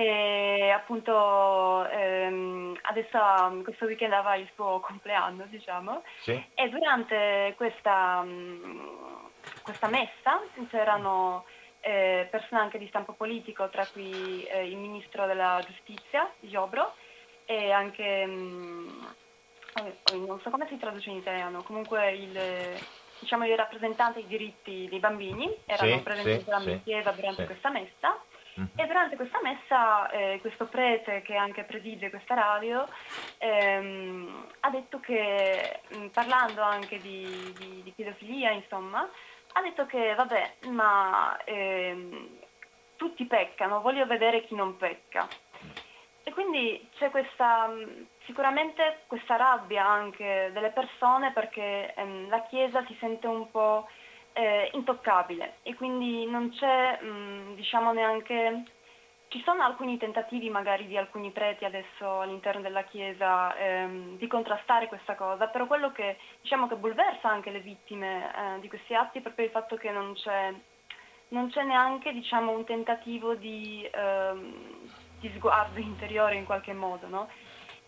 E 0.00 0.70
appunto 0.70 1.86
ehm, 1.90 2.74
adesso 2.82 3.18
questo 3.62 3.84
weekend 3.84 4.14
aveva 4.14 4.34
il 4.36 4.48
suo 4.54 4.80
compleanno, 4.80 5.44
diciamo. 5.50 6.02
Sì. 6.20 6.42
E 6.54 6.68
durante 6.70 7.52
questa, 7.58 8.24
questa 9.62 9.88
messa 9.88 10.40
c'erano 10.70 11.44
eh, 11.80 12.26
persone 12.30 12.62
anche 12.62 12.78
di 12.78 12.88
stampo 12.88 13.12
politico, 13.12 13.68
tra 13.68 13.86
cui 13.86 14.42
eh, 14.44 14.68
il 14.68 14.78
ministro 14.78 15.26
della 15.26 15.62
giustizia, 15.66 16.32
Giobro, 16.40 16.94
e 17.44 17.70
anche 17.70 18.24
mh, 18.24 19.14
non 20.14 20.40
so 20.40 20.48
come 20.48 20.66
si 20.68 20.78
traduce 20.78 21.10
in 21.10 21.16
italiano, 21.16 21.62
comunque 21.62 22.10
il, 22.12 22.40
diciamo, 23.18 23.44
i 23.44 23.54
rappresentanti 23.54 24.20
dei 24.20 24.28
diritti 24.28 24.88
dei 24.88 24.98
bambini 24.98 25.54
erano 25.66 25.96
sì, 25.96 26.00
presenti 26.00 26.44
sì, 26.84 27.02
durante 27.02 27.34
sì. 27.34 27.44
questa 27.44 27.68
messa. 27.68 28.18
E 28.76 28.86
durante 28.86 29.16
questa 29.16 29.40
messa 29.42 30.10
eh, 30.10 30.38
questo 30.40 30.66
prete 30.66 31.22
che 31.22 31.34
anche 31.34 31.64
preside 31.64 32.10
questa 32.10 32.34
radio 32.34 32.86
ehm, 33.38 34.46
ha 34.60 34.70
detto 34.70 35.00
che 35.00 35.80
mh, 35.88 36.06
parlando 36.06 36.62
anche 36.62 36.98
di, 36.98 37.54
di, 37.58 37.82
di, 37.82 37.92
pedofilia 37.94 38.50
insomma 38.50 39.08
ha 39.52 39.62
detto 39.62 39.86
che 39.86 40.14
vabbè 40.14 40.54
ma 40.68 41.36
ehm, 41.44 42.38
tutti 43.00 43.24
peccano, 43.24 43.80
voglio 43.80 44.04
vedere 44.04 44.44
chi 44.44 44.54
non 44.54 44.76
pecca. 44.76 45.26
E 46.22 46.30
quindi 46.32 46.86
c'è 46.98 47.08
questa, 47.08 47.72
sicuramente 48.26 49.04
questa 49.06 49.36
rabbia 49.36 49.86
anche 49.86 50.50
delle 50.52 50.68
persone 50.68 51.32
perché 51.32 51.94
ehm, 51.94 52.28
la 52.28 52.42
Chiesa 52.42 52.84
si 52.84 52.94
sente 53.00 53.26
un 53.26 53.50
po' 53.50 53.88
eh, 54.40 54.70
intoccabile 54.72 55.58
e 55.62 55.74
quindi 55.74 56.24
non 56.26 56.50
c'è 56.50 57.00
mh, 57.02 57.54
diciamo 57.54 57.92
neanche... 57.92 58.64
Ci 59.28 59.40
sono 59.44 59.62
alcuni 59.62 59.96
tentativi 59.96 60.50
magari 60.50 60.88
di 60.88 60.96
alcuni 60.96 61.30
preti 61.30 61.64
adesso 61.64 62.20
all'interno 62.20 62.62
della 62.62 62.82
Chiesa 62.82 63.54
ehm, 63.56 64.16
di 64.16 64.26
contrastare 64.26 64.88
questa 64.88 65.14
cosa, 65.14 65.46
però 65.46 65.68
quello 65.68 65.92
che 65.92 66.18
diciamo 66.40 66.66
che 66.66 66.74
bulversa 66.74 67.28
anche 67.28 67.50
le 67.50 67.60
vittime 67.60 68.28
eh, 68.34 68.60
di 68.60 68.66
questi 68.66 68.92
atti 68.92 69.18
è 69.18 69.20
proprio 69.20 69.44
il 69.44 69.52
fatto 69.52 69.76
che 69.76 69.92
non 69.92 70.14
c'è, 70.14 70.52
non 71.28 71.48
c'è 71.48 71.62
neanche 71.62 72.12
diciamo, 72.12 72.50
un 72.50 72.64
tentativo 72.64 73.36
di, 73.36 73.88
ehm, 73.88 74.90
di 75.20 75.30
sguardo 75.36 75.78
interiore 75.78 76.34
in 76.34 76.44
qualche 76.44 76.72
modo, 76.72 77.06
no? 77.06 77.28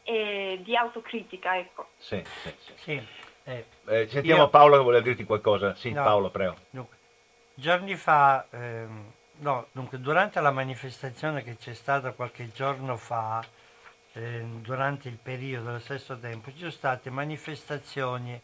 E 0.05 0.61
di 0.63 0.77
autocritica, 0.77 1.59
ecco. 1.59 1.89
Sì, 1.97 2.23
sì, 2.25 2.73
sì. 2.77 3.03
Eh, 3.45 3.67
eh, 3.87 4.09
sentiamo 4.09 4.43
io... 4.43 4.49
Paolo 4.49 4.77
che 4.77 4.83
vuole 4.83 5.03
dirti 5.03 5.25
qualcosa. 5.25 5.75
Sì, 5.75 5.93
no, 5.93 6.03
Paolo, 6.03 6.31
prego. 6.31 6.57
Dunque, 6.71 6.97
giorni 7.55 7.95
fa, 7.97 8.47
ehm, 8.51 9.13
no, 9.39 9.67
dunque, 9.73 10.01
durante 10.01 10.41
la 10.41 10.51
manifestazione 10.51 11.43
che 11.43 11.57
c'è 11.57 11.75
stata 11.75 12.13
qualche 12.13 12.51
giorno 12.53 12.97
fa, 12.97 13.45
eh, 14.13 14.45
durante 14.61 15.09
il 15.09 15.17
periodo 15.17 15.71
allo 15.71 15.79
stesso 15.81 16.19
tempo, 16.19 16.51
ci 16.53 16.59
sono 16.59 16.71
state 16.71 17.11
manifestazioni 17.11 18.41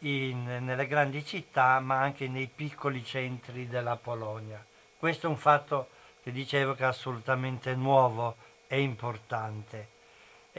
in, 0.00 0.44
nelle 0.64 0.86
grandi 0.86 1.24
città, 1.24 1.80
ma 1.80 2.00
anche 2.00 2.28
nei 2.28 2.50
piccoli 2.54 3.04
centri 3.04 3.66
della 3.66 3.96
Polonia. 3.96 4.64
Questo 4.98 5.26
è 5.26 5.30
un 5.30 5.36
fatto 5.36 5.88
che 6.22 6.32
dicevo 6.32 6.74
che 6.74 6.82
è 6.82 6.86
assolutamente 6.86 7.74
nuovo 7.74 8.36
e 8.66 8.80
importante. 8.80 9.94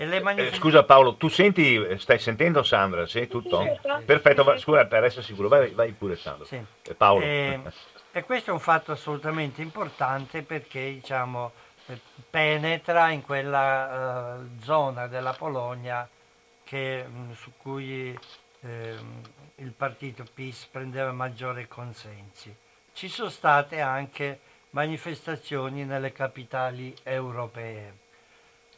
Manifest- 0.05 0.53
eh, 0.53 0.57
scusa 0.57 0.83
Paolo, 0.83 1.15
tu 1.15 1.27
senti, 1.27 1.83
stai 1.97 2.19
sentendo 2.19 2.61
Sandra? 2.61 3.07
Sì, 3.07 3.27
tutto? 3.27 3.61
Sì. 3.61 4.03
Perfetto, 4.05 4.43
va, 4.43 4.57
scusa 4.57 4.85
per 4.85 5.03
essere 5.03 5.23
sicuro, 5.23 5.47
vai, 5.47 5.71
vai 5.71 5.91
pure 5.91 6.15
Sandra. 6.15 6.45
Sì. 6.45 6.63
Eh, 6.83 6.93
Paolo. 6.93 7.23
E, 7.23 7.59
e, 8.11 8.23
questo 8.23 8.51
è 8.51 8.53
un 8.53 8.59
fatto 8.59 8.91
assolutamente 8.91 9.63
importante 9.63 10.43
perché 10.43 10.81
diciamo, 10.81 11.51
eh, 11.87 11.99
penetra 12.29 13.09
in 13.09 13.23
quella 13.23 14.35
uh, 14.35 14.61
zona 14.61 15.07
della 15.07 15.33
Polonia 15.33 16.07
che, 16.63 17.03
mh, 17.03 17.33
su 17.33 17.53
cui 17.57 18.17
eh, 18.61 18.95
il 19.55 19.71
partito 19.71 20.23
PIS 20.31 20.65
prendeva 20.65 21.11
maggiori 21.11 21.67
consensi. 21.67 22.55
Ci 22.93 23.07
sono 23.09 23.29
state 23.29 23.79
anche 23.79 24.39
manifestazioni 24.71 25.85
nelle 25.85 26.11
capitali 26.11 26.93
europee. 27.03 28.05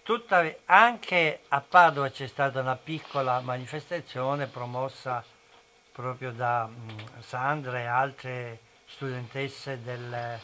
Tuttavia, 0.09 0.55
anche 0.65 1.41
a 1.49 1.61
Padova 1.61 2.09
c'è 2.09 2.25
stata 2.25 2.61
una 2.61 2.75
piccola 2.75 3.41
manifestazione 3.41 4.47
promossa 4.47 5.23
proprio 5.91 6.31
da 6.31 6.65
mh, 6.65 7.19
Sandra 7.19 7.77
e 7.77 7.85
altre 7.85 8.59
studentesse 8.87 9.83
delle 9.83 10.39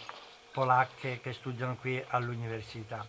polacche 0.52 1.20
che 1.20 1.34
studiano 1.34 1.78
qui 1.78 2.00
all'università. 2.10 3.08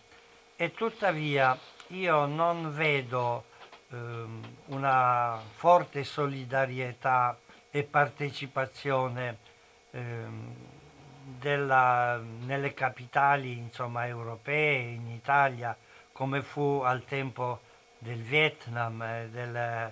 E 0.55 0.73
tuttavia 0.73 1.55
io 1.89 2.25
non 2.25 2.73
vedo 2.73 3.43
ehm, 3.91 4.41
una 4.69 5.39
forte 5.57 6.03
solidarietà 6.03 7.37
e 7.69 7.83
partecipazione 7.83 9.37
ehm, 9.91 10.55
della, 11.37 12.17
nelle 12.17 12.73
capitali 12.73 13.59
insomma, 13.59 14.07
europee, 14.07 14.79
in 14.79 15.07
Italia, 15.11 15.77
come 16.17 16.41
fu 16.41 16.81
al 16.83 17.05
tempo 17.05 17.59
del 17.99 18.23
Vietnam, 18.23 18.99
eh, 19.03 19.29
del, 19.29 19.91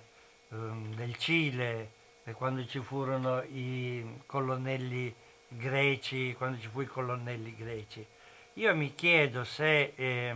um, 0.50 0.92
del 0.96 1.16
Cile, 1.18 1.92
eh, 2.24 2.32
quando 2.32 2.66
ci 2.66 2.80
furono 2.80 3.44
i 3.44 4.22
colonnelli 4.26 5.14
greci, 5.48 6.34
quando 6.36 6.60
ci 6.60 6.68
fu 6.68 6.82
i 6.82 6.88
colonnelli 6.88 7.56
greci. 7.56 8.04
Io 8.54 8.76
mi 8.76 8.96
chiedo 8.96 9.44
se 9.44 9.94
eh, 9.96 10.36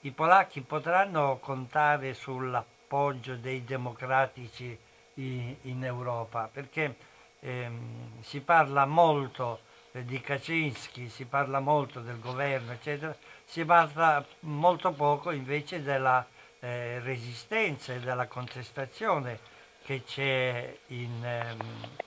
i 0.00 0.10
polacchi 0.10 0.62
potranno 0.62 1.38
contare 1.40 2.12
sull'appoggio 2.12 3.36
dei 3.36 3.62
democratici 3.62 4.76
in, 5.14 5.54
in 5.62 5.84
Europa, 5.84 6.50
perché 6.52 6.96
ehm, 7.38 8.20
si 8.20 8.40
parla 8.40 8.84
molto 8.84 9.60
di 9.92 10.20
Kaczynski, 10.20 11.08
si 11.08 11.24
parla 11.24 11.60
molto 11.60 12.00
del 12.00 12.18
governo, 12.18 12.72
eccetera, 12.72 13.16
si 13.50 13.64
parla 13.64 14.24
molto 14.42 14.92
poco 14.92 15.32
invece 15.32 15.82
della 15.82 16.24
eh, 16.60 17.00
resistenza 17.00 17.92
e 17.92 17.98
della 17.98 18.28
contestazione 18.28 19.40
che 19.82 20.04
c'è 20.04 20.72
in, 20.86 21.24
ehm, 21.24 21.58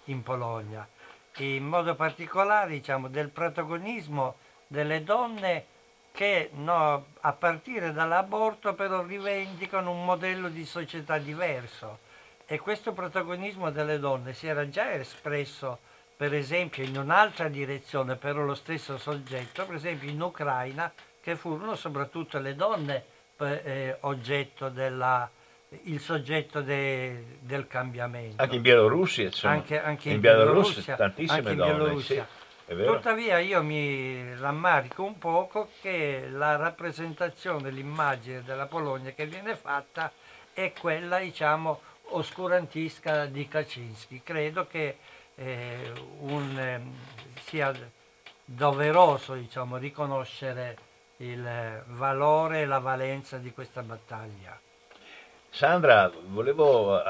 in 0.06 0.24
Polonia. 0.24 0.88
E 1.36 1.56
in 1.56 1.66
modo 1.66 1.96
particolare 1.96 2.70
diciamo, 2.70 3.10
del 3.10 3.28
protagonismo 3.28 4.36
delle 4.68 5.04
donne 5.04 5.66
che 6.14 6.50
no, 6.54 7.08
a 7.20 7.34
partire 7.34 7.92
dall'aborto 7.92 8.74
però 8.74 9.04
rivendicano 9.04 9.92
un 9.92 10.06
modello 10.06 10.48
di 10.48 10.64
società 10.64 11.18
diverso 11.18 12.00
e 12.46 12.58
questo 12.58 12.94
protagonismo 12.94 13.70
delle 13.70 14.00
donne 14.00 14.34
si 14.34 14.48
era 14.48 14.70
già 14.70 14.94
espresso 14.94 15.80
per 16.16 16.34
esempio 16.34 16.86
in 16.86 16.98
un'altra 16.98 17.50
direzione, 17.50 18.16
però 18.16 18.44
lo 18.44 18.56
stesso 18.56 18.98
soggetto, 18.98 19.66
per 19.66 19.76
esempio 19.76 20.10
in 20.10 20.22
Ucraina, 20.22 20.90
che 21.24 21.38
furono 21.38 21.76
soprattutto 21.76 22.38
le 22.38 22.54
donne 22.54 23.06
eh, 23.38 23.96
oggetto 24.02 24.68
della, 24.68 25.30
il 25.84 26.02
soggetto 26.02 26.62
de, 26.62 27.38
del 27.40 27.66
cambiamento. 27.66 28.42
Anche 28.42 28.56
in 28.58 28.62
Bielorussia, 28.62 29.26
insomma. 29.28 29.54
Anche, 29.54 29.82
anche 29.82 30.10
in, 30.10 30.16
in 30.16 30.20
Bielorussia, 30.20 30.96
Bielorussia, 30.96 30.96
tantissime 30.98 31.56
donne. 31.56 32.02
Sì, 32.02 32.22
Tuttavia 32.66 33.40
io 33.40 33.64
mi 33.64 34.36
rammarico 34.36 35.04
un 35.04 35.18
poco 35.18 35.70
che 35.82 36.28
la 36.30 36.58
rappresentazione, 36.58 37.72
l'immagine 37.72 38.44
della 38.44 38.66
Polonia 38.66 39.12
che 39.12 39.26
viene 39.26 39.56
fatta 39.56 40.12
è 40.52 40.74
quella, 40.78 41.20
diciamo, 41.20 41.80
oscurantisca 42.10 43.26
di 43.28 43.48
Kaczynski. 43.48 44.22
Credo 44.24 44.68
che 44.68 44.98
eh, 45.36 45.92
un, 46.20 46.58
eh, 46.58 46.82
sia 47.44 47.74
doveroso 48.44 49.36
diciamo, 49.36 49.78
riconoscere 49.78 50.92
il 51.24 51.84
valore 51.88 52.62
e 52.62 52.66
la 52.66 52.80
valenza 52.80 53.38
di 53.38 53.52
questa 53.52 53.82
battaglia. 53.82 54.60
Sandra, 55.50 56.12
volevo 56.28 56.96
uh, 56.96 57.02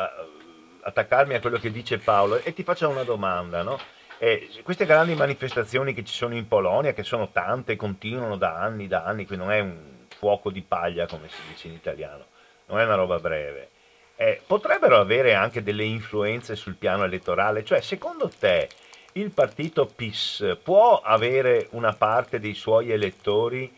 attaccarmi 0.81 1.33
a 1.33 1.39
quello 1.39 1.57
che 1.57 1.71
dice 1.71 1.97
Paolo 1.97 2.41
e 2.43 2.53
ti 2.53 2.63
faccio 2.63 2.89
una 2.89 3.03
domanda, 3.03 3.63
no? 3.63 3.79
Eh, 4.17 4.49
queste 4.63 4.85
grandi 4.85 5.15
manifestazioni 5.15 5.93
che 5.93 6.03
ci 6.03 6.13
sono 6.13 6.35
in 6.35 6.47
Polonia, 6.47 6.93
che 6.93 7.03
sono 7.03 7.29
tante, 7.31 7.75
continuano 7.75 8.37
da 8.37 8.55
anni, 8.55 8.87
da 8.87 9.03
anni, 9.03 9.25
qui 9.25 9.35
non 9.35 9.51
è 9.51 9.59
un 9.59 10.05
fuoco 10.15 10.49
di 10.49 10.61
paglia 10.61 11.07
come 11.07 11.27
si 11.27 11.41
dice 11.49 11.67
in 11.67 11.73
italiano, 11.73 12.25
non 12.67 12.79
è 12.79 12.85
una 12.85 12.95
roba 12.95 13.19
breve, 13.19 13.69
eh, 14.15 14.41
potrebbero 14.45 14.97
avere 14.97 15.33
anche 15.33 15.63
delle 15.63 15.83
influenze 15.83 16.55
sul 16.55 16.75
piano 16.75 17.03
elettorale, 17.03 17.65
cioè 17.65 17.81
secondo 17.81 18.29
te 18.29 18.69
il 19.13 19.31
partito 19.31 19.85
PIS 19.85 20.57
può 20.63 21.01
avere 21.03 21.67
una 21.71 21.93
parte 21.93 22.39
dei 22.39 22.53
suoi 22.53 22.91
elettori 22.91 23.71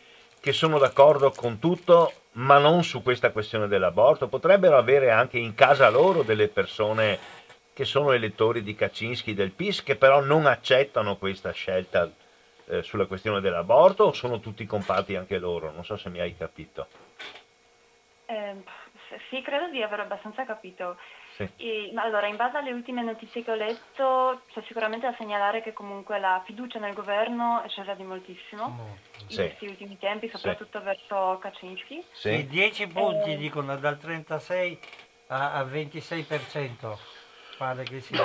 che 0.46 0.54
sono 0.54 0.78
d'accordo 0.78 1.32
con 1.32 1.58
tutto 1.58 2.14
ma 2.34 2.60
non 2.60 2.84
su 2.84 3.02
questa 3.02 3.32
questione 3.32 3.68
dell'aborto, 3.68 4.28
potrebbero 4.28 4.78
avere 4.78 5.10
anche 5.10 5.40
in 5.40 5.56
casa 5.56 5.90
loro 5.90 6.22
delle 6.22 6.50
persone 6.50 7.18
che 7.74 7.84
sono 7.84 8.12
elettori 8.12 8.62
di 8.62 8.76
Kaczynski 8.76 9.34
del 9.34 9.50
PIS, 9.50 9.82
che 9.82 9.96
però 9.96 10.22
non 10.22 10.46
accettano 10.46 11.16
questa 11.16 11.50
scelta 11.50 12.12
eh, 12.68 12.84
sulla 12.84 13.08
questione 13.08 13.42
dell'aborto 13.42 14.04
o 14.04 14.14
sono 14.14 14.40
tutti 14.40 14.68
compatti 14.68 15.16
anche 15.16 15.40
loro? 15.40 15.72
Non 15.72 15.84
so 15.84 15.98
se 15.98 16.10
mi 16.10 16.20
hai 16.20 16.38
capito. 16.38 16.86
Eh, 18.28 18.56
sì, 19.32 19.42
credo 19.42 19.70
di 19.70 19.82
aver 19.82 20.02
abbastanza 20.02 20.46
capito. 20.46 20.98
Sì. 21.36 21.50
E, 21.58 21.92
allora, 21.96 22.28
in 22.28 22.38
base 22.38 22.58
alle 22.58 22.72
ultime 22.72 23.02
notizie 23.02 23.44
che 23.44 23.52
ho 23.52 23.56
letto, 23.56 24.42
c'è 24.54 24.62
sicuramente 24.68 25.06
da 25.10 25.16
segnalare 25.18 25.62
che 25.62 25.74
comunque 25.74 26.18
la 26.20 26.42
fiducia 26.46 26.80
nel 26.80 26.94
governo 26.94 27.62
è 27.62 27.68
scesa 27.70 27.94
di 27.94 28.04
moltissimo 28.04 28.96
in 29.18 29.28
Sì. 29.30 29.36
questi 29.42 29.68
ultimi 29.68 29.98
tempi, 29.98 30.30
soprattutto 30.30 30.82
verso 30.82 31.38
Kaczynski. 31.42 32.04
Sì? 32.14 32.30
Sì, 32.38 32.48
10 32.48 32.88
punti 32.88 33.32
Eh. 33.32 33.38
dicono 33.38 33.76
dal 33.76 33.98
36 33.98 34.80
a, 35.28 35.54
a 35.54 35.64
26%. 35.64 36.98
Pare 37.58 37.84
che 37.84 38.00
sia. 38.00 38.24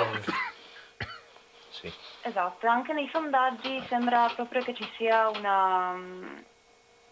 Sì. 1.69 1.91
Esatto, 2.23 2.67
anche 2.67 2.93
nei 2.93 3.09
sondaggi 3.11 3.79
sembra 3.87 4.29
proprio 4.35 4.61
che 4.61 4.73
ci 4.73 4.87
sia 4.95 5.29
una, 5.29 5.95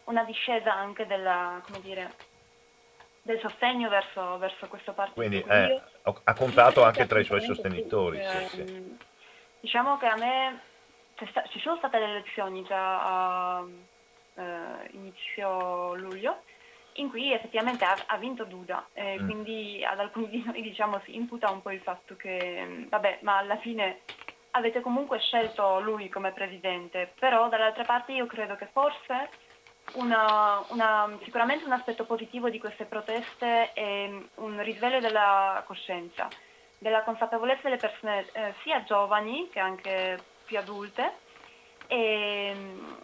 una 0.06 0.24
discesa 0.24 0.74
anche 0.74 1.06
della, 1.08 1.62
come 1.66 1.82
dire, 1.82 2.14
del 3.22 3.40
sostegno 3.40 3.90
verso, 3.90 4.38
verso 4.38 4.68
questo 4.68 4.94
partito. 4.94 5.20
Quindi 5.20 5.42
Quindi 5.42 5.72
eh, 5.72 5.82
ha 6.24 6.34
contato 6.34 6.84
anche 6.84 7.06
tra 7.06 7.20
i 7.20 7.24
suoi 7.26 7.42
sostenitori. 7.42 8.18
sì. 8.18 8.48
Sì. 8.56 8.62
Ehm, 8.62 8.98
Diciamo 9.62 9.98
che 9.98 10.06
a 10.06 10.16
me 10.16 10.62
sta- 11.28 11.44
ci 11.50 11.60
sono 11.60 11.76
state 11.78 12.00
le 12.00 12.06
elezioni 12.06 12.64
già 12.64 13.02
a 13.58 13.66
eh, 14.36 14.88
inizio 14.92 15.96
luglio 15.96 16.44
in 16.94 17.10
cui 17.10 17.34
effettivamente 17.34 17.84
ha, 17.84 17.96
ha 18.08 18.18
vinto 18.18 18.46
Duda 18.46 18.88
e 18.94 19.20
Mm. 19.20 19.26
quindi 19.26 19.84
ad 19.84 20.00
alcuni 20.00 20.30
di 20.30 20.44
noi 20.46 20.62
diciamo 20.62 21.02
si 21.04 21.16
imputa 21.16 21.52
un 21.52 21.62
po' 21.62 21.72
il 21.72 21.82
fatto 21.82 22.16
che 22.16 22.64
mm, 22.66 22.88
vabbè 22.88 23.20
ma 23.22 23.38
alla 23.40 23.58
fine 23.58 24.00
avete 24.52 24.80
comunque 24.80 25.20
scelto 25.20 25.82
lui 25.82 26.08
come 26.10 26.32
presidente 26.32 27.14
però 27.20 27.50
dall'altra 27.50 27.84
parte 27.84 28.14
io 28.14 28.26
credo 28.28 28.56
che 28.56 28.70
forse 28.72 29.30
una- 29.94 30.64
una- 30.70 31.18
sicuramente 31.24 31.66
un 31.66 31.72
aspetto 31.72 32.06
positivo 32.06 32.50
di 32.50 32.60
queste 32.60 32.86
proteste 32.86 33.74
è 33.74 34.10
un 34.36 34.62
risveglio 34.62 35.00
della 35.00 35.64
coscienza, 35.66 36.28
della 36.78 37.04
consapevolezza 37.04 37.64
delle 37.64 37.78
persone 37.78 38.26
eh, 38.32 38.54
sia 38.64 38.84
giovani 38.84 39.50
che 39.50 39.60
anche 39.60 40.18
più 40.46 40.58
adulte 40.58 41.14
e, 41.88 42.56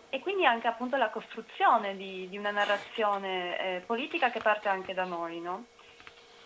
e 0.10 0.20
quindi 0.20 0.46
anche 0.46 0.68
appunto 0.68 0.96
la 0.96 1.10
costruzione 1.10 1.96
di, 1.96 2.30
di 2.30 2.38
una 2.38 2.52
narrazione 2.52 3.58
eh, 3.60 3.80
politica 3.82 4.30
che 4.30 4.40
parte 4.40 4.70
anche 4.70 4.94
da 4.94 5.04
noi. 5.06 5.40
No? 5.42 5.66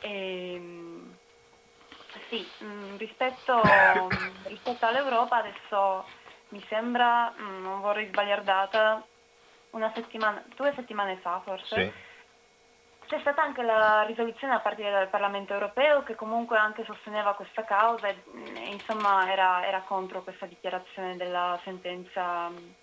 E, 0.01 0.61
sì, 2.29 2.47
mh, 2.59 2.97
rispetto, 2.97 3.61
rispetto 4.47 4.85
all'Europa 4.85 5.37
adesso 5.37 6.05
mi 6.49 6.63
sembra, 6.67 7.29
mh, 7.29 7.61
non 7.61 7.81
vorrei 7.81 8.07
sbagliare 8.07 8.43
data, 8.43 9.05
una 9.71 9.91
settimana, 9.93 10.43
due 10.55 10.73
settimane 10.75 11.17
fa 11.17 11.41
forse, 11.43 11.75
Sì. 11.75 13.07
c'è 13.07 13.19
stata 13.19 13.41
anche 13.41 13.61
la 13.61 14.03
risoluzione 14.03 14.53
a 14.53 14.59
partire 14.59 14.91
dal 14.91 15.09
Parlamento 15.09 15.53
europeo 15.53 16.03
che 16.03 16.15
comunque 16.15 16.57
anche 16.57 16.83
sosteneva 16.85 17.33
questa 17.33 17.63
causa 17.63 18.07
e, 18.07 18.23
e, 18.55 18.69
insomma 18.69 19.31
era, 19.31 19.65
era 19.65 19.81
contro 19.81 20.21
questa 20.23 20.45
dichiarazione 20.45 21.15
della 21.17 21.59
sentenza 21.63 22.49
mh, 22.49 22.73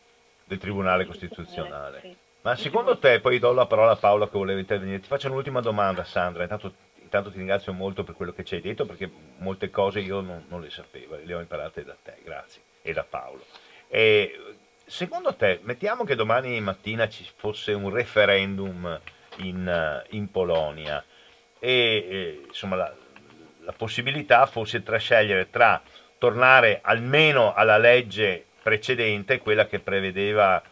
Del 0.44 0.58
Tribunale 0.58 1.06
Costituzionale. 1.06 2.00
Sì. 2.00 2.16
Ma 2.42 2.54
secondo 2.54 2.98
te, 2.98 3.20
poi 3.20 3.40
do 3.40 3.52
la 3.52 3.66
parola 3.66 3.92
a 3.92 3.96
Paolo 3.96 4.28
che 4.28 4.38
voleva 4.38 4.60
intervenire, 4.60 5.00
ti 5.00 5.08
faccio 5.08 5.26
un'ultima 5.26 5.60
domanda 5.60 6.04
Sandra, 6.04 6.44
intanto, 6.44 6.72
intanto 6.98 7.30
ti 7.32 7.38
ringrazio 7.38 7.72
molto 7.72 8.04
per 8.04 8.14
quello 8.14 8.32
che 8.32 8.44
ci 8.44 8.54
hai 8.54 8.60
detto 8.60 8.86
perché 8.86 9.10
molte 9.38 9.68
cose 9.70 9.98
io 9.98 10.20
non, 10.20 10.44
non 10.48 10.60
le 10.60 10.70
sapevo, 10.70 11.18
le 11.20 11.34
ho 11.34 11.40
imparate 11.40 11.82
da 11.82 11.96
te, 12.00 12.18
grazie, 12.22 12.62
e 12.82 12.92
da 12.92 13.02
Paolo. 13.02 13.44
E, 13.88 14.58
secondo 14.86 15.34
te, 15.34 15.58
mettiamo 15.62 16.04
che 16.04 16.14
domani 16.14 16.60
mattina 16.60 17.08
ci 17.08 17.26
fosse 17.34 17.72
un 17.72 17.90
referendum 17.90 19.00
in, 19.38 19.68
eh, 19.68 20.06
in 20.10 20.30
Polonia 20.30 21.04
e 21.58 21.70
eh, 21.70 22.44
insomma 22.46 22.76
la, 22.76 22.94
la 23.60 23.72
possibilità 23.72 24.46
fosse 24.46 24.82
tra 24.82 24.96
scegliere 24.96 25.50
tra 25.50 25.82
tornare 26.18 26.78
almeno 26.82 27.52
alla 27.52 27.78
legge 27.78 28.44
precedente, 28.62 29.38
quella 29.38 29.66
che 29.66 29.80
prevedeva 29.80 30.62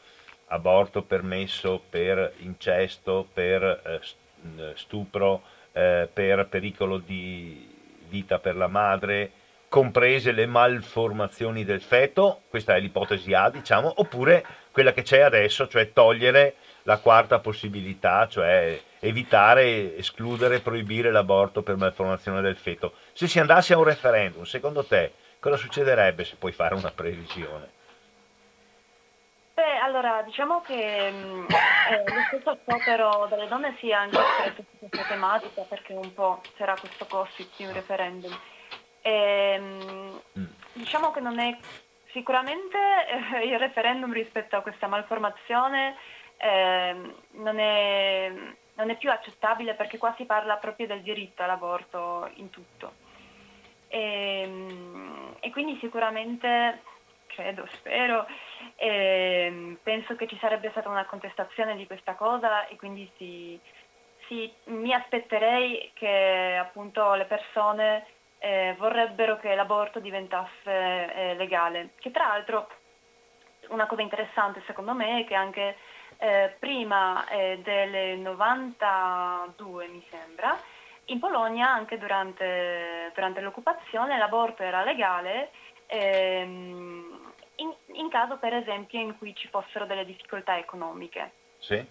aborto 0.47 1.03
permesso 1.03 1.83
per 1.89 2.35
incesto, 2.39 3.29
per 3.33 3.62
eh, 3.62 4.01
eh, 4.57 4.73
stupro, 4.77 5.43
eh, 5.73 6.09
per 6.12 6.47
pericolo 6.47 6.99
di 6.99 7.73
vita 8.09 8.39
per 8.39 8.57
la 8.57 8.69
madre, 8.69 9.33
comprese 9.75 10.31
le 10.31 10.47
malformazioni 10.47 11.64
del 11.64 11.83
feto, 11.83 12.43
questa 12.49 12.77
è 12.77 12.79
l'ipotesi 12.79 13.35
A, 13.35 13.51
diciamo, 13.51 13.93
oppure 13.97 14.47
quella 14.70 14.93
che 14.93 15.03
c'è 15.03 15.18
adesso, 15.18 15.66
cioè 15.66 15.93
togliere 15.93 16.55
la 16.85 16.99
quarta 16.99 17.41
possibilità, 17.41 18.29
cioè 18.29 18.81
evitare, 19.01 19.97
escludere, 19.97 20.61
proibire 20.61 21.11
l'aborto 21.11 21.62
per 21.62 21.75
malformazione 21.75 22.41
del 22.41 22.55
feto. 22.55 22.93
Se 23.14 23.27
si 23.27 23.41
andasse 23.41 23.72
a 23.72 23.79
un 23.79 23.83
referendum, 23.83 24.45
secondo 24.45 24.85
te 24.85 25.14
cosa 25.41 25.57
succederebbe 25.57 26.22
se 26.22 26.37
puoi 26.37 26.53
fare 26.53 26.77
una 26.77 26.93
previsione? 26.93 27.68
Beh, 29.55 29.79
allora, 29.83 30.22
diciamo 30.25 30.61
che 30.61 31.11
mh, 31.11 31.47
eh, 31.91 32.12
lo 32.14 32.20
stesso 32.29 32.59
sciopero 32.64 33.27
delle 33.29 33.49
donne 33.49 33.75
si 33.81 33.91
è 33.91 33.95
anche 33.95 34.18
su 34.55 34.89
questa 34.89 35.09
tematica 35.09 35.62
perché 35.62 35.95
un 35.95 36.14
po' 36.14 36.43
c'era 36.57 36.77
questo 36.79 37.07
gossip 37.09 37.51
di 37.57 37.64
un 37.64 37.72
referendum. 37.72 38.39
E, 39.07 39.59
mh, 39.59 40.23
Mm. 40.39 40.45
diciamo 40.73 41.11
che 41.11 41.21
non 41.21 41.39
è 41.39 41.55
sicuramente 42.11 42.79
eh, 43.35 43.45
il 43.47 43.59
referendum 43.59 44.13
rispetto 44.13 44.57
a 44.57 44.63
questa 44.63 44.87
malformazione 44.87 45.95
ehm, 46.39 47.15
non, 47.33 47.59
è, 47.59 48.33
non 48.75 48.89
è 48.91 48.97
più 48.97 49.11
accettabile 49.11 49.75
perché 49.75 49.99
qua 49.99 50.15
si 50.17 50.25
parla 50.25 50.57
proprio 50.57 50.87
del 50.87 51.03
diritto 51.03 51.43
all'aborto 51.43 52.31
in 52.37 52.49
tutto. 52.51 52.95
E, 53.89 54.47
mh, 54.47 55.37
e 55.41 55.51
quindi 55.51 55.77
sicuramente, 55.81 56.81
credo, 57.27 57.67
spero, 57.73 58.27
ehm, 58.77 59.79
penso 59.83 60.17
che 60.17 60.27
ci 60.27 60.39
sarebbe 60.41 60.71
stata 60.71 60.89
una 60.89 61.05
contestazione 61.05 61.77
di 61.77 61.87
questa 61.87 62.15
cosa 62.15 62.67
e 62.69 62.77
quindi 62.77 63.09
si, 63.19 63.61
si- 64.29 64.53
mi 64.65 64.95
aspetterei 64.95 65.91
che 65.95 66.57
appunto 66.59 67.13
le 67.15 67.27
persone 67.27 68.07
eh, 68.45 68.74
vorrebbero 68.76 69.38
che 69.38 69.55
l'aborto 69.55 70.01
diventasse 70.01 70.51
eh, 70.66 71.34
legale. 71.36 71.90
Che 71.99 72.11
tra 72.11 72.26
l'altro 72.26 72.68
una 73.68 73.86
cosa 73.86 74.03
interessante 74.03 74.62
secondo 74.66 74.92
me 74.92 75.20
è 75.20 75.24
che 75.24 75.34
anche 75.34 75.76
eh, 76.18 76.55
prima 76.59 77.26
eh, 77.28 77.61
del 77.62 78.18
92 78.18 79.88
mi 79.88 80.07
sembra, 80.11 80.61
in 81.07 81.18
Polonia 81.18 81.70
anche 81.70 81.97
durante, 81.97 83.11
durante 83.14 83.40
l'occupazione 83.40 84.18
l'aborto 84.18 84.62
era 84.62 84.84
legale 84.84 85.51
ehm, 85.86 87.32
in, 87.57 87.74
in 87.92 88.09
caso 88.11 88.36
per 88.36 88.53
esempio 88.53 89.01
in 89.01 89.16
cui 89.16 89.34
ci 89.34 89.49
fossero 89.49 89.86
delle 89.86 90.05
difficoltà 90.05 90.59
economiche. 90.59 91.32
Sì? 91.59 91.82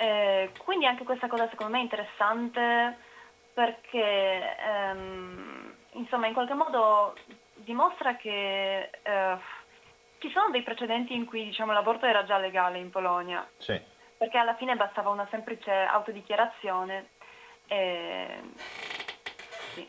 Eh, 0.00 0.50
quindi 0.64 0.86
anche 0.86 1.04
questa 1.04 1.28
cosa 1.28 1.48
secondo 1.48 1.72
me 1.74 1.78
è 1.78 1.82
interessante 1.82 3.06
perché 3.58 4.56
ehm, 4.56 5.74
insomma 5.94 6.28
in 6.28 6.32
qualche 6.32 6.54
modo 6.54 7.16
dimostra 7.54 8.14
che 8.14 8.88
eh, 9.02 9.36
ci 10.18 10.30
sono 10.30 10.50
dei 10.50 10.62
precedenti 10.62 11.12
in 11.12 11.24
cui 11.24 11.42
diciamo, 11.42 11.72
l'aborto 11.72 12.06
era 12.06 12.24
già 12.24 12.38
legale 12.38 12.78
in 12.78 12.90
Polonia, 12.90 13.44
Sì. 13.56 13.76
perché 14.16 14.38
alla 14.38 14.54
fine 14.54 14.76
bastava 14.76 15.10
una 15.10 15.26
semplice 15.32 15.72
autodichiarazione. 15.72 17.08
E... 17.66 18.40
Sì. 19.74 19.84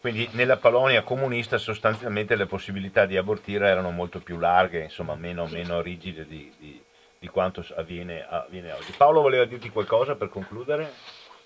Quindi 0.00 0.28
nella 0.32 0.56
Polonia 0.56 1.04
comunista 1.04 1.58
sostanzialmente 1.58 2.34
le 2.34 2.46
possibilità 2.46 3.06
di 3.06 3.16
abortire 3.16 3.68
erano 3.68 3.92
molto 3.92 4.18
più 4.18 4.38
larghe, 4.38 4.82
insomma 4.82 5.14
meno, 5.14 5.46
Sì. 5.46 5.54
meno 5.54 5.80
rigide 5.80 6.26
di, 6.26 6.52
di- 6.58 6.84
di 7.16 7.28
quanto 7.28 7.64
avviene, 7.76 8.26
avviene 8.28 8.72
oggi. 8.72 8.90
Paolo 8.90 9.20
voleva 9.20 9.44
dirti 9.44 9.70
qualcosa 9.70 10.16
per 10.16 10.28
concludere? 10.28 10.92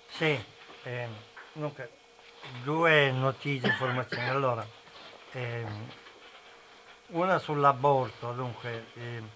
Sì, 0.07 0.37
ehm, 0.83 1.13
dunque, 1.53 1.89
due 2.63 3.11
notizie, 3.11 3.69
informazioni. 3.69 4.27
Allora, 4.29 4.65
ehm, 5.31 5.87
una 7.07 7.39
sull'aborto, 7.39 8.31
dunque, 8.33 8.85
ehm, 8.93 9.29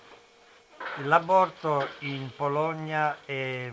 l'aborto 1.03 1.87
in 1.99 2.31
Polonia 2.35 3.17
è, 3.25 3.71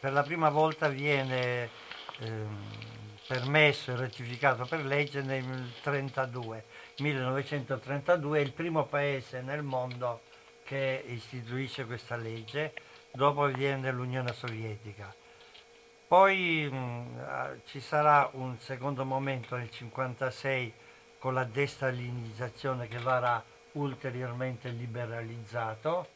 per 0.00 0.12
la 0.12 0.22
prima 0.22 0.48
volta 0.48 0.88
viene 0.88 1.68
ehm, 2.20 2.56
permesso 3.26 3.92
e 3.92 3.96
ratificato 3.96 4.64
per 4.64 4.84
legge 4.84 5.22
nel 5.22 5.72
32, 5.82 6.64
1932, 6.98 8.38
è 8.38 8.42
il 8.42 8.52
primo 8.52 8.84
paese 8.84 9.40
nel 9.40 9.62
mondo 9.62 10.20
che 10.64 11.04
istituisce 11.06 11.84
questa 11.84 12.16
legge, 12.16 12.72
dopo 13.12 13.46
viene 13.46 13.90
l'Unione 13.90 14.32
Sovietica. 14.32 15.14
Poi 16.14 16.70
mh, 16.70 17.62
ci 17.66 17.80
sarà 17.80 18.30
un 18.34 18.56
secondo 18.60 19.04
momento 19.04 19.56
nel 19.56 19.68
1956 19.68 20.72
con 21.18 21.34
la 21.34 21.42
destalinizzazione 21.42 22.86
che 22.86 22.98
verrà 22.98 23.42
ulteriormente 23.72 24.68
liberalizzato 24.68 26.06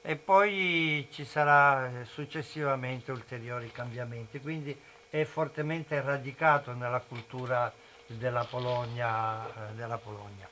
e 0.00 0.14
poi 0.14 1.08
ci 1.10 1.24
sarà 1.24 1.88
eh, 1.88 2.04
successivamente 2.04 3.10
ulteriori 3.10 3.72
cambiamenti, 3.72 4.40
quindi 4.40 4.80
è 5.10 5.24
fortemente 5.24 6.00
radicato 6.00 6.72
nella 6.72 7.00
cultura 7.00 7.72
della 8.06 8.44
Polonia. 8.44 9.44
Eh, 9.70 9.74
della 9.74 9.98
Polonia. 9.98 10.48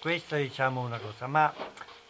Questa 0.00 0.36
è 0.36 0.42
diciamo 0.42 0.80
una 0.80 0.98
cosa, 0.98 1.26
ma 1.26 1.52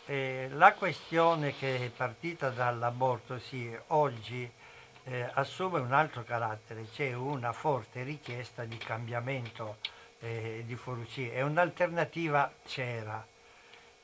eh, 0.05 0.51
la 0.53 0.75
questione 0.75 1.57
che 1.57 1.87
è 1.87 1.89
partita 1.89 2.51
dall'aborto, 2.51 3.39
sì, 3.39 3.75
oggi 3.87 4.61
eh, 5.05 5.29
assume 5.35 5.81
un 5.81 5.93
altro 5.93 6.23
carattere, 6.23 6.87
c'è 6.93 7.13
una 7.13 7.53
forte 7.53 8.03
richiesta 8.03 8.65
di 8.65 8.77
cambiamento 8.77 9.79
eh, 10.21 10.63
di 10.65 10.77
fuoriuscire 10.77 11.35
e 11.35 11.43
un'alternativa 11.43 12.53
c'era. 12.65 13.27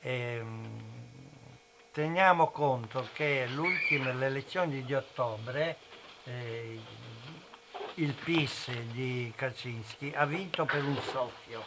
Ehm, 0.01 1.07
teniamo 1.93 2.51
conto 2.51 3.09
che 3.13 3.47
l'ultima, 3.49 4.13
le 4.13 4.27
elezioni 4.27 4.85
di 4.85 4.95
ottobre, 4.95 5.77
eh, 6.25 6.81
il 7.95 8.15
PIS 8.15 8.71
di 8.93 9.33
Kaczynski 9.35 10.13
ha 10.15 10.25
vinto 10.25 10.65
per 10.65 10.85
un 10.85 11.01
soffio, 11.01 11.67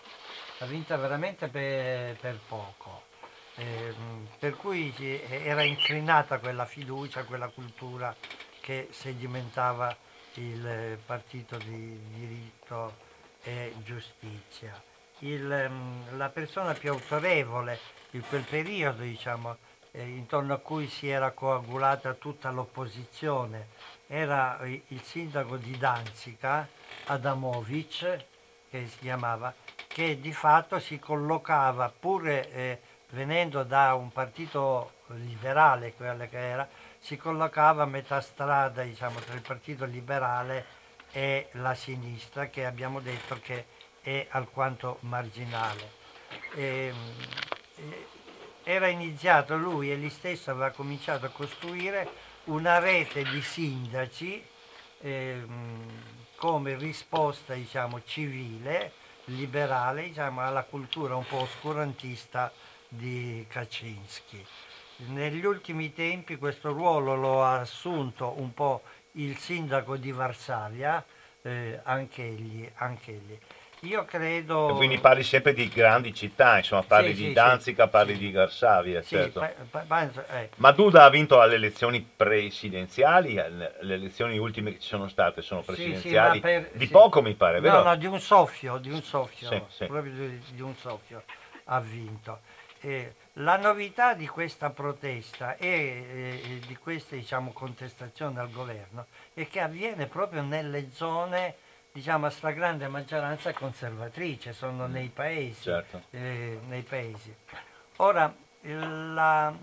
ha 0.59 0.65
vinto 0.65 0.97
veramente 0.97 1.47
per, 1.47 2.15
per 2.17 2.39
poco. 2.47 3.09
Eh, 3.55 3.93
per 4.39 4.55
cui 4.55 4.93
era 5.27 5.61
inclinata 5.63 6.39
quella 6.39 6.65
fiducia, 6.65 7.25
quella 7.25 7.49
cultura 7.49 8.15
che 8.61 8.87
sedimentava 8.91 9.95
il 10.35 10.97
partito 11.05 11.57
di 11.57 11.99
diritto 12.13 12.95
e 13.43 13.73
giustizia. 13.83 14.81
Il, 15.19 15.69
la 16.15 16.29
persona 16.29 16.73
più 16.73 16.91
autorevole 16.91 17.79
in 18.11 18.21
quel 18.27 18.43
periodo, 18.43 19.01
diciamo, 19.01 19.57
eh, 19.91 20.03
intorno 20.03 20.53
a 20.53 20.57
cui 20.59 20.87
si 20.87 21.09
era 21.09 21.31
coagulata 21.31 22.13
tutta 22.13 22.49
l'opposizione, 22.49 23.67
era 24.07 24.59
il 24.63 25.01
sindaco 25.01 25.57
di 25.57 25.77
Danzica, 25.77 26.67
Adamovic, 27.05 28.25
che 28.69 28.87
si 28.87 28.99
chiamava, 28.99 29.53
che 29.87 30.19
di 30.19 30.31
fatto 30.31 30.79
si 30.79 30.97
collocava, 30.97 31.91
pur 31.97 32.27
eh, 32.27 32.79
venendo 33.09 33.63
da 33.63 33.93
un 33.93 34.11
partito 34.11 34.93
liberale, 35.07 35.93
quello 35.93 36.27
che 36.29 36.39
era, 36.39 36.67
si 37.01 37.17
collocava 37.17 37.83
a 37.83 37.87
metà 37.87 38.21
strada 38.21 38.83
diciamo, 38.83 39.19
tra 39.19 39.33
il 39.33 39.41
partito 39.41 39.85
liberale 39.85 40.79
e 41.11 41.49
la 41.53 41.73
sinistra, 41.73 42.47
che 42.47 42.65
abbiamo 42.65 42.99
detto 42.99 43.39
che 43.41 43.65
è 44.01 44.27
alquanto 44.29 44.97
marginale. 45.01 45.99
E, 46.53 46.93
ehm, 47.75 47.93
era 48.63 48.87
iniziato 48.87 49.57
lui 49.57 49.91
e 49.91 49.97
lui 49.97 50.11
stesso 50.11 50.51
aveva 50.51 50.69
cominciato 50.69 51.25
a 51.25 51.29
costruire 51.29 52.07
una 52.45 52.77
rete 52.77 53.23
di 53.23 53.41
sindaci 53.41 54.45
eh, 55.01 55.43
come 56.35 56.75
risposta 56.77 57.55
diciamo, 57.55 58.03
civile, 58.03 58.93
liberale 59.25 60.03
diciamo, 60.03 60.41
alla 60.41 60.63
cultura 60.63 61.15
un 61.15 61.25
po' 61.25 61.41
oscurantista 61.41 62.51
di 62.87 63.43
Kaczynski. 63.49 64.45
Negli 65.07 65.43
ultimi 65.43 65.93
tempi 65.93 66.37
questo 66.37 66.71
ruolo 66.71 67.15
lo 67.15 67.43
ha 67.43 67.59
assunto 67.59 68.35
un 68.37 68.53
po' 68.53 68.83
il 69.13 69.35
sindaco 69.37 69.97
di 69.97 70.11
Varsavia, 70.11 71.03
eh, 71.41 71.79
anche 71.83 72.23
egli. 72.23 72.69
Anche 72.75 73.11
egli. 73.11 73.37
Io 73.83 74.05
credo... 74.05 74.75
Quindi 74.75 74.99
parli 74.99 75.23
sempre 75.23 75.53
di 75.53 75.67
grandi 75.67 76.13
città, 76.13 76.57
insomma, 76.57 76.83
parli 76.83 77.15
sì, 77.15 77.21
di 77.21 77.27
sì, 77.29 77.33
Danzica, 77.33 77.85
sì, 77.85 77.89
parli 77.89 78.17
di 78.17 78.31
Varsavia, 78.31 79.01
certo. 79.01 79.39
pa- 79.71 79.79
pa- 79.87 80.09
eh. 80.39 80.49
Ma 80.57 80.71
Duda 80.71 81.05
ha 81.05 81.09
vinto 81.09 81.41
alle 81.41 81.55
elezioni 81.55 81.99
presidenziali, 82.15 83.33
le 83.33 83.77
le 83.79 83.93
elezioni 83.95 84.37
ultime 84.37 84.73
che 84.73 84.79
ci 84.79 84.87
sono 84.87 85.07
state 85.07 85.41
sono 85.41 85.61
presidenziali, 85.61 86.39
per- 86.41 86.69
di 86.73 86.87
poco 86.89 87.23
mi 87.23 87.33
pare, 87.33 87.59
vero? 87.59 87.77
No, 87.77 87.89
no, 87.89 87.95
di 87.95 88.05
un 88.05 88.19
soffio, 88.19 88.77
di 88.77 88.91
un 88.91 89.01
soffio, 89.01 89.67
proprio 89.87 90.13
di, 90.13 90.41
di 90.51 90.61
un 90.61 90.75
soffio 90.75 91.23
ha 91.63 91.79
vinto. 91.79 92.41
Eh, 92.81 93.13
la 93.35 93.57
novità 93.57 94.13
di 94.13 94.27
questa 94.27 94.69
protesta 94.71 95.55
e 95.55 95.67
eh, 95.67 96.59
di 96.65 96.75
questa 96.75 97.15
diciamo, 97.15 97.51
contestazione 97.51 98.39
al 98.39 98.51
governo 98.51 99.05
è 99.33 99.47
che 99.47 99.61
avviene 99.61 100.07
proprio 100.07 100.41
nelle 100.41 100.91
zone 100.91 101.55
diciamo, 101.91 102.25
a 102.25 102.29
stragrande 102.29 102.87
maggioranza 102.87 103.53
conservatrice, 103.53 104.53
sono 104.53 104.87
nei 104.87 105.09
paesi. 105.09 105.61
Certo. 105.63 106.03
eh, 106.11 106.59
nei 106.67 106.81
paesi. 106.83 107.33
Ora, 107.97 108.33
la- 108.61 109.53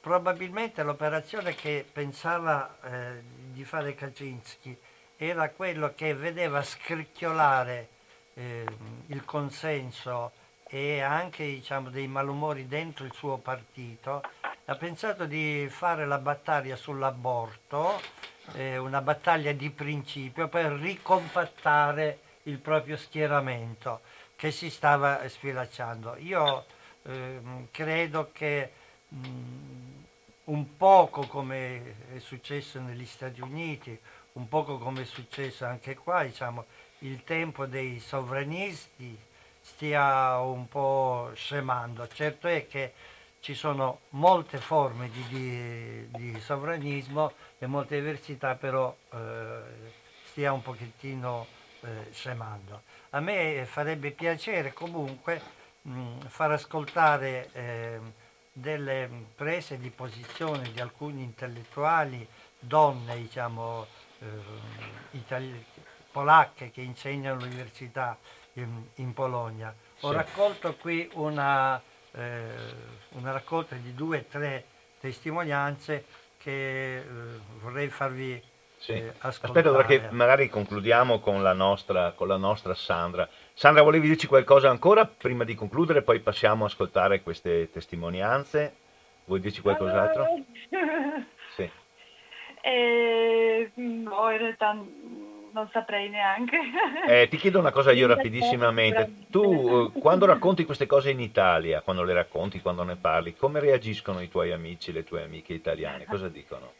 probabilmente 0.00 0.82
l'operazione 0.82 1.54
che 1.54 1.84
pensava 1.90 2.78
eh, 2.82 3.22
di 3.52 3.64
fare 3.64 3.94
Kaczynski 3.94 4.76
era 5.16 5.50
quello 5.50 5.92
che 5.94 6.14
vedeva 6.14 6.62
scricchiolare 6.62 7.88
eh, 8.34 8.64
il 9.06 9.24
consenso 9.24 10.32
e 10.68 11.00
anche 11.00 11.44
diciamo, 11.44 11.90
dei 11.90 12.06
malumori 12.06 12.66
dentro 12.68 13.04
il 13.04 13.12
suo 13.12 13.38
partito, 13.38 14.22
ha 14.66 14.74
pensato 14.76 15.24
di 15.24 15.66
fare 15.70 16.06
la 16.06 16.18
battaglia 16.18 16.76
sull'aborto, 16.76 18.00
eh, 18.52 18.76
una 18.76 19.00
battaglia 19.00 19.52
di 19.52 19.70
principio 19.70 20.48
per 20.48 20.72
ricompattare 20.72 22.20
il 22.44 22.58
proprio 22.58 22.96
schieramento 22.96 24.00
che 24.36 24.50
si 24.50 24.70
stava 24.70 25.26
sfilacciando. 25.26 26.16
Io 26.18 26.66
ehm, 27.02 27.68
credo 27.70 28.30
che 28.32 28.72
mh, 29.08 29.18
un 30.44 30.76
poco 30.76 31.26
come 31.26 31.96
è 32.14 32.18
successo 32.18 32.78
negli 32.80 33.06
Stati 33.06 33.40
Uniti, 33.40 33.98
un 34.32 34.48
poco 34.48 34.78
come 34.78 35.02
è 35.02 35.04
successo 35.04 35.64
anche 35.64 35.96
qua, 35.96 36.22
diciamo, 36.22 36.64
il 37.00 37.24
tempo 37.24 37.66
dei 37.66 38.00
sovranisti 38.00 39.26
stia 39.72 40.38
un 40.38 40.66
po' 40.68 41.30
scemando. 41.34 42.08
Certo 42.08 42.48
è 42.48 42.66
che 42.66 42.92
ci 43.40 43.54
sono 43.54 44.00
molte 44.10 44.58
forme 44.58 45.10
di, 45.10 45.24
di- 45.28 46.08
di 46.10 46.40
sovranismo 46.40 47.32
e 47.58 47.66
molte 47.66 47.96
diversità, 47.96 48.54
però 48.54 48.94
eh, 49.12 49.60
stia 50.24 50.52
un 50.52 50.62
pochettino 50.62 51.46
eh, 51.82 52.08
scemando. 52.10 52.82
A 53.10 53.20
me 53.20 53.64
farebbe 53.66 54.10
piacere 54.10 54.72
comunque 54.72 55.40
mh, 55.82 56.26
far 56.26 56.52
ascoltare 56.52 57.50
ehm, 57.52 58.12
delle 58.52 59.08
prese 59.36 59.78
di 59.78 59.90
posizione 59.90 60.72
di 60.72 60.80
alcuni 60.80 61.22
intellettuali, 61.22 62.26
donne 62.58 63.16
diciamo, 63.16 63.86
ehm, 64.18 65.64
polacche 66.10 66.70
che 66.70 66.80
insegnano 66.80 67.38
all'università 67.38 68.18
in, 68.60 68.82
in 68.96 69.14
Polonia. 69.14 69.74
Ho 70.00 70.08
Sì. 70.10 70.14
raccolto 70.14 70.74
qui 70.74 71.08
una, 71.14 71.80
eh, 72.12 72.48
una 73.10 73.32
raccolta 73.32 73.74
di 73.76 73.94
due 73.94 74.18
o 74.18 74.24
tre 74.30 74.64
testimonianze 75.00 76.04
che 76.38 76.98
eh, 76.98 77.02
vorrei 77.60 77.88
farvi 77.88 78.40
Sì. 78.80 78.92
eh, 78.92 79.12
Aspetta, 79.18 79.70
ora 79.70 79.84
che 79.84 79.94
ascoltare. 79.94 80.14
magari 80.14 80.48
concludiamo 80.48 81.18
con 81.18 81.42
la, 81.42 81.52
nostra, 81.52 82.12
con 82.12 82.28
la 82.28 82.36
nostra 82.36 82.74
Sandra. 82.74 83.28
Sandra, 83.52 83.82
volevi 83.82 84.06
dirci 84.06 84.26
qualcosa 84.28 84.70
ancora 84.70 85.04
prima 85.04 85.42
di 85.44 85.54
concludere, 85.56 86.02
poi 86.02 86.20
passiamo 86.20 86.62
a 86.64 86.68
ascoltare 86.68 87.22
queste 87.22 87.70
testimonianze? 87.72 88.76
Vuoi 89.24 89.40
dirci 89.40 89.60
qualcos'altro? 89.60 90.26
Sì. 91.56 91.68
Eh, 92.60 93.70
no, 93.74 94.30
in 94.30 94.38
realtà 94.38 94.76
non 95.52 95.68
saprei 95.70 96.08
neanche. 96.08 96.58
Eh, 97.06 97.28
ti 97.28 97.36
chiedo 97.36 97.58
una 97.58 97.70
cosa 97.70 97.92
io 97.92 98.06
rapidissimamente. 98.06 99.26
Tu 99.30 99.92
eh, 99.94 100.00
quando 100.00 100.26
racconti 100.26 100.64
queste 100.64 100.86
cose 100.86 101.10
in 101.10 101.20
Italia, 101.20 101.82
quando 101.82 102.02
le 102.02 102.14
racconti, 102.14 102.62
quando 102.62 102.82
ne 102.82 102.96
parli, 102.96 103.36
come 103.36 103.60
reagiscono 103.60 104.20
i 104.20 104.28
tuoi 104.28 104.52
amici, 104.52 104.92
le 104.92 105.04
tue 105.04 105.22
amiche 105.22 105.52
italiane? 105.52 106.06
Cosa 106.06 106.28
dicono? 106.28 106.72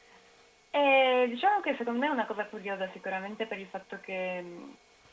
Eh, 0.70 1.26
diciamo 1.28 1.60
che 1.60 1.74
secondo 1.76 2.00
me 2.00 2.06
è 2.06 2.10
una 2.10 2.26
cosa 2.26 2.46
curiosa 2.46 2.88
sicuramente 2.92 3.46
per 3.46 3.58
il 3.58 3.66
fatto 3.66 3.98
che 4.00 4.44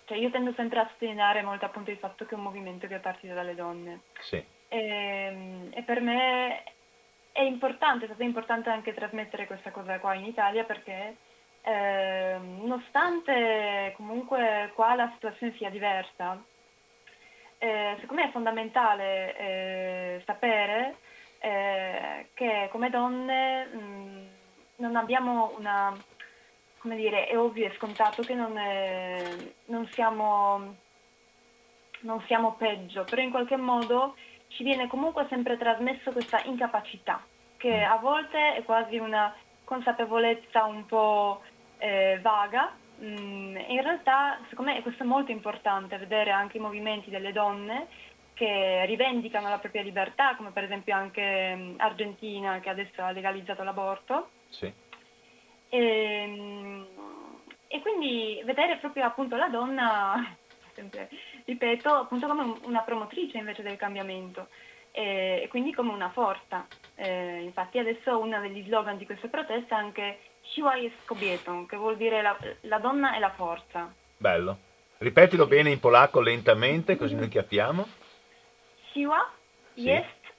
cioè 0.06 0.18
io 0.18 0.30
tendo 0.30 0.54
sempre 0.56 0.80
a 0.80 0.88
sottolineare 0.92 1.42
molto 1.42 1.66
appunto 1.66 1.92
il 1.92 1.98
fatto 1.98 2.26
che 2.26 2.36
è 2.36 2.38
un 2.38 2.44
movimento 2.44 2.88
che 2.88 2.96
è 2.96 3.00
partito 3.00 3.34
dalle 3.34 3.56
donne. 3.56 4.02
Sì. 4.20 4.44
E, 4.68 4.78
ehm, 4.78 5.70
e 5.74 5.82
per 5.82 6.00
me 6.00 6.64
è 7.32 7.42
importante, 7.42 8.06
è 8.06 8.08
stato 8.08 8.24
importante 8.24 8.70
anche 8.70 8.94
trasmettere 8.94 9.48
questa 9.48 9.72
cosa 9.72 10.00
qua 10.00 10.14
in 10.14 10.26
Italia 10.26 10.64
perché 10.64 11.16
eh, 11.66 12.38
nonostante 12.40 13.94
comunque 13.96 14.72
qua 14.76 14.94
la 14.94 15.10
situazione 15.14 15.56
sia 15.58 15.72
diversa, 15.72 16.40
eh, 17.58 17.98
secondo 18.00 18.22
me 18.22 18.30
è 18.30 18.32
fondamentale 18.32 19.36
eh, 19.36 20.22
sapere 20.26 20.98
eh, 21.40 22.30
che 22.36 22.70
come 22.72 22.92
donne 22.92 23.66
mh, 23.66 24.28
non 24.76 24.96
abbiamo 24.96 25.56
una, 25.58 25.92
come 26.78 26.96
dire, 26.98 27.26
è 27.26 27.36
ovvio 27.36 27.66
e 27.66 27.74
scontato 27.78 28.22
che 28.22 28.36
non, 28.36 28.58
è, 28.60 29.24
non, 29.66 29.88
siamo, 29.92 30.76
non 32.02 32.22
siamo 32.28 32.54
peggio, 32.54 33.06
però 33.06 33.24
in 33.24 33.32
qualche 33.32 33.58
modo 33.58 34.16
ci 34.50 34.64
viene 34.64 34.88
comunque 34.88 35.26
sempre 35.30 35.58
trasmesso 35.58 36.12
questa 36.12 36.42
incapacità, 36.44 37.26
che 37.58 37.82
a 37.82 37.96
volte 37.96 38.54
è 38.54 38.64
quasi 38.64 38.98
una 38.98 39.34
consapevolezza 39.64 40.66
un 40.66 40.86
po' 40.86 41.42
eh, 41.78 42.20
vaga. 42.22 42.76
Mm, 43.02 43.58
in 43.58 43.82
realtà, 43.82 44.40
secondo 44.50 44.72
me, 44.72 44.82
questo 44.82 45.04
è 45.04 45.06
molto 45.06 45.32
importante, 45.32 45.98
vedere 45.98 46.32
anche 46.32 46.58
i 46.58 46.62
movimenti 46.62 47.10
delle 47.10 47.32
donne 47.32 47.88
che 48.34 48.86
rivendicano 48.86 49.50
la 49.50 49.58
propria 49.58 49.82
libertà, 49.82 50.36
come 50.36 50.52
per 50.52 50.66
esempio 50.66 50.94
anche 50.94 51.56
mm, 51.56 51.76
Argentina 51.78 52.60
che 52.60 52.70
adesso 52.70 53.02
ha 53.02 53.12
legalizzato 53.12 53.64
l'aborto. 53.64 54.30
Sì. 54.50 54.72
E, 55.70 55.78
ehm, 55.80 56.88
e, 57.68 57.82
quindi 57.82 58.42
vedere 58.46 58.78
proprio 58.78 59.06
appunto 59.06 59.36
la 59.36 59.48
donna, 59.48 60.36
sempre, 60.74 61.10
ripeto, 61.46 61.90
appunto 61.94 62.28
come 62.28 62.58
una 62.64 62.82
promotrice 62.82 63.38
invece 63.38 63.64
del 63.64 63.78
cambiamento 63.78 64.50
e, 64.92 65.42
e 65.44 65.48
quindi 65.50 65.74
come 65.74 65.92
una 65.92 66.10
forza. 66.10 66.66
Eh, 66.96 67.42
infatti 67.42 67.80
adesso 67.80 68.18
uno 68.20 68.40
degli 68.40 68.64
slogan 68.64 68.98
di 68.98 69.06
queste 69.06 69.28
proteste 69.30 69.74
è 69.74 69.78
anche 69.78 70.20
Siła 70.54 70.78
jest 70.78 70.96
kobietą, 71.06 71.68
che 71.68 71.78
vuol 71.78 71.98
dire 71.98 72.22
la, 72.22 72.38
la 72.64 72.80
donna 72.80 73.16
è 73.16 73.20
la 73.20 73.32
forza. 73.32 73.94
Bello. 74.18 74.58
Ripetilo 74.98 75.48
bene 75.48 75.72
in 75.72 75.80
polacco 75.80 76.22
lentamente, 76.22 76.96
così 76.98 77.16
noi 77.16 77.30
capiamo. 77.30 77.88
Siła 78.94 79.30
sì. 79.74 79.84
jest 79.84 80.34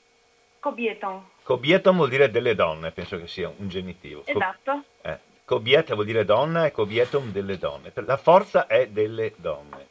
kobietą. 0.61 1.23
Kobieta 1.43 1.93
vuol 1.93 2.09
dire 2.09 2.31
delle 2.31 2.55
donne, 2.55 2.91
penso 2.91 3.19
che 3.19 3.29
sia 3.29 3.49
un 3.49 3.69
genitivo. 3.69 4.23
Esatto. 4.25 4.85
Eh, 5.03 5.19
kobieta 5.45 5.95
vuol 5.95 6.07
dire 6.07 6.25
donna 6.25 6.67
e 6.67 6.73
kobietum 6.73 7.31
delle 7.31 7.59
donne. 7.59 7.93
La 7.95 8.17
forza 8.17 8.67
è 8.67 8.89
delle 8.89 9.35
donne. 9.37 9.87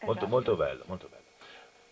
Molto, 0.00 0.20
esatto. 0.20 0.26
molto 0.26 0.56
bello, 0.56 0.84
molto 0.86 1.08
bello. 1.08 1.22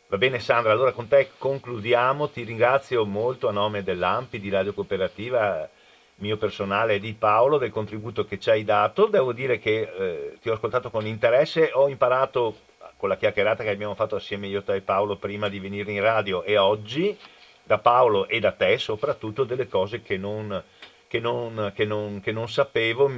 Va 0.07 0.18
bene 0.18 0.39
Sandra, 0.41 0.73
allora 0.73 0.93
con 0.93 1.09
te 1.09 1.31
concludiamo, 1.39 2.29
ti 2.29 2.43
ringrazio 2.43 3.05
molto 3.07 3.49
a 3.49 3.53
nome 3.53 3.83
dell'AMPI 3.83 4.41
di 4.41 4.51
Radio 4.51 4.75
Cooperativa 4.75 5.68
mio 6.23 6.37
personale 6.37 6.95
e 6.95 7.01
di 7.01 7.12
Paolo 7.14 7.59
del 7.59 7.70
contributo 7.70 8.25
che 8.25 8.39
ci 8.39 8.49
hai 8.49 8.64
dato. 8.64 9.07
Devo 9.07 9.33
dire 9.33 9.59
che 9.59 9.81
eh, 9.81 10.39
ti 10.41 10.49
ho 10.49 10.55
ascoltato 10.55 10.89
con 10.89 11.05
interesse, 11.05 11.70
ho 11.75 11.89
imparato 11.89 12.57
con 12.97 13.09
la 13.09 13.16
chiacchierata 13.16 13.64
che 13.64 13.70
abbiamo 13.70 13.97
fatto 13.97 14.14
assieme 14.14 14.47
io 14.47 14.62
e 14.64 14.81
Paolo 14.81 15.16
prima 15.16 15.49
di 15.49 15.59
venire 15.59 15.91
in 15.91 16.01
radio 16.01 16.45
e 16.45 16.57
oggi 16.57 17.18
da 17.64 17.79
Paolo 17.79 18.29
e 18.29 18.39
da 18.39 18.53
te 18.53 18.79
soprattutto 18.79 19.43
delle 19.43 19.66
cose 19.66 20.03
che 20.03 20.16
non, 20.16 20.62
che 21.09 21.18
non, 21.18 21.73
che 21.75 21.85
non, 21.85 22.20
che 22.20 22.31
non 22.31 22.49
sapevo. 22.49 23.11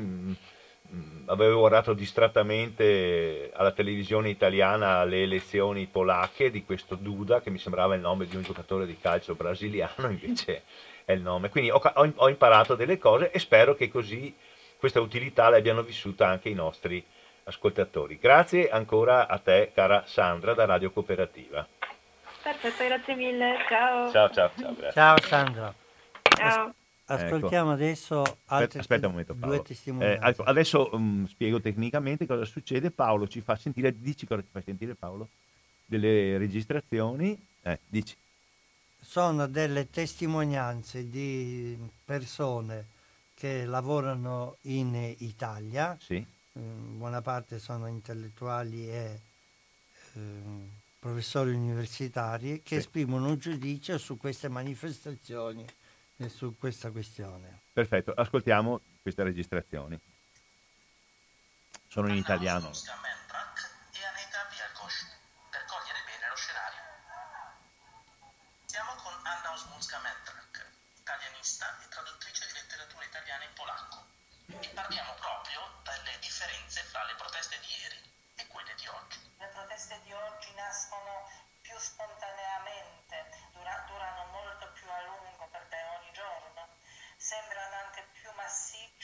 Mm, 0.95 1.29
avevo 1.29 1.59
guardato 1.59 1.93
distrattamente 1.93 3.51
alla 3.53 3.73
televisione 3.73 4.29
italiana 4.29 5.03
le 5.05 5.23
elezioni 5.23 5.87
polacche 5.87 6.51
di 6.51 6.65
questo 6.65 6.95
Duda 6.95 7.41
che 7.41 7.51
mi 7.51 7.59
sembrava 7.59 7.95
il 7.95 8.01
nome 8.01 8.27
di 8.27 8.37
un 8.37 8.43
giocatore 8.43 8.87
di 8.87 8.99
calcio 8.99 9.35
brasiliano, 9.35 10.09
invece 10.09 10.63
è 11.05 11.13
il 11.13 11.21
nome. 11.21 11.49
Quindi 11.49 11.71
ho, 11.71 11.81
ho 11.81 12.29
imparato 12.29 12.77
delle 12.77 12.99
cose 12.99 13.31
e 13.31 13.39
spero 13.39 13.75
che 13.75 13.91
così 13.91 14.35
questa 14.77 15.01
utilità 15.01 15.49
l'abbiano 15.49 15.83
vissuta 15.83 16.29
anche 16.29 16.49
i 16.49 16.55
nostri 16.55 17.05
ascoltatori. 17.45 18.19
Grazie 18.19 18.69
ancora 18.69 19.27
a 19.27 19.39
te, 19.39 19.73
cara 19.75 20.05
Sandra, 20.07 20.55
da 20.55 20.65
Radio 20.65 20.91
Cooperativa. 20.93 21.67
Perfetto, 22.43 22.85
grazie 22.85 23.15
mille. 23.15 23.57
Ciao. 23.69 24.11
Ciao, 24.11 24.31
ciao, 24.31 24.51
ciao. 24.57 24.75
Grazie. 24.75 24.93
Ciao 24.93 25.21
Sandra. 25.21 25.75
Ciao. 26.37 26.75
Ascoltiamo 27.07 27.73
ecco. 27.73 27.83
adesso 27.83 28.23
aspetta, 28.47 28.79
aspetta, 28.79 29.07
un 29.07 29.13
momento 29.13 29.35
Paolo. 29.35 29.57
due 29.57 29.65
testimonianze. 29.65 30.25
Eh, 30.25 30.29
ecco, 30.29 30.43
adesso 30.43 30.89
um, 30.93 31.27
spiego 31.27 31.61
tecnicamente 31.61 32.27
cosa 32.27 32.45
succede. 32.45 32.91
Paolo 32.91 33.29
ci 33.29 33.41
fa 33.41 33.57
sentire, 33.57 33.99
dici 33.99 34.27
cosa 34.27 34.41
ci 34.41 34.49
fa 34.51 34.63
sentire 34.63 34.95
Paolo? 34.95 35.29
Delle 35.85 36.39
registrazioni. 36.39 37.39
Eh, 37.63 37.79
dici 37.87 38.17
sono 39.05 39.47
delle 39.47 39.91
testimonianze 39.91 41.09
di 41.09 41.79
persone 42.05 42.87
che 43.35 43.67
lavorano 43.67 44.57
in 44.63 45.15
Italia, 45.19 45.97
sì. 46.01 46.25
in 46.53 46.99
buona 46.99 47.21
parte 47.21 47.59
sono 47.59 47.87
intellettuali 47.87 48.89
e 48.89 49.21
eh, 50.15 50.21
professori 50.99 51.53
universitari, 51.53 52.63
che 52.63 52.77
sì. 52.77 52.77
esprimono 52.77 53.29
un 53.29 53.37
giudizio 53.37 53.99
su 53.99 54.17
queste 54.17 54.49
manifestazioni 54.49 55.67
su 56.29 56.57
questa 56.59 56.91
questione. 56.91 57.62
Perfetto, 57.72 58.12
ascoltiamo 58.12 58.81
queste 59.03 59.22
registrazioni. 59.22 59.99
Sono 61.89 62.09
in 62.09 62.16
italiano. 62.16 62.70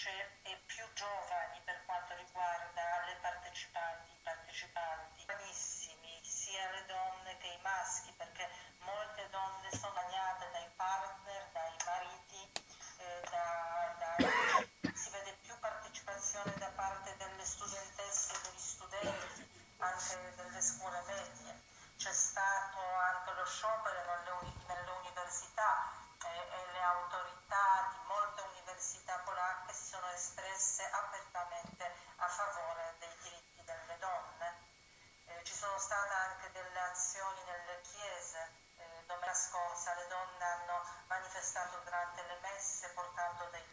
invece 0.00 0.40
è 0.42 0.56
più 0.64 0.84
giovani 0.94 1.60
per 1.64 1.84
quanto 1.84 2.14
riguarda 2.16 3.04
le 3.04 3.16
partecipanti, 3.20 4.12
i 4.12 4.20
partecipanti, 4.22 5.26
giovanissimi, 5.26 6.20
sia 6.24 6.70
le 6.70 6.84
donne 6.86 7.36
che 7.36 7.48
i 7.48 7.60
maschi, 7.60 8.10
perché 8.16 8.48
molte 8.80 9.28
donne 9.28 9.68
sono 9.76 9.92
bagnate 9.92 10.48
dai 10.52 10.68
partner, 10.74 11.48
dai 11.52 11.76
mariti, 11.84 12.52
eh, 12.96 13.20
da, 13.28 13.94
da, 14.00 14.92
si 14.94 15.10
vede 15.10 15.36
più 15.42 15.52
partecipazione 15.60 16.54
da 16.56 16.72
parte 16.74 17.14
delle 17.18 17.44
studentesse 17.44 18.32
e 18.32 18.38
degli 18.48 18.58
studenti, 18.58 19.48
anche 19.78 20.32
delle 20.36 20.60
scuole 20.62 21.02
medie. 21.08 21.60
C'è 21.98 22.12
stato 22.12 22.49
stata 35.90 36.14
anche 36.30 36.52
delle 36.52 36.78
azioni 36.78 37.42
nelle 37.50 37.80
chiese. 37.82 38.38
Eh, 38.78 39.02
domenica 39.08 39.34
scorsa 39.34 39.94
le 39.94 40.06
donne 40.06 40.44
hanno 40.44 40.86
manifestato 41.08 41.80
durante 41.82 42.22
le 42.22 42.38
messe 42.42 42.90
portando 42.94 43.48
dei 43.50 43.69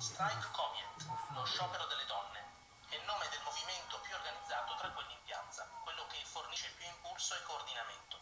Strike 0.00 0.48
Comiet, 0.52 1.04
lo 1.34 1.44
sciopero 1.44 1.84
delle 1.84 2.06
donne, 2.06 2.40
è 2.88 2.94
il 2.94 3.04
nome 3.04 3.28
del 3.28 3.42
movimento 3.42 4.00
più 4.00 4.14
organizzato 4.14 4.74
tra 4.76 4.88
quelli 4.92 5.12
in 5.12 5.22
piazza, 5.24 5.68
quello 5.82 6.06
che 6.06 6.24
fornisce 6.24 6.70
più 6.70 6.86
impulso 6.86 7.34
e 7.34 7.42
coordinamento. 7.42 8.18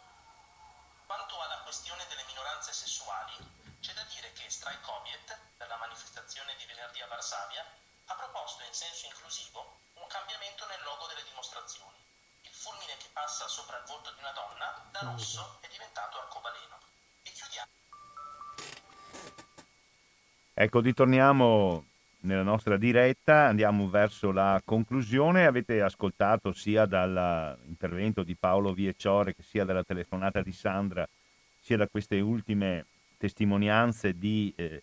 Quanto 1.06 1.40
alla 1.40 1.60
questione 1.60 2.05
delle 2.09 2.24
minoranze 2.24 2.72
sessuali, 2.72 3.78
c'è 3.78 3.94
da 3.94 4.02
dire 4.10 4.32
che 4.32 4.50
Strike 4.50 4.80
Comiet, 4.80 5.38
per 5.56 5.68
la 5.68 5.76
manifestazione 5.76 6.56
di 6.56 6.66
venerdì 6.66 7.00
a 7.00 7.06
Varsavia, 7.06 7.64
ha 8.06 8.14
proposto 8.14 8.64
in 8.64 8.74
senso 8.74 9.06
inclusivo 9.06 9.78
un 9.94 10.06
cambiamento 10.09 10.66
nel 10.66 10.82
logo 10.82 11.06
delle 11.06 11.22
dimostrazioni. 11.22 11.96
Il 12.42 12.55
fulmine 12.55 12.96
che 12.96 13.09
passa 13.12 13.46
sopra 13.46 13.78
il 13.78 13.84
volto 13.84 14.10
di 14.10 14.18
una 14.18 14.32
donna, 14.32 14.84
da 14.90 15.00
rosso, 15.02 15.59
è 15.60 15.68
diventato 15.68 16.18
arcobaleno. 16.18 16.88
Ecco, 20.60 20.80
ritorniamo 20.80 21.85
nella 22.22 22.43
nostra 22.43 22.76
diretta, 22.76 23.47
andiamo 23.47 23.89
verso 23.89 24.32
la 24.32 24.60
conclusione. 24.64 25.47
Avete 25.47 25.80
ascoltato 25.80 26.52
sia 26.52 26.85
dall'intervento 26.85 28.24
di 28.24 28.35
Paolo 28.35 28.72
Viecciore 28.72 29.36
che 29.36 29.44
sia 29.44 29.62
dalla 29.62 29.85
telefonata 29.85 30.43
di 30.43 30.51
Sandra, 30.51 31.09
sia 31.60 31.76
da 31.76 31.86
queste 31.86 32.18
ultime 32.18 32.86
testimonianze 33.18 34.18
di 34.18 34.52
eh, 34.56 34.82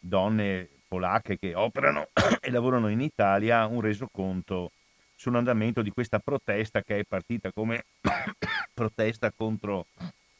donne 0.00 0.68
polacche 0.88 1.38
che 1.38 1.54
operano 1.54 2.08
e 2.40 2.50
lavorano 2.50 2.88
in 2.88 3.00
Italia, 3.00 3.66
un 3.66 3.80
resoconto 3.80 4.72
sull'andamento 5.14 5.82
di 5.82 5.90
questa 5.90 6.18
protesta 6.18 6.82
che 6.82 6.98
è 6.98 7.04
partita 7.04 7.52
come 7.52 7.84
protesta 8.74 9.30
contro 9.30 9.86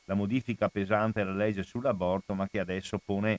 la 0.06 0.14
modifica 0.14 0.68
pesante 0.68 1.20
alla 1.20 1.34
legge 1.34 1.62
sull'aborto, 1.62 2.34
ma 2.34 2.48
che 2.48 2.58
adesso 2.58 2.98
pone 2.98 3.38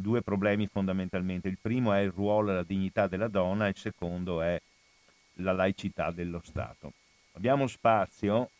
due 0.00 0.22
problemi 0.22 0.66
fondamentalmente. 0.66 1.48
Il 1.48 1.58
primo 1.60 1.92
è 1.92 2.00
il 2.00 2.10
ruolo 2.10 2.50
e 2.50 2.54
la 2.54 2.62
dignità 2.62 3.06
della 3.06 3.28
donna, 3.28 3.68
il 3.68 3.76
secondo 3.76 4.40
è 4.40 4.60
la 5.34 5.52
laicità 5.52 6.10
dello 6.10 6.40
Stato. 6.44 6.92
Abbiamo 7.32 7.66
spazio, 7.66 8.50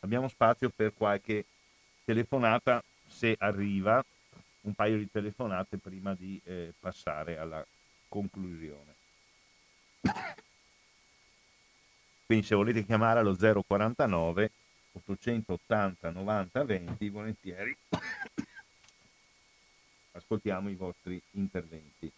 abbiamo 0.00 0.28
spazio 0.28 0.70
per 0.70 0.92
qualche 0.94 1.44
telefonata 2.04 2.82
se 3.06 3.36
arriva, 3.38 4.04
un 4.62 4.74
paio 4.74 4.98
di 4.98 5.10
telefonate 5.10 5.78
prima 5.78 6.14
di 6.14 6.40
eh, 6.44 6.72
passare 6.78 7.38
alla 7.38 7.64
conclusione. 8.08 8.94
Quindi 12.26 12.46
se 12.46 12.54
volete 12.54 12.84
chiamare 12.84 13.20
allo 13.20 13.34
049 13.34 14.50
880 14.92 16.10
90 16.10 16.64
20, 16.64 17.08
volentieri 17.08 17.76
ascoltiamo 20.20 20.68
i 20.68 20.74
vostri 20.74 21.20
interventi. 21.32 22.12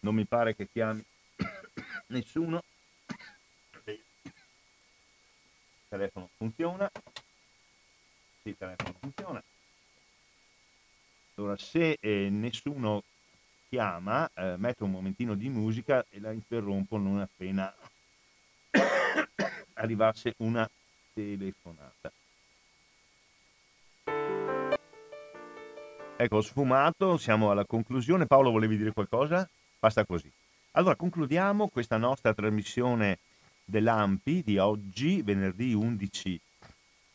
Non 0.00 0.14
mi 0.14 0.24
pare 0.24 0.56
che 0.56 0.68
chiami 0.68 1.04
nessuno. 2.08 2.62
Il 3.84 4.00
telefono 5.88 6.28
funziona. 6.36 6.90
Sì, 8.42 8.48
il 8.48 8.56
telefono 8.56 8.94
funziona. 8.98 9.42
Allora, 11.34 11.56
se 11.58 11.98
eh, 12.00 12.28
nessuno 12.30 13.02
chiama, 13.68 14.30
eh, 14.34 14.56
metto 14.56 14.84
un 14.84 14.92
momentino 14.92 15.34
di 15.34 15.48
musica 15.48 16.06
e 16.08 16.20
la 16.20 16.32
interrompo 16.32 16.96
non 16.96 17.20
appena 17.20 17.74
arrivasse 19.74 20.34
una 20.38 20.68
telefonata. 21.16 22.12
Ecco, 26.18 26.40
sfumato, 26.42 27.16
siamo 27.16 27.50
alla 27.50 27.64
conclusione. 27.64 28.26
Paolo, 28.26 28.50
volevi 28.50 28.76
dire 28.76 28.92
qualcosa? 28.92 29.48
Basta 29.78 30.04
così. 30.04 30.30
Allora, 30.72 30.94
concludiamo 30.94 31.68
questa 31.68 31.96
nostra 31.96 32.34
trasmissione 32.34 33.18
dell'AMPI 33.64 34.42
di 34.42 34.58
oggi, 34.58 35.22
venerdì 35.22 35.72
11 35.72 36.40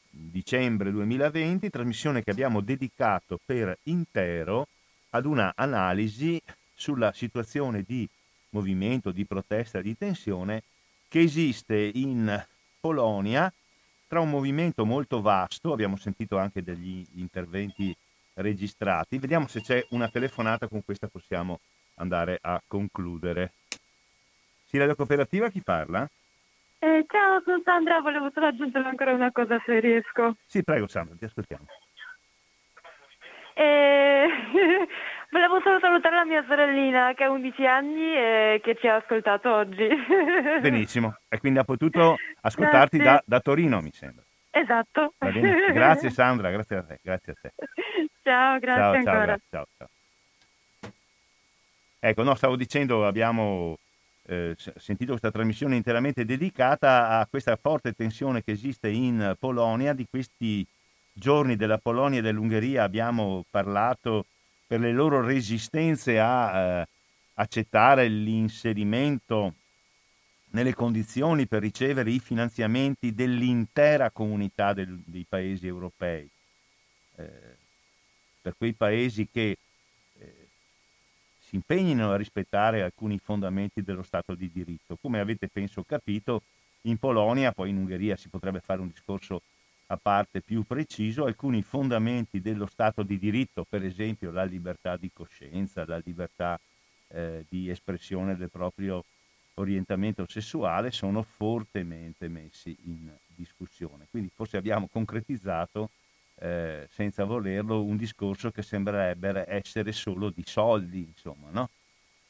dicembre 0.10 0.92
2020, 0.92 1.70
trasmissione 1.70 2.24
che 2.24 2.32
abbiamo 2.32 2.62
dedicato 2.62 3.40
per 3.44 3.78
intero 3.84 4.68
ad 5.12 5.26
una 5.26 5.54
analisi 5.56 6.42
sulla 6.74 7.14
situazione 7.14 7.84
di 7.84 8.08
movimento, 8.50 9.12
di 9.12 9.26
protesta, 9.26 9.80
di 9.80 9.96
tensione 9.96 10.64
che 11.08 11.20
esiste 11.20 11.76
in 11.94 12.44
Polonia 12.80 13.52
tra 14.12 14.20
un 14.20 14.30
movimento 14.30 14.86
molto 14.86 15.22
vasto, 15.22 15.72
abbiamo 15.72 15.96
sentito 15.96 16.38
anche 16.38 16.62
degli 16.62 17.02
interventi 17.16 17.96
registrati, 18.34 19.18
vediamo 19.18 19.48
se 19.48 19.62
c'è 19.62 19.86
una 19.92 20.10
telefonata 20.10 20.68
con 20.68 20.84
questa 20.84 21.08
possiamo 21.08 21.62
andare 21.96 22.38
a 22.42 22.62
concludere. 22.68 23.54
Sì, 24.66 24.78
Radio 24.78 24.96
Cooperativa, 24.96 25.48
chi 25.48 25.62
parla? 25.62 26.06
Eh, 26.80 27.06
ciao, 27.08 27.42
sono 27.46 27.62
Sandra, 27.64 28.02
volevo 28.02 28.30
solo 28.34 28.48
aggiungere 28.48 28.86
ancora 28.86 29.14
una 29.14 29.32
cosa 29.32 29.58
se 29.66 29.80
riesco. 29.80 30.36
Sì, 30.46 30.62
prego 30.62 30.88
Sandra, 30.88 31.16
ti 31.16 31.24
ascoltiamo. 31.24 31.66
Eh, 33.54 34.28
volevo 35.32 35.60
solo 35.62 35.80
salutare 35.80 36.16
la 36.16 36.26
mia 36.26 36.44
sorellina 36.48 37.14
che 37.14 37.24
ha 37.24 37.32
11 37.32 37.66
anni 37.66 38.16
e 38.16 38.62
che 38.64 38.76
ci 38.80 38.88
ha 38.88 38.96
ascoltato 38.96 39.54
oggi. 39.54 39.88
Benissimo, 40.62 41.18
e 41.30 41.40
quindi 41.40 41.60
ha 41.60 41.64
potuto 41.64 42.16
ascoltarti 42.42 42.98
da, 42.98 43.22
da, 43.26 43.40
Torino, 43.40 43.82
mi 43.82 43.92
sembra. 43.92 44.24
Esatto. 44.52 45.14
Grazie 45.18 46.10
Sandra, 46.12 46.50
grazie 46.52 46.76
a 46.78 46.84
te. 46.84 47.00
Grazie 47.02 47.32
a 47.34 47.36
te. 47.42 47.52
Ciao, 48.22 48.60
grazie 48.60 48.82
ciao, 48.82 48.94
ancora. 48.94 49.26
Ciao, 49.26 49.40
ciao, 49.50 49.66
ciao. 49.78 49.88
Ecco, 52.04 52.24
no, 52.24 52.36
stavo 52.36 52.56
dicendo, 52.56 53.06
abbiamo 53.06 53.78
eh, 54.26 54.56
sentito 54.76 55.12
questa 55.12 55.32
trasmissione 55.32 55.76
interamente 55.76 56.26
dedicata 56.26 57.20
a 57.20 57.28
questa 57.28 57.56
forte 57.56 57.94
tensione 57.94 58.44
che 58.44 58.52
esiste 58.52 58.90
in 58.90 59.36
Polonia. 59.40 59.94
Di 59.94 60.08
questi 60.10 60.66
giorni 61.14 61.56
della 61.56 61.78
Polonia 61.78 62.20
e 62.20 62.22
dell'Ungheria 62.22 62.84
abbiamo 62.84 63.46
parlato 63.50 64.26
per 64.66 64.80
le 64.80 64.92
loro 64.92 65.22
resistenze 65.22 66.20
a 66.20 66.82
eh, 66.82 66.88
accettare 67.36 68.08
l'inserimento 68.08 69.54
nelle 70.52 70.74
condizioni 70.74 71.48
per 71.48 71.62
ricevere 71.62 72.12
i 72.12 72.20
finanziamenti 72.20 73.14
dell'intera 73.14 74.12
comunità 74.12 74.74
del, 74.74 75.02
dei 75.06 75.26
paesi 75.28 75.68
europei. 75.68 76.30
Eh, 77.16 77.60
per 78.42 78.56
quei 78.58 78.74
paesi 78.74 79.28
che 79.32 79.58
eh, 80.18 80.48
si 81.40 81.56
impegnino 81.56 82.12
a 82.12 82.18
rispettare 82.18 82.82
alcuni 82.82 83.20
fondamenti 83.20 83.82
dello 83.82 84.04
Stato 84.04 84.36
di 84.36 84.50
diritto. 84.52 84.98
Come 85.00 85.20
avete 85.20 85.48
penso 85.48 85.84
capito, 85.84 86.44
in 86.86 86.98
Polonia, 86.98 87.52
poi 87.52 87.70
in 87.70 87.78
Ungheria 87.78 88.16
si 88.16 88.30
potrebbe 88.30 88.60
fare 88.60 88.82
un 88.82 88.88
discorso 88.88 89.42
a 89.92 90.00
parte 90.02 90.40
più 90.40 90.64
preciso, 90.64 91.26
alcuni 91.26 91.62
fondamenti 91.62 92.40
dello 92.40 92.66
Stato 92.66 93.04
di 93.04 93.20
diritto, 93.20 93.66
per 93.68 93.84
esempio 93.84 94.32
la 94.32 94.46
libertà 94.46 94.96
di 94.96 95.12
coscienza, 95.14 95.86
la 95.86 96.02
libertà 96.04 96.58
eh, 97.10 97.46
di 97.50 97.70
espressione 97.70 98.38
del 98.38 98.50
proprio 98.50 99.04
orientamento 99.56 100.26
sessuale 100.30 100.92
sono 100.92 101.24
fortemente 101.24 102.30
messi 102.30 102.76
in 102.86 103.12
discussione. 103.28 104.08
Quindi 104.10 104.32
forse 104.34 104.56
abbiamo 104.56 104.88
concretizzato, 104.88 105.90
eh, 106.36 106.88
senza 106.90 107.26
volerlo, 107.26 107.84
un 107.84 107.98
discorso 107.98 108.50
che 108.50 108.62
sembrerebbe 108.62 109.44
essere 109.46 109.92
solo 109.92 110.30
di 110.30 110.44
soldi, 110.46 111.00
insomma, 111.06 111.50
no? 111.52 111.70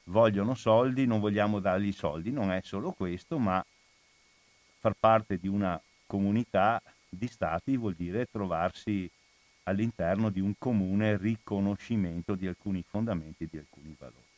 Vogliono 0.05 0.55
soldi, 0.55 1.05
non 1.05 1.19
vogliamo 1.19 1.59
dargli 1.59 1.91
soldi, 1.91 2.31
non 2.31 2.51
è 2.51 2.61
solo 2.63 2.91
questo, 2.91 3.37
ma 3.37 3.63
far 4.79 4.95
parte 4.99 5.37
di 5.37 5.47
una 5.47 5.79
comunità 6.07 6.81
di 7.13 7.27
stati 7.27 7.75
vuol 7.75 7.93
dire 7.93 8.27
trovarsi 8.31 9.09
all'interno 9.63 10.29
di 10.29 10.39
un 10.39 10.53
comune 10.57 11.17
riconoscimento 11.17 12.35
di 12.35 12.47
alcuni 12.47 12.83
fondamenti 12.87 13.47
di 13.49 13.57
alcuni 13.57 13.95
valori. 13.97 14.29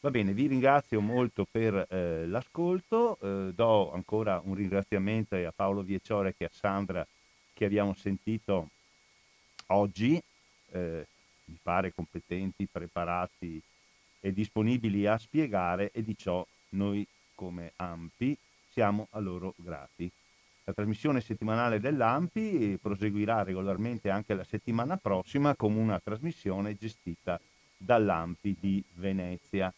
Va 0.00 0.10
bene, 0.10 0.32
vi 0.32 0.46
ringrazio 0.46 1.00
molto 1.00 1.46
per 1.50 1.86
eh, 1.88 2.26
l'ascolto, 2.26 3.18
eh, 3.20 3.52
do 3.54 3.92
ancora 3.92 4.40
un 4.44 4.54
ringraziamento 4.54 5.34
a 5.34 5.52
Paolo 5.54 5.82
Vieciore 5.82 6.34
e 6.36 6.44
a 6.44 6.50
Sandra 6.52 7.06
che 7.52 7.64
abbiamo 7.64 7.94
sentito 7.94 8.68
oggi, 9.68 10.22
eh, 10.70 11.06
mi 11.46 11.58
pare 11.60 11.92
competenti, 11.92 12.68
preparati 12.70 13.60
e 14.20 14.32
disponibili 14.32 15.06
a 15.06 15.18
spiegare 15.18 15.90
e 15.92 16.02
di 16.02 16.16
ciò 16.16 16.46
noi 16.70 17.06
come 17.34 17.72
AMPI 17.76 18.36
siamo 18.70 19.08
a 19.10 19.18
loro 19.18 19.54
grati. 19.56 20.10
La 20.68 20.74
trasmissione 20.74 21.22
settimanale 21.22 21.80
dell'AMPI 21.80 22.78
proseguirà 22.78 23.42
regolarmente 23.42 24.10
anche 24.10 24.34
la 24.34 24.44
settimana 24.44 24.98
prossima 24.98 25.56
come 25.56 25.78
una 25.78 25.98
trasmissione 25.98 26.76
gestita 26.76 27.40
dall'AMPI 27.78 28.56
di 28.60 28.84
Venezia. 28.96 29.72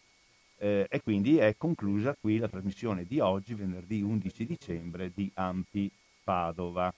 Eh, 0.56 0.88
e 0.90 1.00
quindi 1.00 1.36
è 1.38 1.54
conclusa 1.56 2.16
qui 2.20 2.38
la 2.38 2.48
trasmissione 2.48 3.04
di 3.04 3.20
oggi, 3.20 3.54
venerdì 3.54 4.02
11 4.02 4.44
dicembre, 4.44 5.12
di 5.14 5.30
Ampi 5.34 5.88
Padova. 6.24 6.92